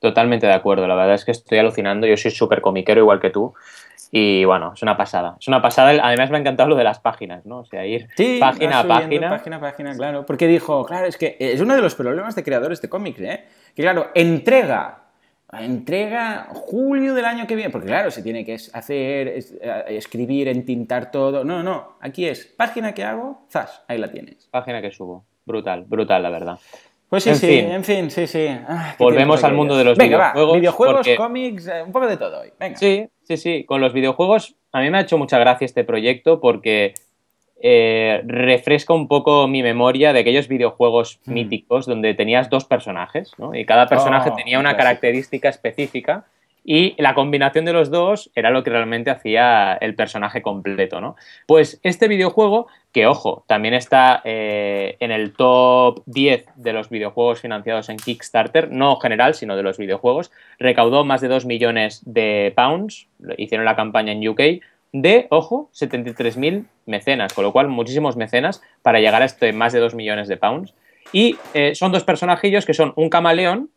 Totalmente 0.00 0.46
de 0.46 0.52
acuerdo, 0.52 0.86
la 0.86 0.94
verdad 0.94 1.14
es 1.14 1.24
que 1.24 1.32
estoy 1.32 1.58
alucinando, 1.58 2.06
yo 2.06 2.16
soy 2.16 2.30
súper 2.30 2.60
comiquero 2.60 3.00
igual 3.00 3.20
que 3.20 3.30
tú 3.30 3.54
y 4.10 4.44
bueno, 4.44 4.72
es 4.74 4.82
una 4.82 4.96
pasada. 4.96 5.36
Es 5.38 5.48
una 5.48 5.60
pasada. 5.60 5.90
Además, 6.02 6.30
me 6.30 6.38
ha 6.38 6.40
encantado 6.40 6.68
lo 6.68 6.76
de 6.76 6.84
las 6.84 6.98
páginas, 6.98 7.44
¿no? 7.44 7.58
O 7.58 7.64
sea, 7.64 7.84
ir 7.86 8.08
página 8.40 8.80
a 8.80 8.84
página. 8.84 9.28
Página 9.30 9.56
a 9.56 9.60
página, 9.60 9.94
claro. 9.94 10.24
Porque 10.24 10.46
dijo, 10.46 10.84
claro, 10.84 11.06
es 11.06 11.16
que 11.16 11.36
es 11.38 11.60
uno 11.60 11.74
de 11.74 11.82
los 11.82 11.94
problemas 11.94 12.34
de 12.34 12.42
creadores 12.42 12.80
de 12.80 12.88
cómics, 12.88 13.20
¿eh? 13.20 13.44
Que 13.74 13.82
claro, 13.82 14.10
entrega. 14.14 15.04
Entrega 15.50 16.48
julio 16.50 17.14
del 17.14 17.24
año 17.24 17.46
que 17.46 17.54
viene. 17.54 17.70
Porque 17.70 17.86
claro, 17.86 18.10
se 18.10 18.22
tiene 18.22 18.44
que 18.44 18.54
hacer, 18.72 19.28
eh, 19.28 19.84
escribir, 19.88 20.48
entintar 20.48 21.10
todo. 21.10 21.44
No, 21.44 21.62
no. 21.62 21.96
Aquí 22.00 22.26
es 22.26 22.46
página 22.46 22.92
que 22.92 23.04
hago, 23.04 23.46
zas, 23.50 23.82
ahí 23.88 23.98
la 23.98 24.10
tienes. 24.10 24.46
Página 24.50 24.82
que 24.82 24.90
subo. 24.90 25.24
Brutal, 25.46 25.84
brutal, 25.88 26.22
la 26.22 26.30
verdad. 26.30 26.58
Pues 27.08 27.24
sí, 27.24 27.34
sí, 27.34 27.58
en 27.58 27.84
fin, 27.84 28.10
sí, 28.10 28.26
sí. 28.26 28.46
Ah, 28.68 28.94
Volvemos 28.98 29.42
al 29.42 29.54
mundo 29.54 29.74
de 29.78 29.84
los 29.84 29.96
Venga, 29.96 30.32
videojuegos. 30.34 30.52
Va, 30.52 30.56
videojuegos, 30.58 31.08
cómics, 31.16 31.66
eh, 31.66 31.82
un 31.82 31.90
poco 31.90 32.06
de 32.06 32.18
todo 32.18 32.40
hoy. 32.42 32.52
Venga. 32.60 32.76
Sí, 32.76 33.08
sí, 33.28 33.36
sí. 33.36 33.64
Con 33.64 33.80
los 33.80 33.92
videojuegos, 33.92 34.56
a 34.72 34.80
mí 34.80 34.90
me 34.90 34.98
ha 34.98 35.02
hecho 35.02 35.18
mucha 35.18 35.38
gracia 35.38 35.66
este 35.66 35.84
proyecto 35.84 36.40
porque 36.40 36.94
eh, 37.60 38.22
refresca 38.24 38.94
un 38.94 39.06
poco 39.06 39.46
mi 39.48 39.62
memoria 39.62 40.12
de 40.12 40.20
aquellos 40.20 40.48
videojuegos 40.48 41.20
mm. 41.26 41.32
míticos 41.32 41.86
donde 41.86 42.14
tenías 42.14 42.48
dos 42.48 42.64
personajes, 42.64 43.32
¿no? 43.36 43.54
Y 43.54 43.66
cada 43.66 43.86
personaje 43.86 44.30
Oh, 44.30 44.34
tenía 44.34 44.58
una 44.58 44.76
característica 44.76 45.48
específica 45.48 46.24
y 46.70 46.94
la 46.98 47.14
combinación 47.14 47.64
de 47.64 47.72
los 47.72 47.90
dos 47.90 48.30
era 48.34 48.50
lo 48.50 48.62
que 48.62 48.68
realmente 48.68 49.10
hacía 49.10 49.72
el 49.80 49.94
personaje 49.94 50.42
completo, 50.42 51.00
¿no? 51.00 51.16
Pues 51.46 51.80
este 51.82 52.08
videojuego, 52.08 52.66
que 52.92 53.06
ojo, 53.06 53.42
también 53.48 53.72
está 53.72 54.20
eh, 54.22 54.98
en 55.00 55.10
el 55.10 55.32
top 55.32 56.02
10 56.04 56.44
de 56.56 56.72
los 56.74 56.90
videojuegos 56.90 57.40
financiados 57.40 57.88
en 57.88 57.96
Kickstarter, 57.96 58.70
no 58.70 58.96
general, 58.96 59.32
sino 59.32 59.56
de 59.56 59.62
los 59.62 59.78
videojuegos, 59.78 60.30
recaudó 60.58 61.06
más 61.06 61.22
de 61.22 61.28
2 61.28 61.46
millones 61.46 62.02
de 62.04 62.52
pounds, 62.54 63.08
hicieron 63.38 63.64
la 63.64 63.74
campaña 63.74 64.12
en 64.12 64.28
UK, 64.28 64.40
de, 64.92 65.26
ojo, 65.30 65.70
73.000 65.72 66.66
mecenas, 66.84 67.32
con 67.32 67.44
lo 67.44 67.52
cual 67.52 67.68
muchísimos 67.68 68.18
mecenas 68.18 68.60
para 68.82 69.00
llegar 69.00 69.22
a 69.22 69.24
este 69.24 69.54
más 69.54 69.72
de 69.72 69.80
2 69.80 69.94
millones 69.94 70.28
de 70.28 70.36
pounds. 70.36 70.74
Y 71.14 71.38
eh, 71.54 71.74
son 71.74 71.92
dos 71.92 72.04
personajillos 72.04 72.66
que 72.66 72.74
son 72.74 72.92
un 72.96 73.08
camaleón 73.08 73.70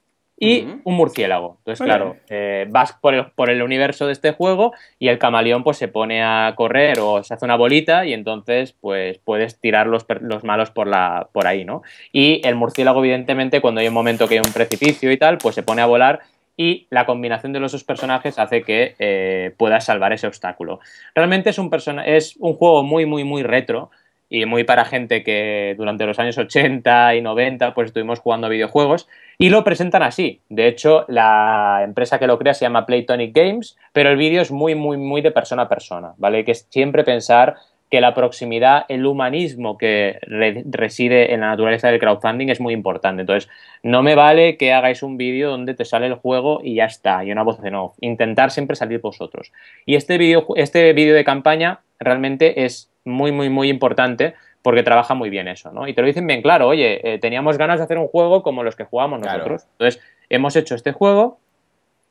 y 0.43 0.67
un 0.83 0.95
murciélago. 0.95 1.57
Entonces, 1.59 1.85
claro, 1.85 2.17
eh, 2.27 2.65
vas 2.67 2.93
por 2.93 3.13
el, 3.13 3.27
por 3.27 3.51
el 3.51 3.61
universo 3.61 4.07
de 4.07 4.13
este 4.13 4.31
juego 4.31 4.73
y 4.97 5.09
el 5.09 5.19
camaleón 5.19 5.63
pues 5.63 5.77
se 5.77 5.87
pone 5.87 6.23
a 6.23 6.53
correr 6.55 6.97
o 6.99 7.23
se 7.23 7.35
hace 7.35 7.45
una 7.45 7.55
bolita 7.55 8.07
y 8.07 8.13
entonces 8.13 8.75
pues 8.81 9.19
puedes 9.19 9.59
tirar 9.59 9.85
los, 9.85 10.07
los 10.21 10.43
malos 10.43 10.71
por, 10.71 10.87
la, 10.87 11.29
por 11.31 11.45
ahí, 11.45 11.63
¿no? 11.63 11.83
Y 12.11 12.41
el 12.43 12.55
murciélago, 12.55 13.01
evidentemente, 13.01 13.61
cuando 13.61 13.81
hay 13.81 13.87
un 13.87 13.93
momento 13.93 14.27
que 14.27 14.39
hay 14.39 14.41
un 14.43 14.51
precipicio 14.51 15.11
y 15.11 15.17
tal, 15.17 15.37
pues 15.37 15.53
se 15.53 15.61
pone 15.61 15.83
a 15.83 15.85
volar 15.85 16.21
y 16.57 16.87
la 16.89 17.05
combinación 17.05 17.53
de 17.53 17.59
los 17.59 17.71
dos 17.71 17.83
personajes 17.83 18.39
hace 18.39 18.63
que 18.63 18.95
eh, 18.97 19.53
puedas 19.57 19.85
salvar 19.85 20.11
ese 20.11 20.25
obstáculo. 20.25 20.79
Realmente 21.13 21.51
es 21.51 21.59
un, 21.59 21.69
persona 21.69 22.03
es 22.03 22.35
un 22.39 22.55
juego 22.55 22.81
muy, 22.81 23.05
muy, 23.05 23.23
muy 23.23 23.43
retro 23.43 23.91
y 24.31 24.45
muy 24.45 24.63
para 24.63 24.85
gente 24.85 25.23
que 25.23 25.75
durante 25.77 26.05
los 26.05 26.17
años 26.17 26.37
80 26.37 27.15
y 27.15 27.21
90 27.21 27.73
pues 27.75 27.87
estuvimos 27.87 28.19
jugando 28.19 28.47
videojuegos 28.47 29.09
y 29.37 29.49
lo 29.49 29.63
presentan 29.65 30.03
así. 30.03 30.39
De 30.47 30.67
hecho, 30.67 31.03
la 31.09 31.81
empresa 31.83 32.17
que 32.17 32.27
lo 32.27 32.39
crea 32.39 32.53
se 32.53 32.63
llama 32.63 32.85
Playtonic 32.85 33.35
Games, 33.35 33.77
pero 33.91 34.09
el 34.09 34.15
vídeo 34.17 34.41
es 34.41 34.49
muy, 34.49 34.73
muy, 34.73 34.97
muy 34.97 35.21
de 35.21 35.31
persona 35.31 35.63
a 35.63 35.69
persona, 35.69 36.13
¿vale? 36.17 36.45
Que 36.45 36.53
es 36.53 36.65
siempre 36.69 37.03
pensar 37.03 37.55
que 37.89 37.99
la 37.99 38.13
proximidad, 38.13 38.85
el 38.87 39.05
humanismo 39.05 39.77
que 39.77 40.17
re- 40.21 40.63
reside 40.69 41.33
en 41.33 41.41
la 41.41 41.47
naturaleza 41.49 41.89
del 41.89 41.99
crowdfunding 41.99 42.47
es 42.47 42.61
muy 42.61 42.73
importante. 42.73 43.19
Entonces, 43.21 43.49
no 43.83 44.01
me 44.01 44.15
vale 44.15 44.55
que 44.55 44.71
hagáis 44.71 45.03
un 45.03 45.17
vídeo 45.17 45.49
donde 45.49 45.73
te 45.73 45.83
sale 45.83 46.05
el 46.07 46.13
juego 46.13 46.61
y 46.63 46.75
ya 46.75 46.85
está, 46.85 47.25
y 47.25 47.33
una 47.33 47.43
voz 47.43 47.61
de 47.61 47.69
no. 47.69 47.95
Intentar 47.99 48.49
siempre 48.51 48.77
salir 48.77 49.01
vosotros. 49.01 49.51
Y 49.85 49.95
este 49.95 50.17
vídeo 50.17 50.45
este 50.55 50.93
vídeo 50.93 51.13
de 51.13 51.25
campaña 51.25 51.81
realmente 51.99 52.63
es 52.63 52.90
muy, 53.05 53.31
muy, 53.31 53.49
muy 53.49 53.69
importante 53.69 54.35
porque 54.61 54.83
trabaja 54.83 55.13
muy 55.15 55.29
bien 55.29 55.47
eso, 55.47 55.71
¿no? 55.71 55.87
Y 55.87 55.93
te 55.93 56.01
lo 56.01 56.07
dicen 56.07 56.27
bien 56.27 56.41
claro, 56.41 56.67
oye, 56.67 57.13
eh, 57.13 57.17
teníamos 57.19 57.57
ganas 57.57 57.79
de 57.79 57.85
hacer 57.85 57.97
un 57.97 58.07
juego 58.07 58.43
como 58.43 58.63
los 58.63 58.75
que 58.75 58.83
jugamos 58.83 59.19
Claro. 59.21 59.37
nosotros. 59.39 59.65
Entonces, 59.73 60.01
hemos 60.29 60.55
hecho 60.55 60.75
este 60.75 60.91
juego 60.91 61.39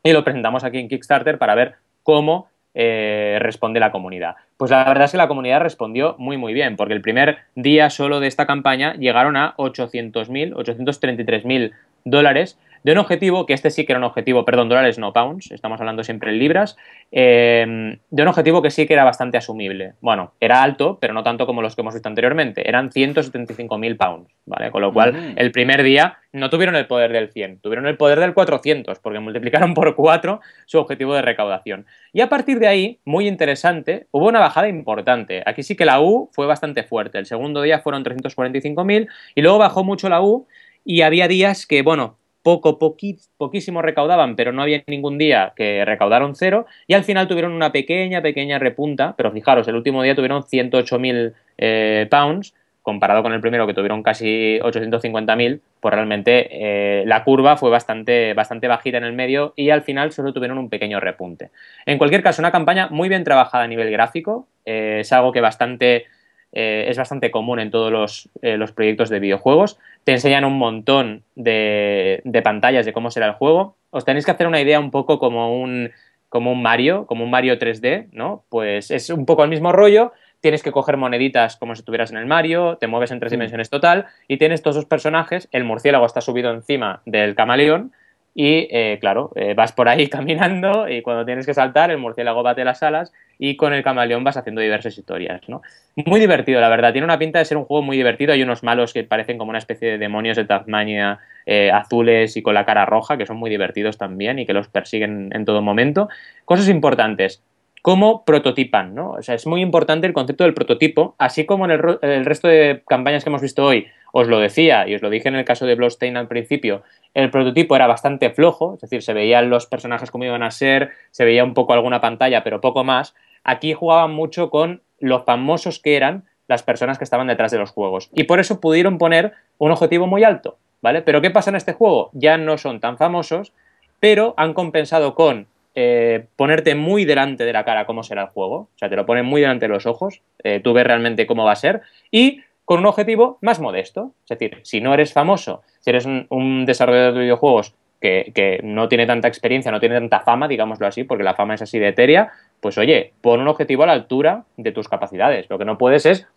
y 0.03 0.13
lo 0.13 0.25
presentamos 0.25 0.65
aquí 0.65 0.79
en 0.79 0.89
Kickstarter 0.89 1.39
para 1.39 1.55
ver 1.55 1.75
cómo 2.03 2.49
eh, 2.75 3.39
responde 3.41 3.81
la 3.81 3.91
comunidad. 3.91 4.37
Pues 4.57 4.71
la 4.71 4.85
verdad 4.85 5.05
es 5.05 5.11
que 5.11 5.17
la 5.17 5.27
comunidad 5.29 5.61
respondió 5.61 6.15
muy 6.19 6.37
muy 6.37 6.53
bien, 6.53 6.77
porque 6.77 6.95
el 6.95 7.01
primer 7.03 7.39
día 7.57 7.91
solo 7.91 8.21
de 8.21 8.29
esta 8.29 8.47
campaña 8.47 8.95
llegaron 8.95 9.37
a 9.37 9.55
800.000, 9.57 10.55
833.000 10.55 11.73
dólares 12.05 12.59
de 12.83 12.93
un 12.93 12.99
objetivo, 12.99 13.47
que 13.47 13.53
este 13.53 13.71
sí 13.71 13.85
que 13.85 13.93
era 13.93 13.99
un 13.99 14.05
objetivo, 14.05 14.45
perdón, 14.45 14.69
dólares 14.69 14.99
no 14.99 15.13
pounds, 15.13 15.51
estamos 15.51 15.81
hablando 15.81 16.05
siempre 16.05 16.31
en 16.31 16.39
libras, 16.39 16.77
eh, 17.13 17.99
de 18.11 18.23
un 18.23 18.29
objetivo 18.29 18.63
que 18.63 18.71
sí 18.71 18.87
que 18.87 18.95
era 18.95 19.05
bastante 19.05 19.37
asumible. 19.37 19.95
Bueno, 20.01 20.33
era 20.41 20.63
alto, 20.63 20.99
pero 21.01 21.13
no 21.13 21.23
tanto 21.23 21.47
como 21.47 21.63
los 21.63 21.75
que 21.75 21.83
hemos 21.83 21.95
visto 21.95 22.09
anteriormente, 22.09 22.69
eran 22.69 22.91
175.000 22.91 23.97
pounds, 23.97 24.31
¿vale? 24.47 24.71
Con 24.71 24.83
lo 24.83 24.93
cual, 24.93 25.35
el 25.37 25.53
primer 25.53 25.83
día 25.83 26.19
no 26.33 26.49
tuvieron 26.49 26.77
el 26.77 26.87
poder 26.87 27.13
del 27.13 27.31
100, 27.31 27.61
tuvieron 27.61 27.87
el 27.87 27.97
poder 27.97 28.21
del 28.21 28.35
400, 28.35 28.99
porque 29.01 29.19
multiplicaron 29.19 29.75
por 29.75 29.95
4 29.95 30.41
su 30.67 30.79
objetivo 30.79 31.15
de 31.15 31.23
recaudación. 31.23 31.87
Y 32.13 32.21
a 32.21 32.29
partir 32.29 32.59
de 32.61 32.69
ahí, 32.69 33.01
muy 33.05 33.27
interesante, 33.27 34.07
hubo 34.11 34.29
una 34.29 34.41
bajada 34.41 34.69
importante. 34.69 35.43
Aquí 35.47 35.63
sí 35.63 35.77
que 35.77 35.85
la 35.85 36.01
U 36.01 36.31
fue 36.33 36.47
bastante 36.47 36.83
fuerte. 36.83 37.19
El 37.19 37.27
segundo 37.27 37.63
día 37.63 37.81
fueron 37.81 38.05
345.000 38.05 39.09
y 39.35 39.43
luego 39.43 39.59
bajó 39.59 39.85
mucho 39.85 40.09
la 40.09 40.23
U 40.23 40.47
y 40.85 41.03
había 41.03 41.29
días 41.29 41.67
que, 41.67 41.83
bueno, 41.83 42.17
poco, 42.43 42.79
poquísimo 42.79 43.83
recaudaban, 43.83 44.37
pero 44.37 44.53
no 44.53 44.63
había 44.63 44.83
ningún 44.87 45.19
día 45.19 45.53
que 45.57 45.85
recaudaron 45.85 46.35
cero, 46.35 46.67
y 46.87 46.95
al 46.95 47.05
final 47.05 47.29
tuvieron 47.29 47.53
una 47.53 47.73
pequeña, 47.73 48.23
pequeña 48.23 48.59
repunta, 48.59 49.15
pero 49.17 49.31
fijaros, 49.33 49.69
el 49.69 49.77
último 49.77 50.03
día 50.03 50.15
tuvieron 50.15 50.43
108.000 50.43 51.35
eh, 51.59 52.07
pounds, 52.11 52.55
comparado 52.83 53.23
con 53.23 53.33
el 53.33 53.41
primero 53.41 53.67
que 53.67 53.75
tuvieron 53.75 54.03
casi 54.03 54.59
850.000, 54.61 55.61
pues 55.81 55.95
realmente 55.95 56.49
eh, 56.51 57.05
la 57.07 57.25
curva 57.25 57.57
fue 57.57 57.71
bastante, 57.71 58.33
bastante 58.35 58.69
bajita 58.69 58.99
en 58.99 59.05
el 59.05 59.13
medio 59.13 59.53
y 59.55 59.71
al 59.71 59.83
final 59.83 60.13
solo 60.13 60.33
tuvieron 60.33 60.59
un 60.59 60.71
pequeño 60.71 60.99
repunte. 60.99 61.51
En 61.85 61.99
cualquier 61.99 62.23
caso, 62.23 62.41
una 62.41 62.51
campaña 62.51 62.89
muy 62.91 63.09
bien 63.09 63.23
trabajada 63.23 63.65
a 63.65 63.69
nivel 63.69 63.91
gráfico, 63.91 64.49
eh, 64.65 64.99
es 65.01 65.13
algo 65.13 65.31
que 65.31 65.41
bastante 65.41 66.07
eh, 66.53 66.87
es 66.89 66.99
bastante 66.99 67.31
común 67.31 67.61
en 67.61 67.71
todos 67.71 68.29
eh, 68.43 68.57
los, 68.57 68.73
proyectos 68.73 69.09
de 69.09 69.21
videojuegos. 69.21 69.79
Te 70.05 70.13
enseñan 70.13 70.45
un 70.45 70.59
montón 70.59 71.23
de, 71.37 72.23
pantallas 72.43 72.87
de 72.87 72.93
cómo 72.93 73.11
será 73.11 73.27
el 73.27 73.33
juego. 73.35 73.77
Os 73.91 74.05
tenéis 74.05 74.25
que 74.25 74.33
hacer 74.33 74.47
una 74.47 74.61
idea 74.61 74.81
un 74.81 74.91
poco 74.91 75.19
como 75.19 75.61
un, 75.61 75.91
como 76.29 76.53
un 76.53 76.63
Mario, 76.63 77.07
como 77.07 77.25
un 77.25 77.31
Mario 77.31 77.59
3D, 77.59 78.09
¿no? 78.13 78.45
Pues 78.49 78.91
es 78.91 79.11
un 79.11 79.27
poco 79.27 79.45
el 79.45 79.51
mismo 79.51 79.73
rollo. 79.73 80.13
Tienes 80.41 80.63
que 80.63 80.73
coger 80.73 80.97
moneditas 80.97 81.57
como 81.57 81.75
si 81.75 81.81
estuvieras 81.81 82.11
en 82.11 82.17
el 82.17 82.27
Mario, 82.27 82.79
te 82.79 82.87
mueves 82.87 83.11
en 83.11 83.21
tres 83.21 83.31
dimensiones 83.31 83.69
total 83.69 84.07
y 84.27 84.39
tienes 84.39 84.63
todos 84.63 84.77
esos 84.77 84.89
personajes. 84.89 85.49
El 85.53 85.65
murciélago 85.65 86.07
está 86.07 86.23
subido 86.23 86.51
encima 86.51 87.03
del 87.05 87.35
camaleón 87.35 87.93
y 88.35 88.69
eh, 88.71 88.99
claro, 89.01 89.33
eh, 89.35 89.55
vas 89.55 89.73
por 89.73 89.89
ahí 89.89 90.07
caminando 90.09 90.89
y 90.89 91.03
cuando 91.03 91.25
tienes 91.25 91.47
que 91.47 91.55
saltar 91.55 91.91
el 91.91 91.99
murciélago 91.99 92.43
bate 92.43 92.65
las 92.65 92.83
alas 92.83 93.13
y 93.39 93.57
con 93.57 93.73
el 93.73 93.83
camaleón 93.83 94.23
vas 94.23 94.37
haciendo 94.37 94.61
diversas 94.61 94.97
historias, 94.97 95.41
¿no? 95.49 95.63
Muy 95.97 96.21
divertido, 96.21 96.61
la 96.61 96.69
verdad. 96.69 96.93
Tiene 96.93 97.07
una 97.07 97.19
pinta 97.19 97.39
de 97.39 97.45
ser 97.47 97.57
un 97.57 97.65
juego 97.65 97.83
muy 97.83 97.97
divertido. 97.97 98.33
Hay 98.33 98.43
unos 98.43 98.63
malos 98.63 98.93
que 98.93 99.03
parecen 99.03 99.39
como 99.39 99.49
una 99.49 99.59
especie 99.59 99.93
de 99.93 99.99
demonios 99.99 100.37
de 100.37 100.45
Tasmania 100.45 101.19
eh, 101.47 101.71
azules 101.73 102.37
y 102.37 102.43
con 102.43 102.55
la 102.55 102.67
cara 102.67 102.85
roja, 102.85 103.17
que 103.17 103.27
son 103.27 103.39
muy 103.39 103.49
divertidos 103.49 103.97
también 103.97 104.39
y 104.39 104.47
que 104.47 104.53
los 104.53 104.69
persiguen 104.69 105.31
en 105.33 105.45
todo 105.47 105.63
momento. 105.63 106.09
Cosas 106.45 106.69
importantes. 106.69 107.43
¿Cómo 107.83 108.25
prototipan? 108.25 108.95
¿no? 108.95 109.13
O 109.13 109.23
sea, 109.23 109.35
es 109.35 109.47
muy 109.47 109.63
importante 109.63 110.07
el 110.07 110.13
concepto 110.13 110.45
del 110.45 110.55
prototipo, 110.55 111.15
así 111.19 111.47
como 111.47 111.65
en 111.65 111.71
el, 111.71 112.25
resto 112.25 112.49
de 112.49 112.83
campañas 112.87 113.25
que 113.25 113.31
hemos 113.31 113.43
visto 113.43 113.65
hoy 113.65 113.87
os 114.13 114.27
lo 114.27 114.39
decía 114.41 114.89
y 114.89 114.95
os 114.95 115.03
lo 115.03 115.09
dije 115.09 115.29
en 115.29 115.37
el 115.37 115.45
caso 115.45 115.67
de 115.67 115.77
Bloodstained 115.77 116.19
al 116.19 116.29
principio, 116.29 116.83
el 117.15 117.31
prototipo 117.31 117.77
era 117.77 117.87
bastante 117.87 118.31
flojo, 118.31 118.75
es 118.75 118.81
decir, 118.81 119.03
se 119.03 119.15
veían 119.15 119.51
los 119.51 119.67
personajes 119.67 120.11
como 120.11 120.25
iban 120.25 120.43
a 120.43 120.51
ser, 120.51 120.91
se 121.11 121.25
veía 121.25 121.45
un 121.45 121.55
poco 121.55 121.73
alguna 121.73 122.01
pantalla, 122.01 122.43
pero 122.43 122.61
poco 122.61 122.85
más. 122.85 123.15
Aquí 123.45 123.73
jugaban 123.73 124.13
mucho 124.13 124.51
con 124.51 124.83
lo 124.99 125.23
famosos 125.23 125.79
que 125.79 125.97
eran 125.97 126.25
las 126.49 126.63
personas 126.63 126.99
que 126.99 127.05
estaban 127.05 127.29
detrás 127.29 127.53
de 127.53 127.59
los 127.59 127.71
juegos. 127.71 128.11
Y 128.13 128.25
por 128.25 128.41
eso 128.41 128.61
pudieron 128.61 128.99
poner 128.99 129.33
un 129.59 129.71
objetivo 129.71 130.07
muy 130.07 130.25
alto, 130.25 130.59
¿vale? 130.83 131.03
Pero 131.03 131.21
¿qué 131.21 131.31
pasa 131.31 131.51
en 131.51 131.57
este 131.57 131.73
juego? 131.73 132.11
Ya 132.13 132.37
no 132.37 132.59
son 132.59 132.81
tan 132.81 132.99
famosos, 132.99 133.53
pero 134.01 134.35
han 134.37 134.53
compensado 134.53 135.15
con 135.15 135.47
eh, 135.75 136.27
ponerte 136.37 136.75
muy 136.75 137.05
delante 137.05 137.45
de 137.45 137.53
la 137.53 137.65
cara 137.65 137.87
cómo 137.87 138.03
será 138.03 138.23
el 138.23 138.29
juego. 138.29 138.55
O 138.57 138.79
sea, 138.79 138.89
te 138.89 138.97
lo 138.97 139.07
ponen 139.07 139.25
muy 139.25 139.41
delante 139.41 139.67
de 139.67 139.75
los 139.75 139.87
ojos, 139.87 140.23
eh, 140.43 140.61
tú 140.61 140.73
ves 140.73 140.85
realmente 140.85 141.27
cómo 141.27 141.45
va 141.45 141.53
a 141.53 141.57
ser. 141.57 141.83
Y 142.11 142.41
con 142.71 142.79
un 142.79 142.87
objetivo 142.87 143.39
más 143.41 143.59
modesto. 143.59 144.13
Es 144.29 144.39
decir, 144.39 144.61
si 144.63 144.81
no 144.81 144.95
eres 144.95 145.13
famoso, 145.13 145.63
si 145.81 145.91
eres 145.91 146.07
un, 146.07 146.65
desarrollador 146.67 147.15
de 147.15 147.21
videojuegos 147.23 147.75
que, 148.01 148.61
no 148.63 148.89
tiene 148.89 149.07
tanta 149.07 149.27
experiencia, 149.27 149.73
no 149.73 149.81
tiene 149.81 149.97
tanta 149.97 150.21
fama, 150.21 150.47
digámoslo 150.47 150.87
así, 150.87 151.03
porque 151.05 151.25
la 151.25 151.35
fama 151.35 151.55
es 151.55 151.63
así 151.63 151.79
de 151.81 151.89
etérea, 151.89 152.31
pues 152.61 152.79
oye, 152.79 153.13
pon 153.21 153.41
un 153.41 153.49
objetivo 153.49 153.83
a 153.83 153.87
la 153.87 153.93
altura 153.93 154.45
de 154.57 154.71
tus 154.71 154.89
capacidades. 154.89 155.51
Lo 155.51 155.59
que 155.59 155.65
no 155.65 155.79
puedes 155.79 156.07
es 156.07 156.29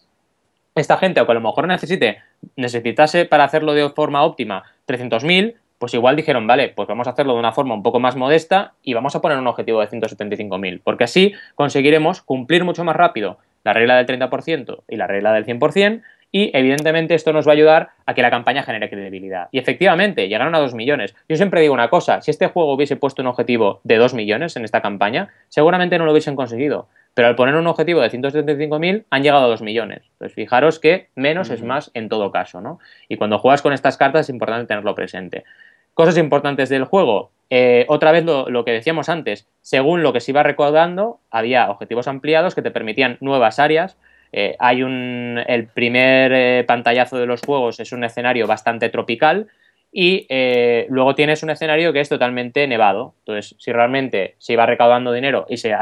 esta 0.73 0.97
gente, 0.97 1.21
o 1.21 1.25
que 1.25 1.31
a 1.31 1.35
lo 1.35 1.41
mejor 1.41 1.67
necesite, 1.67 2.17
necesitase 2.55 3.25
para 3.25 3.43
hacerlo 3.43 3.73
de 3.73 3.87
forma 3.91 4.23
óptima 4.23 4.63
300.000, 4.87 5.53
pues 5.83 5.93
igual 5.95 6.15
dijeron, 6.15 6.47
vale, 6.47 6.69
pues 6.69 6.87
vamos 6.87 7.07
a 7.07 7.09
hacerlo 7.09 7.33
de 7.33 7.39
una 7.39 7.51
forma 7.51 7.73
un 7.75 7.83
poco 7.83 7.99
más 7.99 8.15
modesta 8.15 8.71
y 8.83 8.93
vamos 8.93 9.17
a 9.17 9.21
poner 9.21 9.37
un 9.37 9.47
objetivo 9.47 9.81
de 9.81 9.89
175.000, 9.89 10.79
porque 10.81 11.03
así 11.03 11.33
conseguiremos 11.55 12.21
cumplir 12.21 12.63
mucho 12.63 12.85
más 12.85 12.95
rápido 12.95 13.37
la 13.65 13.73
regla 13.73 13.97
del 13.97 14.05
30% 14.05 14.83
y 14.87 14.95
la 14.95 15.07
regla 15.07 15.33
del 15.33 15.45
100% 15.45 16.01
y 16.31 16.51
evidentemente 16.57 17.15
esto 17.15 17.33
nos 17.33 17.45
va 17.45 17.51
a 17.51 17.55
ayudar 17.55 17.89
a 18.05 18.13
que 18.13 18.21
la 18.21 18.31
campaña 18.31 18.63
genere 18.63 18.89
credibilidad. 18.89 19.49
Y 19.51 19.59
efectivamente, 19.59 20.29
llegaron 20.29 20.55
a 20.55 20.59
2 20.59 20.73
millones. 20.73 21.15
Yo 21.27 21.35
siempre 21.35 21.59
digo 21.59 21.73
una 21.73 21.89
cosa, 21.89 22.21
si 22.21 22.31
este 22.31 22.47
juego 22.47 22.73
hubiese 22.73 22.95
puesto 22.95 23.21
un 23.21 23.27
objetivo 23.27 23.81
de 23.83 23.97
2 23.97 24.13
millones 24.13 24.55
en 24.55 24.63
esta 24.63 24.81
campaña, 24.81 25.33
seguramente 25.49 25.99
no 25.99 26.05
lo 26.05 26.11
hubiesen 26.11 26.37
conseguido. 26.37 26.87
Pero 27.13 27.27
al 27.27 27.35
poner 27.35 27.53
un 27.55 27.67
objetivo 27.67 28.01
de 28.01 28.09
175.000 28.09 29.03
han 29.09 29.21
llegado 29.21 29.45
a 29.45 29.49
2 29.49 29.61
millones. 29.61 30.01
Entonces 30.13 30.33
fijaros 30.33 30.79
que 30.79 31.09
menos 31.15 31.51
es 31.51 31.61
más 31.61 31.91
en 31.93 32.09
todo 32.09 32.31
caso, 32.31 32.61
¿no? 32.61 32.79
Y 33.07 33.17
cuando 33.17 33.37
juegas 33.37 33.61
con 33.61 33.73
estas 33.73 33.97
cartas 33.97 34.21
es 34.21 34.29
importante 34.29 34.65
tenerlo 34.65 34.95
presente. 34.95 35.43
Cosas 35.93 36.17
importantes 36.17 36.69
del 36.69 36.85
juego. 36.85 37.31
Eh, 37.55 37.85
otra 37.87 38.11
vez 38.11 38.25
lo, 38.25 38.65
que 38.65 38.71
decíamos 38.71 39.09
antes, 39.09 39.47
según 39.61 40.01
lo 40.01 40.11
que 40.11 40.21
se 40.21 40.31
iba 40.31 40.41
recaudando, 40.41 41.19
había 41.29 41.69
objetivos 41.69 42.07
ampliados 42.07 42.55
que 42.55 42.63
te 42.63 42.71
permitían 42.71 43.17
nuevas 43.21 43.59
áreas, 43.59 43.95
eh, 44.31 44.55
hay 44.57 44.81
un, 44.81 45.39
el 45.45 45.67
primer 45.67 46.31
eh, 46.33 46.63
pantallazo 46.63 47.19
de 47.19 47.27
los 47.27 47.41
juegos 47.41 47.79
es 47.79 47.91
un 47.91 48.03
escenario 48.03 48.47
bastante 48.47 48.89
tropical 48.89 49.49
y 49.91 50.25
luego 50.89 51.13
tienes 51.13 51.43
un 51.43 51.51
escenario 51.51 51.93
que 51.93 51.99
es 51.99 52.09
totalmente 52.09 52.67
nevado. 52.67 53.13
Entonces, 53.19 53.55
si 53.59 53.71
realmente 53.71 54.33
se 54.39 54.53
iba 54.53 54.65
recaudando 54.65 55.13
dinero 55.13 55.45
y 55.47 55.57
se, 55.57 55.75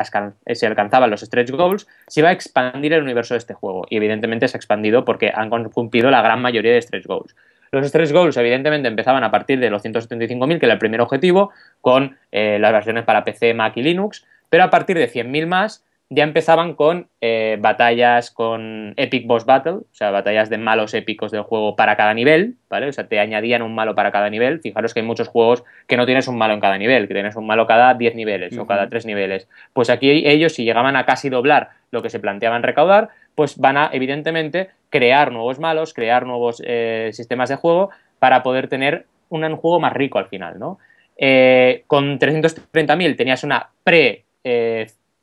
se 0.52 0.68
alcanzaban 0.68 1.10
los 1.10 1.22
stretch 1.22 1.52
goals, 1.52 1.88
se 2.08 2.20
iba 2.20 2.28
a 2.28 2.34
expandir 2.34 2.92
el 2.92 3.04
universo 3.04 3.36
de 3.36 3.38
este 3.38 3.54
juego. 3.54 3.86
Y 3.90 3.96
evidentemente 3.96 4.50
se 4.50 4.58
ha 4.58 4.60
expandido 4.60 5.06
porque 5.06 5.32
han 5.34 5.50
cumplido 5.70 6.12
la 6.12 6.22
gran 6.22 6.42
mayoría 6.42 6.74
de 6.74 6.82
stretch 6.82 7.06
goals. 7.06 7.34
Los 7.72 7.88
stretch 7.88 8.12
goals, 8.12 8.36
evidentemente, 8.38 8.88
empezaban 8.88 9.24
a 9.24 9.32
partir 9.32 9.60
de 9.60 9.70
los 9.70 9.84
175.000, 9.84 10.60
que 10.60 10.66
era 10.66 10.74
el 10.74 10.80
primer 10.80 11.00
objetivo, 11.02 11.52
con 11.80 12.18
las 12.32 12.72
versiones 12.72 13.06
para 13.06 13.24
PC, 13.24 13.54
Mac 13.54 13.78
y 13.78 13.84
Linux, 13.84 14.26
pero 14.50 14.66
a 14.66 14.70
partir 14.70 14.98
de 14.98 15.10
100.000 15.10 15.48
más 15.48 15.86
ya 16.14 16.26
empezaban 16.26 16.74
con 16.76 17.08
eh, 17.22 17.58
batallas 17.62 18.32
con 18.32 18.94
Epic 18.98 19.26
Boss 19.26 19.46
Battle, 19.46 19.72
o 19.72 19.86
sea, 19.94 20.12
batallas 20.12 20.50
de 20.50 20.58
malos 20.58 20.94
épicos 20.94 21.32
del 21.32 21.44
juego 21.44 21.78
para 21.78 21.96
cada 21.96 22.14
nivel, 22.14 22.56
¿vale? 22.70 22.90
O 22.90 22.92
sea, 22.92 23.08
te 23.08 23.18
añadían 23.18 23.62
un 23.62 23.74
malo 23.74 23.96
para 23.96 24.12
cada 24.12 24.30
nivel. 24.30 24.60
Fijaros 24.60 24.94
que 24.94 25.00
hay 25.00 25.06
muchos 25.06 25.30
juegos 25.30 25.64
que 25.88 25.96
no 25.96 26.06
tienes 26.06 26.28
un 26.28 26.38
malo 26.38 26.54
en 26.54 26.60
cada 26.60 26.78
nivel, 26.78 27.08
que 27.08 27.14
tienes 27.14 27.38
un 27.38 27.48
malo 27.48 27.66
cada 27.66 27.94
10 27.94 28.16
niveles 28.16 28.58
o 28.58 28.68
cada 28.68 28.90
3 28.90 29.06
niveles. 29.06 29.48
Pues 29.72 29.90
aquí 29.90 30.28
ellos, 30.28 30.54
si 30.54 30.66
llegaban 30.66 30.98
a 30.98 31.06
casi 31.06 31.30
doblar 31.30 31.70
lo 31.92 32.02
que 32.02 32.10
se 32.10 32.20
planteaban 32.20 32.64
recaudar, 32.64 33.08
pues 33.36 33.58
van 33.58 33.78
a, 33.78 33.90
evidentemente, 33.94 34.70
crear 34.90 35.32
nuevos 35.32 35.60
malos, 35.60 35.94
crear 35.94 36.26
nuevos 36.26 36.62
eh, 36.66 37.10
sistemas 37.14 37.50
de 37.50 37.56
juego 37.56 37.90
para 38.20 38.44
poder 38.44 38.68
tener 38.68 39.06
un, 39.30 39.56
juego 39.56 39.80
más 39.80 39.94
rico 39.94 40.20
al 40.20 40.28
final, 40.28 40.60
¿no? 40.60 40.80
Eh, 41.18 41.84
con 41.88 42.20
330.000 42.20 43.16
tenías 43.16 43.44
una 43.44 43.70
pre 43.84 44.26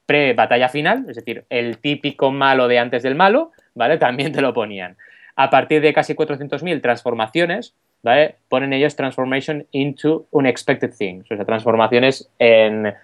pre-batalla 0.08 0.70
final, 0.70 1.04
es 1.06 1.16
decir, 1.16 1.44
el 1.50 1.76
típico 1.78 2.30
malo 2.30 2.66
de 2.66 2.78
antes 2.78 3.02
del 3.02 3.14
malo, 3.14 3.52
¿vale? 3.74 3.98
También 3.98 4.32
te 4.32 4.40
lo 4.40 4.54
ponían. 4.54 4.96
A 5.36 5.50
partir 5.50 5.82
de 5.82 5.92
casi 5.92 6.14
400.000 6.14 6.80
transformaciones, 6.80 7.74
¿vale? 8.02 8.36
Ponen 8.48 8.72
ellos 8.72 8.96
transformation 8.96 9.66
into 9.70 10.26
unexpected 10.30 10.94
things, 10.96 11.30
o 11.30 11.36
sea, 11.36 11.44
transformaciones 11.44 12.30
en, 12.38 12.94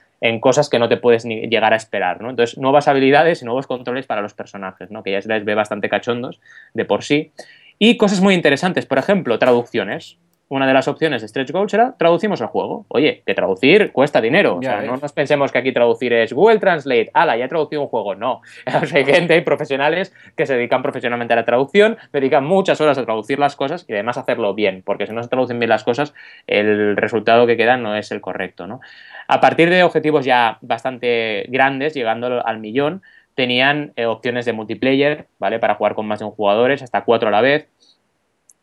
cosas 0.40 0.70
que 0.70 0.78
no 0.78 0.88
te 0.88 0.96
puedes 0.96 1.24
ni 1.24 1.48
llegar 1.48 1.72
a 1.72 1.76
esperar, 1.76 2.20
¿no? 2.20 2.30
Entonces, 2.30 2.58
nuevas 2.58 2.88
habilidades 2.88 3.42
y 3.42 3.44
nuevos 3.44 3.66
controles 3.66 4.06
para 4.06 4.22
los 4.22 4.34
personajes, 4.34 4.90
¿no? 4.90 5.02
Que 5.02 5.12
ya 5.12 5.20
se 5.20 5.28
les 5.28 5.44
ve 5.44 5.54
bastante 5.54 5.88
cachondos 5.88 6.40
de 6.72 6.84
por 6.84 7.04
sí. 7.04 7.32
Y 7.78 7.96
cosas 7.96 8.20
muy 8.20 8.34
interesantes, 8.34 8.86
por 8.86 8.98
ejemplo, 8.98 9.38
traducciones 9.38 10.18
una 10.48 10.66
de 10.66 10.74
las 10.74 10.88
opciones 10.88 11.22
de 11.22 11.28
Stretch 11.28 11.50
Goals 11.50 11.72
era 11.74 11.94
traducimos 11.98 12.40
el 12.40 12.48
juego. 12.48 12.86
Oye, 12.88 13.22
que 13.26 13.34
traducir 13.34 13.92
cuesta 13.92 14.20
dinero. 14.20 14.56
o 14.56 14.62
sea, 14.62 14.82
no 14.82 14.96
nos 14.96 15.12
pensemos 15.12 15.50
que 15.50 15.58
aquí 15.58 15.72
traducir 15.72 16.12
es 16.12 16.32
Google 16.32 16.58
Translate, 16.58 17.10
ala, 17.14 17.36
ya 17.36 17.46
he 17.46 17.48
traducido 17.48 17.82
un 17.82 17.88
juego. 17.88 18.14
No. 18.14 18.42
hay 18.66 19.04
gente, 19.04 19.34
hay 19.34 19.40
profesionales 19.40 20.14
que 20.36 20.46
se 20.46 20.54
dedican 20.54 20.82
profesionalmente 20.82 21.32
a 21.32 21.36
la 21.36 21.44
traducción, 21.44 21.96
dedican 22.12 22.44
muchas 22.44 22.80
horas 22.80 22.98
a 22.98 23.04
traducir 23.04 23.38
las 23.38 23.56
cosas 23.56 23.84
y 23.88 23.92
además 23.92 24.18
hacerlo 24.18 24.54
bien, 24.54 24.82
porque 24.84 25.06
si 25.06 25.12
no 25.12 25.22
se 25.22 25.28
traducen 25.28 25.58
bien 25.58 25.70
las 25.70 25.84
cosas, 25.84 26.14
el 26.46 26.96
resultado 26.96 27.46
que 27.46 27.56
queda 27.56 27.76
no 27.76 27.96
es 27.96 28.10
el 28.10 28.20
correcto, 28.20 28.66
¿no? 28.66 28.80
A 29.26 29.40
partir 29.40 29.70
de 29.70 29.82
objetivos 29.82 30.24
ya 30.24 30.58
bastante 30.60 31.46
grandes, 31.48 31.94
llegando 31.94 32.46
al 32.46 32.58
millón, 32.58 33.02
tenían 33.34 33.92
opciones 34.06 34.44
de 34.44 34.52
multiplayer, 34.52 35.26
¿vale? 35.38 35.58
Para 35.58 35.74
jugar 35.74 35.94
con 35.94 36.06
más 36.06 36.20
de 36.20 36.26
un 36.26 36.30
jugadores, 36.30 36.82
hasta 36.82 37.04
cuatro 37.04 37.28
a 37.28 37.32
la 37.32 37.40
vez. 37.40 37.68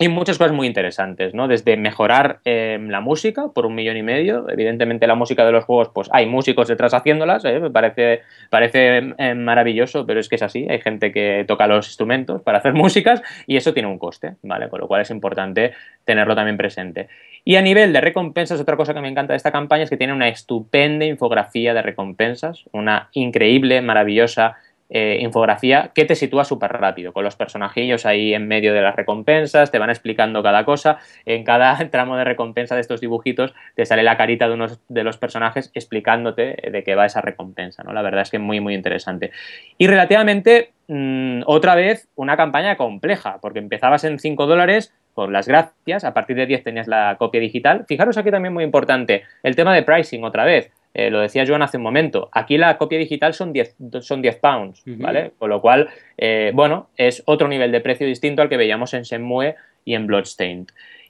Y 0.01 0.09
muchas 0.09 0.39
cosas 0.39 0.51
muy 0.51 0.65
interesantes, 0.65 1.35
¿no? 1.35 1.47
Desde 1.47 1.77
mejorar 1.77 2.39
em, 2.43 2.89
la 2.89 3.01
música 3.01 3.49
por 3.53 3.67
un 3.67 3.75
millón 3.75 3.97
y 3.97 4.01
medio. 4.01 4.49
Evidentemente 4.49 5.05
la 5.05 5.13
música 5.13 5.45
de 5.45 5.51
los 5.51 5.63
juegos, 5.65 5.89
pues 5.93 6.09
hay 6.11 6.25
músicos 6.25 6.67
detrás 6.67 6.95
haciéndolas, 6.95 7.45
¿eh? 7.45 7.59
me 7.59 7.69
parece, 7.69 8.21
parece 8.49 9.13
em, 9.19 9.37
maravilloso, 9.37 10.07
pero 10.07 10.19
es 10.19 10.27
que 10.27 10.37
es 10.37 10.41
así. 10.41 10.65
Hay 10.67 10.81
gente 10.81 11.11
que 11.11 11.45
toca 11.47 11.67
los 11.67 11.85
instrumentos 11.87 12.41
para 12.41 12.57
hacer 12.57 12.73
músicas 12.75 13.21
y 13.45 13.57
eso 13.57 13.75
tiene 13.75 13.89
un 13.89 13.99
coste, 13.99 14.37
¿vale? 14.41 14.69
Con 14.69 14.79
lo 14.79 14.87
cual 14.87 15.01
es 15.01 15.11
importante 15.11 15.73
tenerlo 16.03 16.33
también 16.33 16.57
presente. 16.57 17.07
Y 17.43 17.55
a 17.57 17.61
nivel 17.61 17.93
de 17.93 18.01
recompensas, 18.01 18.59
otra 18.59 18.77
cosa 18.77 18.95
que 18.95 19.01
me 19.01 19.07
encanta 19.07 19.33
de 19.33 19.37
esta 19.37 19.51
campaña 19.51 19.83
es 19.83 19.89
que 19.91 19.97
tiene 19.97 20.13
una 20.13 20.29
estupenda 20.29 21.05
infografía 21.05 21.75
de 21.75 21.81
recompensas, 21.83 22.65
una 22.71 23.09
increíble, 23.13 23.81
maravillosa 23.81 24.57
eh, 24.93 25.19
infografía 25.21 25.91
que 25.95 26.03
te 26.03 26.15
sitúa 26.15 26.43
súper 26.43 26.73
rápido, 26.73 27.13
con 27.13 27.23
los 27.23 27.37
personajillos 27.37 28.05
ahí 28.05 28.33
en 28.33 28.47
medio 28.47 28.73
de 28.73 28.81
las 28.81 28.93
recompensas, 28.93 29.71
te 29.71 29.79
van 29.79 29.89
explicando 29.89 30.43
cada 30.43 30.65
cosa, 30.65 30.97
en 31.25 31.45
cada 31.45 31.77
tramo 31.89 32.17
de 32.17 32.25
recompensa 32.25 32.75
de 32.75 32.81
estos 32.81 32.99
dibujitos 32.99 33.53
te 33.75 33.85
sale 33.85 34.03
la 34.03 34.17
carita 34.17 34.49
de 34.49 34.53
unos 34.53 34.81
de 34.89 35.03
los 35.05 35.17
personajes 35.17 35.71
explicándote 35.73 36.57
de 36.69 36.83
qué 36.83 36.95
va 36.95 37.05
esa 37.05 37.21
recompensa, 37.21 37.83
¿no? 37.83 37.93
La 37.93 38.01
verdad 38.01 38.21
es 38.21 38.31
que 38.31 38.39
muy, 38.39 38.59
muy 38.59 38.75
interesante. 38.75 39.31
Y 39.77 39.87
relativamente, 39.87 40.71
mm, 40.87 41.43
otra 41.45 41.75
vez, 41.75 42.09
una 42.15 42.35
campaña 42.35 42.75
compleja, 42.75 43.39
porque 43.41 43.59
empezabas 43.59 44.03
en 44.03 44.19
5 44.19 44.45
dólares, 44.45 44.93
por 45.13 45.31
las 45.31 45.47
gracias, 45.47 46.03
a 46.03 46.13
partir 46.13 46.35
de 46.35 46.45
10 46.45 46.63
tenías 46.63 46.87
la 46.87 47.15
copia 47.17 47.39
digital. 47.39 47.85
Fijaros 47.87 48.17
aquí 48.17 48.31
también 48.31 48.53
muy 48.53 48.63
importante, 48.63 49.23
el 49.43 49.55
tema 49.55 49.73
de 49.73 49.83
pricing 49.83 50.23
otra 50.23 50.45
vez. 50.45 50.71
Eh, 50.93 51.09
lo 51.09 51.21
decía 51.21 51.45
Joan 51.47 51.61
hace 51.61 51.77
un 51.77 51.83
momento, 51.83 52.29
aquí 52.33 52.57
la 52.57 52.77
copia 52.77 52.99
digital 52.99 53.33
son 53.33 53.53
10, 53.53 53.75
son 54.01 54.21
10 54.21 54.35
pounds, 54.37 54.83
¿vale? 54.85 55.31
Con 55.37 55.49
lo 55.49 55.61
cual, 55.61 55.89
eh, 56.17 56.51
bueno, 56.53 56.89
es 56.97 57.23
otro 57.25 57.47
nivel 57.47 57.71
de 57.71 57.79
precio 57.79 58.05
distinto 58.05 58.41
al 58.41 58.49
que 58.49 58.57
veíamos 58.57 58.93
en 58.93 59.03
Shenmue 59.03 59.55
y 59.85 59.93
en 59.93 60.05
Bloodstained. 60.05 60.67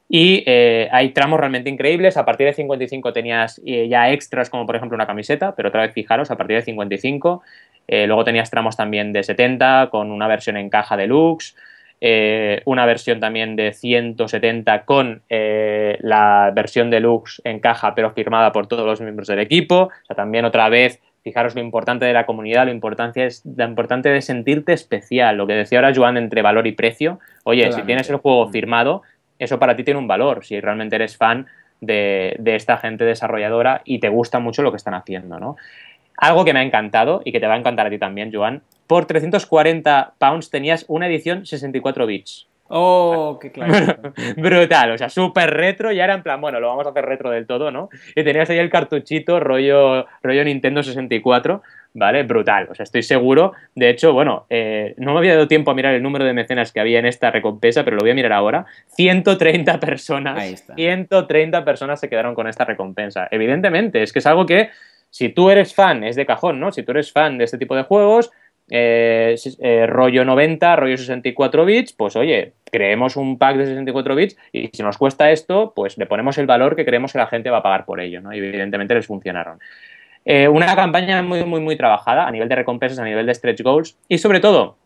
Y 0.08 0.44
eh, 0.46 0.90
hay 0.92 1.10
tramos 1.10 1.40
realmente 1.40 1.70
increíbles. 1.70 2.18
A 2.18 2.26
partir 2.26 2.46
de 2.46 2.54
55 2.54 3.14
tenías 3.14 3.62
ya 3.64 4.12
extras, 4.12 4.50
como 4.50 4.66
por 4.66 4.76
ejemplo 4.76 4.96
una 4.96 5.08
camiseta, 5.08 5.56
pero 5.56 5.70
otra 5.70 5.82
vez 5.82 5.94
fijaros, 5.94 6.30
a 6.30 6.38
partir 6.38 6.58
de 6.58 6.64
55. 6.64 7.42
luego 7.88 8.24
tenías 8.24 8.52
tramos 8.52 8.76
también 8.76 9.14
de 9.14 9.24
70 9.24 9.88
con 9.90 10.12
una 10.12 10.28
versión 10.28 10.58
en 10.58 10.70
caja 10.70 10.98
deluxe. 10.98 11.56
Eh, 12.04 12.64
una 12.66 12.88
versión 12.88 13.20
también 13.20 13.56
de 13.56 13.74
170 13.74 14.86
con 14.86 15.22
eh, 15.30 16.00
la 16.02 16.52
versión 16.54 16.90
deluxe 16.90 17.42
en 17.44 17.60
caja 17.60 17.94
pero 17.94 18.10
firmada 18.10 18.52
por 18.52 18.66
todos 18.66 18.88
los 18.88 19.00
miembros 19.02 19.28
del 19.28 19.38
equipo. 19.38 19.84
O 19.84 20.06
sea, 20.08 20.16
también 20.16 20.44
otra 20.46 20.68
vez, 20.68 21.00
fijaros 21.24 21.54
lo 21.54 21.62
importante 21.62 22.06
de 22.06 22.14
la 22.14 22.26
comunidad, 22.26 22.66
lo, 22.66 22.72
importante 22.72 23.28
es, 23.28 23.44
lo 23.46 23.66
importante 23.66 24.10
de 24.10 24.22
sentirte 24.24 24.74
especial. 24.74 25.38
Lo 25.38 25.46
que 25.46 25.54
decía 25.54 25.78
ahora 25.78 25.94
Joan 25.96 26.18
entre 26.18 26.42
valor 26.42 26.66
y 26.66 26.72
precio. 26.72 27.20
Oye, 27.44 27.72
si 27.72 27.84
tienes 27.84 28.10
el 28.10 28.16
juego 28.16 28.48
firmado, 28.50 29.04
eso 29.38 29.60
para 29.60 29.76
ti 29.76 29.84
tiene 29.84 30.00
un 30.00 30.08
valor. 30.08 30.44
Si 30.44 30.60
realmente 30.60 30.96
eres 30.96 31.18
fan 31.18 31.46
de, 31.82 32.36
de 32.40 32.56
esta 32.56 32.78
gente 32.78 33.06
desarrolladora 33.06 33.82
y 33.86 34.00
te 34.00 34.10
gusta 34.10 34.40
mucho 34.40 34.64
lo 34.64 34.72
que 34.72 34.78
están 34.78 34.96
haciendo, 34.96 35.40
¿no? 35.40 35.56
Algo 36.18 36.46
que 36.46 36.54
me 36.54 36.60
ha 36.60 36.64
encantado 36.64 37.22
y 37.26 37.32
que 37.32 37.40
te 37.40 37.48
va 37.48 37.56
a 37.56 37.58
encantar 37.58 37.88
a 37.88 37.90
ti 37.90 37.98
también, 37.98 38.32
Joan, 38.34 38.62
por 38.88 39.06
340 39.06 40.14
pounds 40.18 40.50
tenías 40.50 40.86
una 40.88 41.08
edición 41.08 41.46
64 41.46 42.06
bits. 42.06 42.48
Oh, 42.74 43.38
qué 43.42 43.52
claro. 43.52 43.98
Brutal, 44.38 44.92
o 44.92 44.98
sea, 44.98 45.10
súper 45.10 45.50
retro, 45.50 45.92
ya 45.92 46.06
era 46.06 46.14
en 46.14 46.24
plan, 46.24 46.40
bueno, 46.40 46.62
lo 46.62 46.70
vamos 46.70 46.88
a 46.88 46.92
hacer 46.92 47.06
retro 47.06 47.30
del 47.30 47.46
todo, 47.46 47.70
¿no? 47.70 47.90
Y 48.16 48.24
tenías 48.24 48.50
ahí 48.50 48.60
el 48.60 48.70
cartuchito 48.70 49.42
rollo, 49.42 50.06
rollo 50.24 50.44
Nintendo 50.46 50.82
64, 50.82 51.62
¿vale? 51.94 52.24
Brutal, 52.24 52.70
o 52.72 52.76
sea, 52.76 52.84
estoy 52.84 53.04
seguro. 53.04 53.52
De 53.76 53.90
hecho, 53.90 54.14
bueno, 54.14 54.46
eh, 54.50 54.94
no 54.98 55.12
me 55.12 55.20
había 55.20 55.34
dado 55.34 55.50
tiempo 55.50 55.72
a 55.72 55.74
mirar 55.74 55.94
el 55.94 56.02
número 56.02 56.24
de 56.24 56.32
mecenas 56.32 56.72
que 56.72 56.80
había 56.80 57.00
en 57.00 57.06
esta 57.06 57.30
recompensa, 57.30 57.84
pero 57.84 57.98
lo 57.98 58.04
voy 58.04 58.12
a 58.12 58.16
mirar 58.16 58.32
ahora. 58.32 58.66
130 58.96 59.80
personas, 59.82 60.66
130 60.76 61.66
personas 61.66 62.00
se 62.00 62.08
quedaron 62.10 62.36
con 62.36 62.48
esta 62.48 62.64
recompensa. 62.64 63.28
Evidentemente, 63.32 64.02
es 64.02 64.14
que 64.14 64.20
es 64.20 64.26
algo 64.26 64.46
que, 64.46 64.70
si 65.12 65.30
tú 65.30 65.50
eres 65.50 65.76
fan, 65.76 66.04
es 66.04 66.16
de 66.16 66.26
cajón, 66.26 66.60
¿no? 66.60 66.72
Si 66.72 66.84
tú 66.84 66.92
eres 66.92 67.12
fan 67.12 67.38
de 67.38 67.44
este 67.44 67.58
tipo 67.58 67.76
de 67.76 67.84
juegos, 67.84 68.32
eh, 68.70 69.36
eh, 69.60 69.86
rollo 69.86 70.24
90, 70.24 70.78
rollo 70.78 70.98
64 70.98 71.66
bits, 71.66 71.92
pues 71.92 72.16
oye, 72.16 72.54
creemos 72.64 73.18
un 73.18 73.38
pack 73.38 73.58
de 73.58 73.66
64 73.66 74.16
bits 74.16 74.38
y 74.54 74.70
si 74.70 74.82
nos 74.82 74.98
cuesta 74.98 75.30
esto, 75.30 75.74
pues 75.76 75.98
le 75.98 76.06
ponemos 76.06 76.38
el 76.38 76.46
valor 76.46 76.78
que 76.78 76.86
creemos 76.86 77.12
que 77.12 77.18
la 77.18 77.28
gente 77.28 77.50
va 77.50 77.58
a 77.58 77.64
pagar 77.64 77.86
por 77.86 78.00
ello, 78.00 78.22
¿no? 78.22 78.34
Y 78.34 78.38
evidentemente 78.38 78.96
les 78.96 79.06
funcionaron. 79.06 79.60
Eh, 80.24 80.48
una 80.48 80.74
campaña 80.76 81.22
muy, 81.22 81.44
muy, 81.44 81.60
muy 81.60 81.76
trabajada 81.76 82.26
a 82.26 82.32
nivel 82.32 82.48
de 82.48 82.56
recompensas, 82.56 83.00
a 83.00 83.04
nivel 83.04 83.26
de 83.26 83.36
stretch 83.36 83.62
goals 83.62 83.98
y 84.08 84.20
sobre 84.20 84.40
todo, 84.40 84.78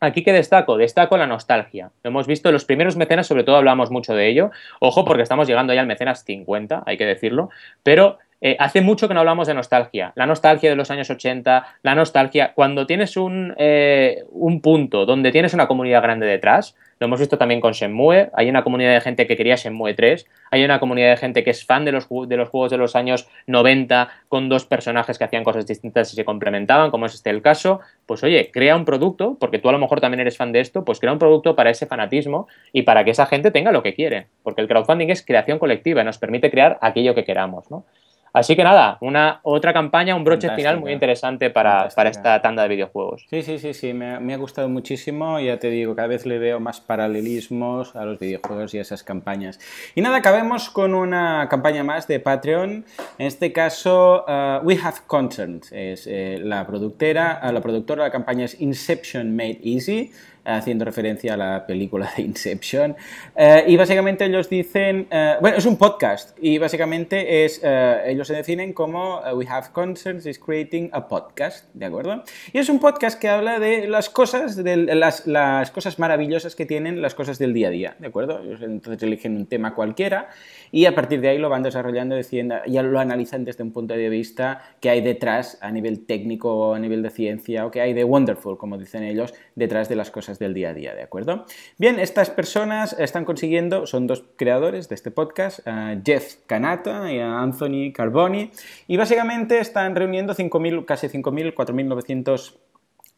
aquí 0.00 0.22
que 0.22 0.32
destaco, 0.32 0.78
destaco 0.78 1.18
la 1.18 1.26
nostalgia. 1.26 1.90
Lo 2.02 2.08
hemos 2.08 2.26
visto 2.26 2.48
en 2.48 2.54
los 2.54 2.64
primeros 2.64 2.96
mecenas, 2.96 3.26
sobre 3.26 3.44
todo 3.44 3.56
hablamos 3.56 3.90
mucho 3.90 4.14
de 4.14 4.28
ello. 4.28 4.50
Ojo, 4.80 5.04
porque 5.04 5.22
estamos 5.22 5.46
llegando 5.46 5.74
ya 5.74 5.80
al 5.80 5.86
mecenas 5.86 6.24
50, 6.24 6.84
hay 6.86 6.96
que 6.96 7.04
decirlo, 7.04 7.50
pero 7.82 8.18
eh, 8.40 8.56
hace 8.58 8.80
mucho 8.80 9.08
que 9.08 9.14
no 9.14 9.20
hablamos 9.20 9.48
de 9.48 9.54
nostalgia. 9.54 10.12
La 10.14 10.26
nostalgia 10.26 10.70
de 10.70 10.76
los 10.76 10.90
años 10.90 11.10
80, 11.10 11.66
la 11.82 11.94
nostalgia, 11.94 12.52
cuando 12.54 12.86
tienes 12.86 13.16
un, 13.16 13.54
eh, 13.58 14.24
un 14.30 14.60
punto 14.60 15.06
donde 15.06 15.32
tienes 15.32 15.54
una 15.54 15.66
comunidad 15.66 16.02
grande 16.02 16.26
detrás, 16.26 16.76
lo 17.00 17.06
hemos 17.06 17.20
visto 17.20 17.38
también 17.38 17.60
con 17.60 17.72
Shenmue, 17.72 18.30
hay 18.34 18.48
una 18.48 18.64
comunidad 18.64 18.92
de 18.92 19.00
gente 19.00 19.26
que 19.26 19.36
quería 19.36 19.54
Shenmue 19.54 19.94
3, 19.94 20.26
hay 20.50 20.64
una 20.64 20.80
comunidad 20.80 21.10
de 21.10 21.16
gente 21.16 21.44
que 21.44 21.50
es 21.50 21.64
fan 21.64 21.84
de 21.84 21.92
los, 21.92 22.08
de 22.08 22.36
los 22.36 22.48
juegos 22.48 22.70
de 22.70 22.76
los 22.76 22.96
años 22.96 23.28
90 23.46 24.08
con 24.28 24.48
dos 24.48 24.64
personajes 24.64 25.16
que 25.16 25.24
hacían 25.24 25.44
cosas 25.44 25.66
distintas 25.66 26.12
y 26.12 26.16
se 26.16 26.24
complementaban, 26.24 26.90
como 26.90 27.06
es 27.06 27.14
este 27.14 27.30
el 27.30 27.40
caso, 27.40 27.80
pues 28.06 28.24
oye, 28.24 28.50
crea 28.52 28.74
un 28.74 28.84
producto, 28.84 29.36
porque 29.38 29.58
tú 29.58 29.68
a 29.68 29.72
lo 29.72 29.78
mejor 29.78 30.00
también 30.00 30.20
eres 30.20 30.36
fan 30.36 30.50
de 30.50 30.60
esto, 30.60 30.84
pues 30.84 30.98
crea 30.98 31.12
un 31.12 31.18
producto 31.18 31.54
para 31.54 31.70
ese 31.70 31.86
fanatismo 31.86 32.48
y 32.72 32.82
para 32.82 33.04
que 33.04 33.12
esa 33.12 33.26
gente 33.26 33.50
tenga 33.52 33.70
lo 33.70 33.82
que 33.82 33.94
quiere, 33.94 34.26
porque 34.42 34.60
el 34.60 34.68
crowdfunding 34.68 35.08
es 35.08 35.24
creación 35.24 35.58
colectiva 35.58 36.02
y 36.02 36.04
nos 36.04 36.18
permite 36.18 36.50
crear 36.50 36.78
aquello 36.80 37.14
que 37.14 37.24
queramos, 37.24 37.70
¿no? 37.70 37.84
Así 38.38 38.54
que 38.54 38.62
nada, 38.62 38.98
una 39.00 39.40
otra 39.42 39.72
campaña, 39.72 40.14
un 40.14 40.22
broche 40.22 40.48
final 40.50 40.78
muy 40.78 40.92
interesante 40.92 41.50
para, 41.50 41.88
esta 41.88 42.40
tanda 42.40 42.62
de 42.62 42.68
videojuegos. 42.68 43.26
Sí, 43.28 43.42
sí, 43.42 43.58
sí, 43.58 43.74
sí, 43.74 43.92
me, 43.92 44.32
ha 44.32 44.36
gustado 44.36 44.68
muchísimo. 44.68 45.40
Ya 45.40 45.58
te 45.58 45.70
digo, 45.70 45.96
cada 45.96 46.06
vez 46.06 46.24
le 46.24 46.38
veo 46.38 46.60
más 46.60 46.80
paralelismos 46.80 47.96
a 47.96 48.04
los 48.04 48.20
videojuegos 48.20 48.72
y 48.74 48.78
a 48.78 48.82
esas 48.82 49.02
campañas. 49.02 49.58
Y 49.96 50.02
nada, 50.02 50.18
acabemos 50.18 50.70
con 50.70 50.94
una 50.94 51.48
campaña 51.50 51.82
más 51.82 52.06
de 52.06 52.20
Patreon. 52.20 52.84
En 53.18 53.26
este 53.26 53.52
caso, 53.52 54.24
uh, 54.28 54.64
We 54.64 54.78
Have 54.80 54.98
Content 55.08 55.64
es 55.72 56.06
eh, 56.06 56.38
la 56.40 56.64
productora, 56.64 57.40
la 57.52 57.60
productora 57.60 58.04
de 58.04 58.08
la 58.08 58.12
campaña 58.12 58.44
es 58.44 58.60
Inception 58.60 59.34
Made 59.34 59.58
Easy 59.64 60.12
haciendo 60.56 60.84
referencia 60.84 61.34
a 61.34 61.36
la 61.36 61.66
película 61.66 62.10
de 62.16 62.22
Inception. 62.22 62.96
Eh, 63.36 63.64
y 63.68 63.76
básicamente 63.76 64.24
ellos 64.24 64.48
dicen, 64.48 65.06
eh, 65.10 65.36
bueno, 65.40 65.56
es 65.56 65.66
un 65.66 65.76
podcast 65.76 66.36
y 66.40 66.58
básicamente 66.58 67.44
es, 67.44 67.60
eh, 67.62 68.02
ellos 68.06 68.26
se 68.26 68.34
definen 68.34 68.72
como 68.72 69.20
We 69.34 69.46
Have 69.48 69.68
Concerns 69.72 70.26
is 70.26 70.38
Creating 70.38 70.90
a 70.92 71.06
Podcast, 71.06 71.66
¿de 71.74 71.86
acuerdo? 71.86 72.22
Y 72.52 72.58
es 72.58 72.68
un 72.68 72.78
podcast 72.78 73.20
que 73.20 73.28
habla 73.28 73.58
de 73.58 73.86
las 73.88 74.08
cosas, 74.08 74.56
de 74.56 74.76
las, 74.76 75.26
las 75.26 75.70
cosas 75.70 75.98
maravillosas 75.98 76.54
que 76.54 76.66
tienen 76.66 77.02
las 77.02 77.14
cosas 77.14 77.38
del 77.38 77.52
día 77.52 77.68
a 77.68 77.70
día, 77.70 77.96
¿de 77.98 78.08
acuerdo? 78.08 78.40
Entonces 78.60 79.02
eligen 79.02 79.36
un 79.36 79.46
tema 79.46 79.74
cualquiera 79.74 80.28
y 80.70 80.86
a 80.86 80.94
partir 80.94 81.20
de 81.20 81.28
ahí 81.28 81.38
lo 81.38 81.48
van 81.48 81.62
desarrollando, 81.62 82.16
diciendo, 82.16 82.56
ya 82.66 82.82
lo 82.82 82.98
analizan 83.00 83.44
desde 83.44 83.62
un 83.62 83.72
punto 83.72 83.94
de 83.94 84.08
vista 84.08 84.62
que 84.80 84.90
hay 84.90 85.00
detrás 85.00 85.58
a 85.60 85.70
nivel 85.70 86.06
técnico 86.06 86.54
o 86.54 86.74
a 86.74 86.78
nivel 86.78 87.02
de 87.02 87.10
ciencia 87.10 87.66
o 87.66 87.70
que 87.70 87.80
hay 87.80 87.92
de 87.92 88.04
wonderful, 88.04 88.56
como 88.56 88.78
dicen 88.78 89.02
ellos, 89.02 89.34
detrás 89.54 89.88
de 89.88 89.96
las 89.96 90.10
cosas 90.10 90.37
del 90.38 90.54
día 90.54 90.70
a 90.70 90.74
día, 90.74 90.94
¿de 90.94 91.02
acuerdo? 91.02 91.46
Bien, 91.78 91.98
estas 91.98 92.30
personas 92.30 92.94
están 92.98 93.24
consiguiendo, 93.24 93.86
son 93.86 94.06
dos 94.06 94.24
creadores 94.36 94.88
de 94.88 94.94
este 94.94 95.10
podcast, 95.10 95.60
Jeff 96.04 96.36
Canata 96.46 97.12
y 97.12 97.20
Anthony 97.20 97.92
Carboni, 97.94 98.50
y 98.86 98.96
básicamente 98.96 99.58
están 99.58 99.96
reuniendo 99.96 100.34
5.000, 100.34 100.84
casi 100.84 101.08
5.000, 101.08 101.54
4.900 101.54 102.58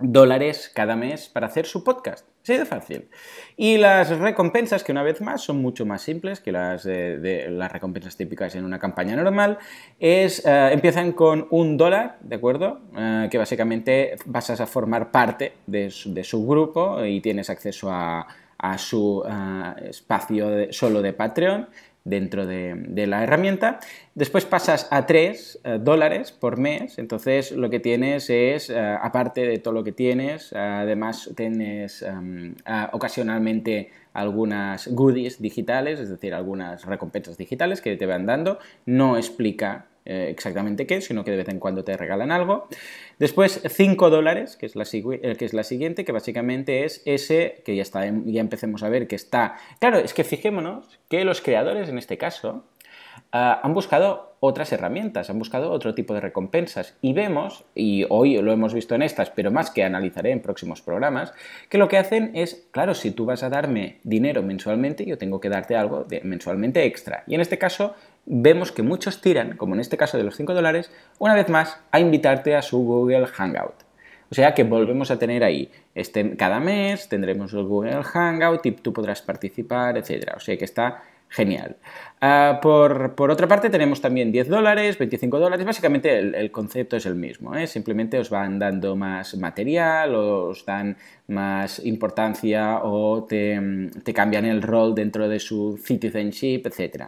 dólares 0.01 0.71
cada 0.75 0.97
mes 0.97 1.29
para 1.29 1.47
hacer 1.47 1.67
su 1.67 1.85
podcast. 1.85 2.27
Sí, 2.43 2.57
de 2.57 2.65
fácil. 2.65 3.09
Y 3.57 3.77
las 3.77 4.09
recompensas, 4.19 4.83
que 4.83 4.93
una 4.93 5.03
vez 5.03 5.21
más 5.21 5.43
son 5.43 5.61
mucho 5.61 5.85
más 5.85 6.01
simples 6.01 6.41
que 6.41 6.53
las, 6.53 6.85
de, 6.85 7.47
las 7.51 7.71
recompensas 7.71 8.17
típicas 8.17 8.55
en 8.55 8.65
una 8.65 8.79
campaña 8.79 9.15
normal, 9.15 9.59
es, 9.99 10.45
eh, 10.47 10.71
empiezan 10.73 11.13
con 11.13 11.47
un 11.51 11.77
dólar, 11.77 12.17
¿de 12.21 12.37
acuerdo? 12.37 12.81
Eh, 12.97 13.29
que 13.31 13.37
básicamente 13.37 14.17
vas 14.25 14.49
a 14.59 14.67
formar 14.67 15.11
parte 15.11 15.53
de 15.67 15.91
su, 15.91 16.47
grupo 16.47 17.05
y 17.05 17.21
tienes 17.21 17.51
acceso 17.51 17.91
a, 17.93 18.27
su 18.79 19.23
eh, 19.27 19.89
espacio 19.89 20.73
solo 20.73 21.03
de 21.03 21.13
Patreon 21.13 21.69
dentro 22.05 22.47
de, 22.47 23.07
la 23.07 23.23
herramienta. 23.23 23.81
Después 24.15 24.45
pasas 24.45 24.89
a 24.91 25.07
3 25.07 25.61
eh, 25.63 25.79
dólares 25.81 26.33
por 26.33 26.59
mes, 26.59 26.99
entonces 26.99 27.53
lo 27.53 27.71
que 27.71 27.81
tienes 27.81 28.31
es, 28.31 28.71
eh, 28.71 28.79
aparte 28.79 29.47
de 29.47 29.59
todo 29.59 29.75
lo 29.75 29.85
que 29.85 29.93
tienes, 29.93 30.53
además 30.53 31.31
tienes 31.37 32.03
em, 32.03 32.55
ocasionalmente 32.93 33.91
algunas 34.13 34.89
goodies 34.89 35.41
digitales, 35.41 36.01
es 36.01 36.09
decir, 36.09 36.35
algunas 36.35 36.85
recompensas 36.85 37.37
digitales 37.37 37.81
que 37.81 37.97
te 37.97 38.07
van 38.07 38.27
dando. 38.27 38.59
No 38.87 39.17
explica 39.17 39.87
eh, 40.11 40.29
exactamente 40.29 40.89
qué, 40.89 41.01
sino 41.01 41.23
que 41.23 41.31
de 41.31 41.37
vez 41.37 41.49
en 41.49 41.61
cuando 41.61 41.85
te 41.85 41.97
regalan 41.97 42.33
algo. 42.33 42.67
Después 43.21 43.63
5 43.65 44.11
dólares, 44.11 44.57
que, 44.57 44.67
es 44.67 44.75
la, 44.75 44.85
que 44.85 45.45
es 45.45 45.55
la 45.55 45.63
siguiente, 45.63 46.05
que 46.05 46.11
básicamente 46.11 46.85
es 46.85 47.01
ese, 47.05 47.63
que 47.65 47.77
ya, 47.77 47.83
está, 47.83 48.05
ya 48.25 48.41
empecemos 48.41 48.83
a 48.83 48.89
ver 48.89 49.07
que 49.07 49.15
está... 49.15 49.57
Claro, 49.79 49.99
es 49.99 50.13
que 50.13 50.25
fijémonos 50.25 50.99
que 51.09 51.25
los 51.25 51.41
creadores 51.41 51.89
en 51.89 51.99
este 51.99 52.19
caso 52.19 52.65
Ah, 53.33 53.61
han 53.63 53.75
buscado 53.75 54.35
otras 54.41 54.73
herramientas, 54.73 55.31
han 55.31 55.39
buscado 55.39 55.71
otro 55.71 55.95
tipo 55.95 56.15
de 56.15 56.21
recompensas. 56.21 56.97
Y 57.01 57.13
vemos, 57.13 57.65
y 57.75 58.05
hoy 58.09 58.41
lo 58.41 58.53
hemos 58.53 58.75
visto 58.75 58.95
en 58.95 59.03
estas, 59.03 59.31
pero 59.31 59.53
más 59.53 59.71
que 59.71 59.85
analizaré 59.85 60.33
en 60.33 60.41
próximos 60.41 60.83
programas, 60.83 61.33
que 61.69 61.79
lo 61.79 61.89
que 61.89 61.99
hacen 61.99 62.33
es, 62.35 62.67
claro, 62.73 62.95
si 62.95 63.13
tú 63.13 63.27
vas 63.27 63.43
a 63.43 63.51
darme 63.51 63.99
dinero 64.03 64.43
mensualmente, 64.43 65.05
yo 65.05 65.19
tengo 65.19 65.41
que 65.41 65.49
darte 65.49 65.77
algo 65.77 66.07
mensualmente 66.25 66.85
extra. 66.85 67.23
Y 67.27 67.35
en 67.35 67.41
este 67.41 67.59
caso 67.59 67.95
vemos 68.33 68.71
que 68.71 68.83
muchos 68.83 69.21
tiran, 69.21 69.57
como 69.57 69.75
en 69.75 69.81
este 69.81 69.97
caso 69.97 70.17
de 70.17 70.23
los 70.23 70.37
5 70.37 70.55
dólares, 70.55 70.91
una 71.19 71.35
vez 71.35 71.49
más 71.49 71.81
a 71.91 71.99
invitarte 71.99 72.55
a 72.55 72.63
su 72.63 72.79
Google 72.79 73.27
Hangout. 73.27 73.75
O 74.31 74.35
sea 74.35 74.55
que 74.55 74.63
volvemos 74.63 75.11
a 75.11 75.19
tener 75.19 75.43
ahí, 75.43 75.73
este, 75.97 76.37
cada 76.37 76.61
mes 76.61 77.09
tendremos 77.09 77.53
el 77.53 77.65
Google 77.65 78.05
Hangout 78.05 78.65
y 78.65 78.71
tú 78.71 78.93
podrás 78.93 79.21
participar, 79.23 79.99
etc. 79.99 80.35
O 80.37 80.41
sea 80.41 80.57
que 80.57 80.65
está 80.65 81.03
genial. 81.31 81.77
Ah, 82.21 82.59
por, 82.61 83.31
otra 83.31 83.49
parte, 83.49 83.71
tenemos 83.71 84.03
también 84.03 84.31
10 84.31 84.49
dólares, 84.49 84.99
25 84.99 85.39
dólares. 85.39 85.65
Básicamente 85.65 86.19
el, 86.19 86.51
concepto 86.51 86.97
es 86.97 87.07
el 87.07 87.15
mismo. 87.15 87.55
¿eh? 87.55 87.67
Simplemente 87.67 88.19
os 88.19 88.29
van 88.29 88.59
dando 88.59 88.95
más 88.95 89.35
material, 89.37 90.15
os 90.15 90.67
dan 90.67 90.99
más 91.29 91.79
importancia 91.87 92.81
o 92.83 93.25
te, 93.25 93.59
cambian 94.13 94.45
el 94.45 94.61
rol 94.61 94.95
dentro 94.95 95.29
de 95.29 95.39
su 95.39 95.81
citizenship, 95.83 96.67
etc. 96.67 97.05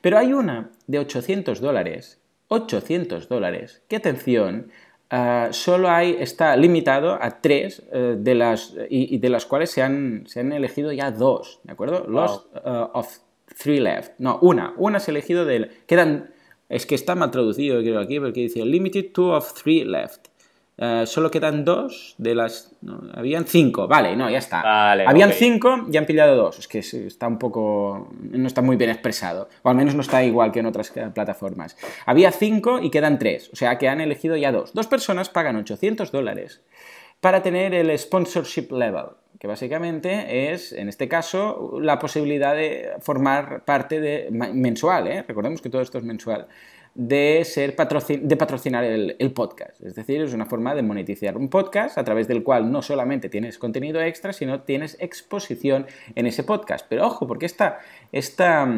Pero 0.00 0.16
hay 0.16 0.32
una 0.32 0.70
de 0.86 1.00
800 1.00 1.60
dólares. 1.60 2.20
800 2.48 3.28
dólares. 3.28 3.82
¡Qué 3.88 3.96
atención! 3.96 4.70
Ah, 5.10 5.48
solo 5.50 5.90
hay, 5.90 6.16
está 6.18 6.56
limitado 6.56 7.18
a 7.20 7.42
tres 7.42 7.82
eh, 7.92 8.16
de 8.18 8.34
las, 8.34 8.74
y, 8.88 9.18
de 9.18 9.28
las 9.28 9.44
cuales 9.44 9.70
se 9.70 9.82
han, 9.82 10.24
se 10.26 10.40
han 10.40 10.52
elegido 10.52 10.90
ya 10.92 11.10
dos, 11.10 11.60
¿de 11.64 11.72
acuerdo? 11.72 12.06
Los 12.08 12.46
uh, 12.64 12.88
of 12.94 13.18
three 13.56 13.80
left. 13.80 14.12
No, 14.18 14.38
una. 14.42 14.74
Una 14.76 14.98
has 14.98 15.08
elegido 15.08 15.44
del... 15.44 15.70
Quedan... 15.86 16.30
Es 16.68 16.86
que 16.86 16.94
está 16.94 17.14
mal 17.14 17.30
traducido, 17.30 17.80
creo, 17.80 18.00
aquí, 18.00 18.18
porque 18.18 18.40
dice 18.40 18.64
limited 18.64 19.12
two 19.12 19.32
of 19.32 19.52
three 19.54 19.84
left. 19.84 20.28
Eh, 20.76 21.04
solo 21.06 21.30
quedan 21.30 21.64
dos 21.64 22.14
de 22.18 22.34
las... 22.34 22.74
habían 23.12 23.44
cinco, 23.44 23.86
vale, 23.86 24.16
no, 24.16 24.28
ya 24.28 24.38
está. 24.38 24.62
Vale, 24.62 25.04
habían 25.06 25.30
cinco 25.32 25.86
y 25.90 25.96
han 25.96 26.06
pillado 26.06 26.34
dos. 26.36 26.58
Es 26.58 26.66
que 26.66 26.78
está 26.78 27.28
un 27.28 27.38
poco... 27.38 28.10
no 28.18 28.46
está 28.46 28.62
muy 28.62 28.76
bien 28.76 28.90
expresado. 28.90 29.48
O 29.62 29.68
al 29.68 29.76
menos 29.76 29.94
no 29.94 30.00
está 30.00 30.24
igual 30.24 30.50
que 30.50 30.60
en 30.60 30.66
otras 30.66 30.92
plataformas. 31.14 31.76
Había 32.06 32.32
cinco 32.32 32.80
y 32.80 32.90
quedan 32.90 33.18
tres. 33.18 33.50
O 33.52 33.56
sea 33.56 33.78
que 33.78 33.88
han 33.88 34.00
elegido 34.00 34.36
ya 34.36 34.50
dos. 34.50 34.72
Dos 34.72 34.86
personas 34.86 35.28
pagan 35.28 35.56
800 35.56 36.10
dólares 36.10 36.62
para 37.24 37.42
tener 37.42 37.72
el 37.72 37.98
sponsorship 37.98 38.70
level 38.70 39.06
que 39.40 39.46
básicamente 39.46 40.52
es, 40.52 40.72
en 40.72 40.90
este 40.90 41.08
caso, 41.08 41.78
la 41.80 41.98
posibilidad 41.98 42.54
de 42.54 42.90
formar 43.00 43.64
parte 43.64 43.98
de 43.98 44.28
mensual, 44.30 45.06
¿eh? 45.06 45.24
recordemos 45.26 45.62
que 45.62 45.70
todo 45.70 45.80
esto 45.80 45.96
es 45.96 46.04
mensual, 46.04 46.48
de, 46.94 47.42
ser 47.46 47.74
de 47.74 48.36
patrocinar 48.36 48.84
el, 48.84 49.32
podcast. 49.32 49.82
Es 49.82 49.94
decir, 49.94 50.20
es 50.20 50.34
una 50.34 50.44
forma 50.44 50.74
de 50.74 50.82
monetizar 50.82 51.38
un 51.38 51.48
podcast 51.48 51.96
a 51.96 52.04
través 52.04 52.28
del 52.28 52.42
cual 52.42 52.70
no 52.70 52.82
solamente 52.82 53.30
tienes 53.30 53.56
contenido 53.56 54.02
extra, 54.02 54.34
sino 54.34 54.60
tienes 54.60 54.98
exposición 55.00 55.86
en 56.14 56.26
ese 56.26 56.44
podcast. 56.44 56.84
Pero 56.90 57.06
ojo, 57.06 57.26
porque 57.26 57.46
esta, 57.46 57.78
esta 58.12 58.68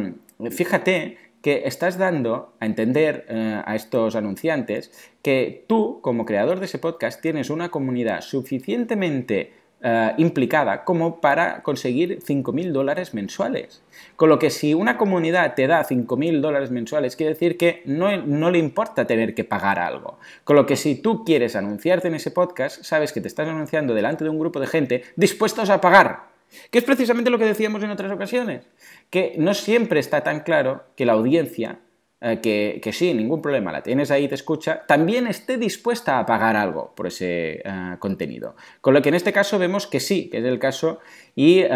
fíjate 0.53 1.19
que 1.47 1.63
estás 1.65 1.97
dando 1.97 2.57
a 2.59 2.67
entender 2.67 3.25
eh, 3.29 3.63
a 3.65 3.77
estos 3.77 4.17
anunciantes 4.17 4.91
que 5.23 5.65
tú, 5.69 6.01
como 6.03 6.25
creador 6.25 6.59
de 6.59 6.65
ese 6.65 6.81
podcast, 6.81 7.23
tienes 7.23 7.51
una 7.51 7.69
comunidad 7.69 8.21
suficientemente 8.21 9.53
eh, 9.81 10.13
implicada 10.19 10.85
como 10.85 11.21
para 11.21 11.63
conseguir 11.63 12.19
5.000 12.19 12.73
dólares 12.73 13.15
mensuales. 13.15 13.85
Con 14.17 14.29
lo 14.29 14.41
que 14.41 14.51
si 14.51 14.75
una 14.75 14.99
comunidad 14.99 15.55
te 15.55 15.69
da 15.69 15.87
5.000 15.87 16.41
dólares 16.41 16.73
mensuales, 16.73 17.15
quiere 17.15 17.35
decir 17.35 17.57
que 17.57 17.81
no, 17.85 18.17
no, 18.17 18.51
le 18.51 18.59
importa 18.59 19.07
tener 19.07 19.33
que 19.33 19.45
pagar 19.45 19.79
algo. 19.79 20.19
Con 20.43 20.57
lo 20.57 20.67
que 20.67 20.75
si 20.75 20.97
tú 20.97 21.25
quieres 21.25 21.55
anunciarte 21.55 22.09
en 22.09 22.17
ese 22.17 22.33
podcast, 22.33 22.83
sabes 22.83 23.13
que 23.13 23.21
te 23.21 23.29
estás 23.29 23.47
anunciando 23.47 23.95
delante 23.95 24.25
de 24.25 24.31
un 24.31 24.41
grupo 24.41 24.59
de 24.59 24.67
gente 24.67 25.05
dispuestos 25.15 25.71
a 25.71 25.81
pagar. 25.81 26.36
Que 26.71 26.79
es 26.79 26.85
precisamente 26.85 27.31
lo 27.31 27.39
que 27.39 27.45
decíamos 27.45 27.83
en 27.83 27.91
otras 27.91 28.13
ocasiones, 28.13 28.67
que 29.11 29.35
no 29.39 29.55
siempre 29.55 30.01
está 30.01 30.23
tan 30.23 30.41
claro 30.41 30.85
que 30.97 31.05
la 31.05 31.13
audiencia 31.13 31.81
eh, 32.19 32.81
que, 32.83 32.93
sí, 32.93 33.13
ningún 33.13 33.43
problema, 33.43 33.71
la 33.71 33.83
tienes 33.83 34.11
ahí, 34.11 34.27
te 34.27 34.35
escucha, 34.35 34.87
también 34.87 35.27
esté 35.27 35.59
dispuesta 35.59 36.19
a 36.19 36.25
pagar 36.25 36.57
algo 36.57 36.95
por 36.95 37.07
ese 37.07 37.61
eh, 37.63 37.97
contenido. 37.99 38.57
Con 38.81 38.95
lo 38.95 39.03
que 39.03 39.11
en 39.11 39.17
este 39.17 39.35
caso 39.35 39.59
vemos 39.59 39.87
que 39.87 40.01
sí, 40.01 40.31
que 40.31 40.39
es 40.39 40.45
el 40.45 40.59
caso, 40.59 41.01
y 41.39 41.61
eh, 41.61 41.69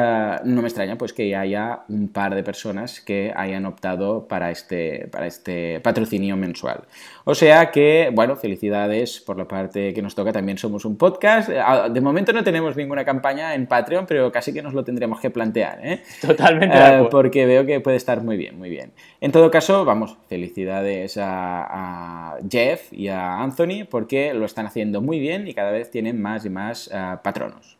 no 0.44 0.62
me 0.62 0.68
extraña 0.68 0.96
pues 0.96 1.12
que 1.12 1.36
haya 1.36 1.80
un 1.90 2.08
par 2.08 2.34
de 2.34 2.42
personas 2.42 3.02
que 3.02 3.30
hayan 3.36 3.66
optado 3.66 4.26
para 4.26 4.50
este, 4.50 5.06
para 5.12 5.26
este 5.26 5.80
patrocinio 5.80 6.34
mensual. 6.38 6.84
O 7.24 7.34
sea 7.34 7.70
que, 7.70 8.10
bueno, 8.10 8.36
felicidades 8.36 9.20
por 9.20 9.36
la 9.36 9.46
parte 9.46 9.92
que 9.92 10.00
nos 10.00 10.14
toca, 10.14 10.32
también 10.32 10.56
somos 10.56 10.86
un 10.86 10.96
podcast. 10.96 11.50
Ah, 11.50 11.90
de 11.90 12.00
momento 12.00 12.32
no 12.32 12.42
tenemos 12.42 12.74
ninguna 12.74 13.04
campaña 13.04 13.54
en 13.54 13.66
Patreon, 13.66 14.06
pero 14.06 14.32
casi 14.32 14.54
que 14.54 14.62
nos 14.62 14.72
lo 14.72 14.82
tendremos 14.82 15.20
que 15.20 15.28
plantear. 15.28 15.78
Totalmente. 16.22 16.78
porque 17.10 17.44
veo 17.44 17.66
que 17.66 17.80
puede 17.80 17.98
estar 17.98 18.22
muy 18.22 18.38
bien, 18.38 18.58
muy 18.58 18.70
bien. 18.70 18.92
En 19.20 19.30
todo 19.30 19.50
caso, 19.50 19.84
vamos, 19.84 20.16
felicidades 20.30 21.18
a, 21.20 22.38
Jeff 22.50 22.90
y 22.94 23.08
a 23.08 23.42
Anthony 23.42 23.84
porque 23.90 24.32
lo 24.32 24.46
están 24.46 24.64
haciendo 24.64 25.02
muy 25.02 25.20
bien 25.20 25.46
y 25.46 25.52
cada 25.52 25.70
vez 25.70 25.90
tienen 25.90 26.22
más 26.22 26.46
y 26.46 26.50
más 26.50 26.90
eh, 26.90 27.16
patronos. 27.22 27.79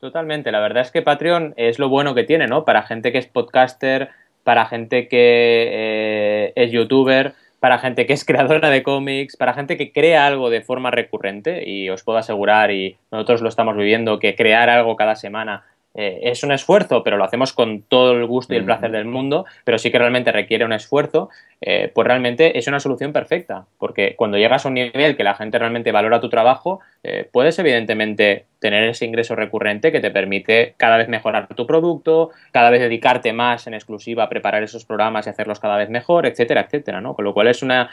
Totalmente, 0.00 0.50
la 0.50 0.60
verdad 0.60 0.82
es 0.82 0.90
que 0.90 1.02
Patreon 1.02 1.52
es 1.58 1.78
lo 1.78 1.90
bueno 1.90 2.14
que 2.14 2.24
tiene, 2.24 2.46
¿no? 2.46 2.64
Para 2.64 2.82
gente 2.82 3.12
que 3.12 3.18
es 3.18 3.26
podcaster, 3.26 4.08
para 4.44 4.64
gente 4.64 5.08
que 5.08 5.68
eh, 5.70 6.52
es 6.56 6.72
youtuber, 6.72 7.34
para 7.60 7.78
gente 7.78 8.06
que 8.06 8.14
es 8.14 8.24
creadora 8.24 8.70
de 8.70 8.82
cómics, 8.82 9.36
para 9.36 9.52
gente 9.52 9.76
que 9.76 9.92
crea 9.92 10.26
algo 10.26 10.48
de 10.48 10.62
forma 10.62 10.90
recurrente 10.90 11.68
y 11.68 11.90
os 11.90 12.02
puedo 12.02 12.16
asegurar, 12.16 12.70
y 12.70 12.96
nosotros 13.12 13.42
lo 13.42 13.50
estamos 13.50 13.76
viviendo, 13.76 14.18
que 14.18 14.34
crear 14.34 14.70
algo 14.70 14.96
cada 14.96 15.16
semana 15.16 15.64
eh, 15.94 16.20
es 16.22 16.42
un 16.44 16.52
esfuerzo, 16.52 17.02
pero 17.02 17.16
lo 17.16 17.24
hacemos 17.24 17.52
con 17.52 17.82
todo 17.82 18.12
el 18.12 18.24
gusto 18.26 18.54
y 18.54 18.58
el 18.58 18.64
placer 18.64 18.92
del 18.92 19.06
mundo, 19.06 19.44
pero 19.64 19.78
sí 19.78 19.90
que 19.90 19.98
realmente 19.98 20.30
requiere 20.30 20.64
un 20.64 20.72
esfuerzo, 20.72 21.30
eh, 21.60 21.90
pues 21.92 22.06
realmente 22.06 22.58
es 22.58 22.68
una 22.68 22.78
solución 22.78 23.12
perfecta, 23.12 23.66
porque 23.78 24.14
cuando 24.16 24.38
llegas 24.38 24.64
a 24.64 24.68
un 24.68 24.74
nivel 24.74 25.16
que 25.16 25.24
la 25.24 25.34
gente 25.34 25.58
realmente 25.58 25.90
valora 25.90 26.20
tu 26.20 26.28
trabajo, 26.28 26.80
eh, 27.02 27.28
puedes 27.32 27.58
evidentemente 27.58 28.46
tener 28.60 28.84
ese 28.84 29.04
ingreso 29.04 29.34
recurrente 29.34 29.90
que 29.90 30.00
te 30.00 30.10
permite 30.10 30.74
cada 30.76 30.96
vez 30.96 31.08
mejorar 31.08 31.48
tu 31.48 31.66
producto, 31.66 32.30
cada 32.52 32.70
vez 32.70 32.80
dedicarte 32.80 33.32
más 33.32 33.66
en 33.66 33.74
exclusiva 33.74 34.24
a 34.24 34.28
preparar 34.28 34.62
esos 34.62 34.84
programas 34.84 35.26
y 35.26 35.30
hacerlos 35.30 35.58
cada 35.58 35.76
vez 35.76 35.90
mejor, 35.90 36.26
etcétera, 36.26 36.62
etcétera, 36.62 37.00
¿no? 37.00 37.14
Con 37.14 37.24
lo 37.24 37.34
cual 37.34 37.48
es 37.48 37.62
una 37.62 37.90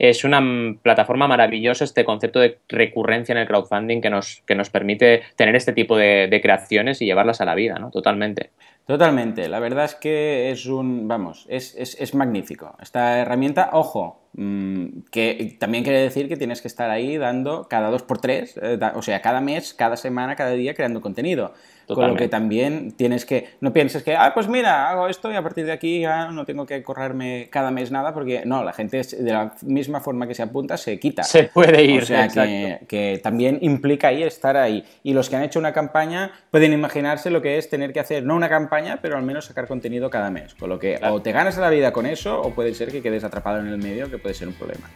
es 0.00 0.24
una 0.24 0.40
plataforma 0.82 1.28
maravillosa 1.28 1.84
este 1.84 2.06
concepto 2.06 2.40
de 2.40 2.58
recurrencia 2.68 3.32
en 3.34 3.38
el 3.38 3.46
crowdfunding 3.46 4.00
que 4.00 4.08
nos, 4.08 4.42
que 4.46 4.54
nos 4.54 4.70
permite 4.70 5.22
tener 5.36 5.54
este 5.54 5.74
tipo 5.74 5.96
de, 5.96 6.40
creaciones 6.42 7.02
y 7.02 7.04
llevarlas 7.04 7.42
a 7.42 7.44
la 7.44 7.54
vida, 7.54 7.78
¿no? 7.78 7.90
Totalmente. 7.90 8.50
Totalmente, 8.86 9.46
la 9.48 9.60
verdad 9.60 9.84
es 9.84 9.94
que 9.94 10.50
es 10.50 10.64
un, 10.64 11.06
vamos, 11.06 11.44
es, 11.50 11.76
es, 11.76 12.00
es 12.00 12.14
magnífico. 12.14 12.76
Esta 12.80 13.18
herramienta, 13.18 13.70
ojo, 13.74 14.22
mmm, 14.32 15.02
que 15.10 15.56
también 15.60 15.84
quiere 15.84 16.00
decir 16.00 16.28
que 16.28 16.38
tienes 16.38 16.62
que 16.62 16.68
estar 16.68 16.88
ahí 16.90 17.18
dando 17.18 17.68
cada 17.68 17.90
dos 17.90 18.02
por 18.02 18.18
tres, 18.18 18.58
eh, 18.62 18.78
o 18.94 19.02
sea, 19.02 19.20
cada 19.20 19.42
mes, 19.42 19.74
cada 19.74 19.98
semana, 19.98 20.34
cada 20.34 20.52
día 20.52 20.74
creando 20.74 21.02
contenido. 21.02 21.52
Con 21.94 22.08
lo 22.08 22.16
que 22.16 22.28
también 22.28 22.92
tienes 22.92 23.24
que, 23.24 23.48
no 23.60 23.72
pienses 23.72 24.02
que, 24.02 24.16
ah, 24.16 24.32
pues 24.34 24.48
mira, 24.48 24.90
hago 24.90 25.08
esto 25.08 25.30
y 25.30 25.36
a 25.36 25.42
partir 25.42 25.66
de 25.66 25.72
aquí 25.72 26.00
ya 26.00 26.30
no 26.30 26.44
tengo 26.44 26.66
que 26.66 26.82
correrme 26.82 27.48
cada 27.50 27.70
mes 27.70 27.90
nada, 27.90 28.14
porque 28.14 28.42
no, 28.44 28.64
la 28.64 28.72
gente 28.72 29.00
de 29.02 29.32
la 29.32 29.54
misma 29.62 30.00
forma 30.00 30.26
que 30.26 30.34
se 30.34 30.42
apunta 30.42 30.76
se 30.76 30.98
quita. 30.98 31.22
Se 31.22 31.44
puede 31.44 31.82
ir. 31.84 32.02
O 32.02 32.06
sea, 32.06 32.28
que, 32.28 32.80
que, 32.88 33.20
también 33.22 33.58
implica 33.60 34.08
ahí 34.08 34.22
estar 34.22 34.56
ahí. 34.56 34.84
Y 35.02 35.12
los 35.12 35.28
que 35.28 35.36
han 35.36 35.42
hecho 35.42 35.58
una 35.58 35.72
campaña 35.72 36.32
pueden 36.50 36.72
imaginarse 36.72 37.30
lo 37.30 37.42
que 37.42 37.58
es 37.58 37.68
tener 37.68 37.92
que 37.92 38.00
hacer, 38.00 38.24
no 38.24 38.36
una 38.36 38.48
campaña, 38.48 38.98
pero 39.00 39.16
al 39.16 39.22
menos 39.22 39.46
sacar 39.46 39.66
contenido 39.66 40.10
cada 40.10 40.30
mes. 40.30 40.54
Con 40.54 40.68
lo 40.68 40.78
que 40.78 40.98
o 41.02 41.20
te 41.22 41.32
ganas 41.32 41.56
la 41.56 41.70
vida 41.70 41.92
con 41.92 42.06
eso, 42.06 42.40
o 42.40 42.50
puede 42.50 42.74
ser 42.74 42.90
que 42.90 43.02
quedes 43.02 43.24
atrapado 43.24 43.60
en 43.60 43.68
el 43.68 43.78
medio, 43.78 44.10
que 44.10 44.18
puede 44.18 44.34
ser 44.34 44.48
un 44.48 44.54
problema. 44.54 44.90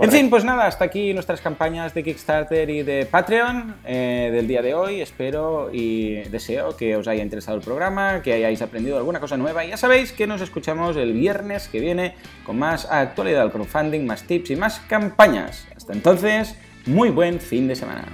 En 0.00 0.10
fin, 0.10 0.30
pues 0.30 0.44
nada, 0.44 0.66
hasta 0.66 0.84
aquí 0.84 1.12
nuestras 1.14 1.40
campañas 1.40 1.94
de 1.94 2.02
Kickstarter 2.02 2.68
y 2.70 2.82
de 2.82 3.06
Patreon 3.06 3.76
eh, 3.84 4.30
del 4.32 4.46
día 4.46 4.62
de 4.62 4.74
hoy. 4.74 5.00
Espero 5.00 5.70
y 5.72 6.22
deseo 6.38 6.76
que 6.76 6.96
os 6.96 7.08
haya 7.08 7.22
interesado 7.22 7.56
el 7.58 7.64
programa, 7.64 8.22
que 8.22 8.32
hayáis 8.32 8.62
aprendido 8.62 8.96
alguna 8.96 9.20
cosa 9.20 9.36
nueva. 9.36 9.64
Y 9.64 9.70
ya 9.70 9.76
sabéis 9.76 10.12
que 10.12 10.26
nos 10.26 10.40
escuchamos 10.40 10.96
el 10.96 11.12
viernes 11.12 11.68
que 11.68 11.80
viene 11.80 12.14
con 12.44 12.58
más 12.58 12.86
actualidad 12.90 13.42
del 13.42 13.50
crowdfunding, 13.50 14.06
más 14.06 14.22
tips 14.22 14.50
y 14.50 14.56
más 14.56 14.80
campañas. 14.88 15.66
Hasta 15.76 15.92
entonces, 15.92 16.54
muy 16.86 17.10
buen 17.10 17.40
fin 17.40 17.68
de 17.68 17.76
semana. 17.76 18.04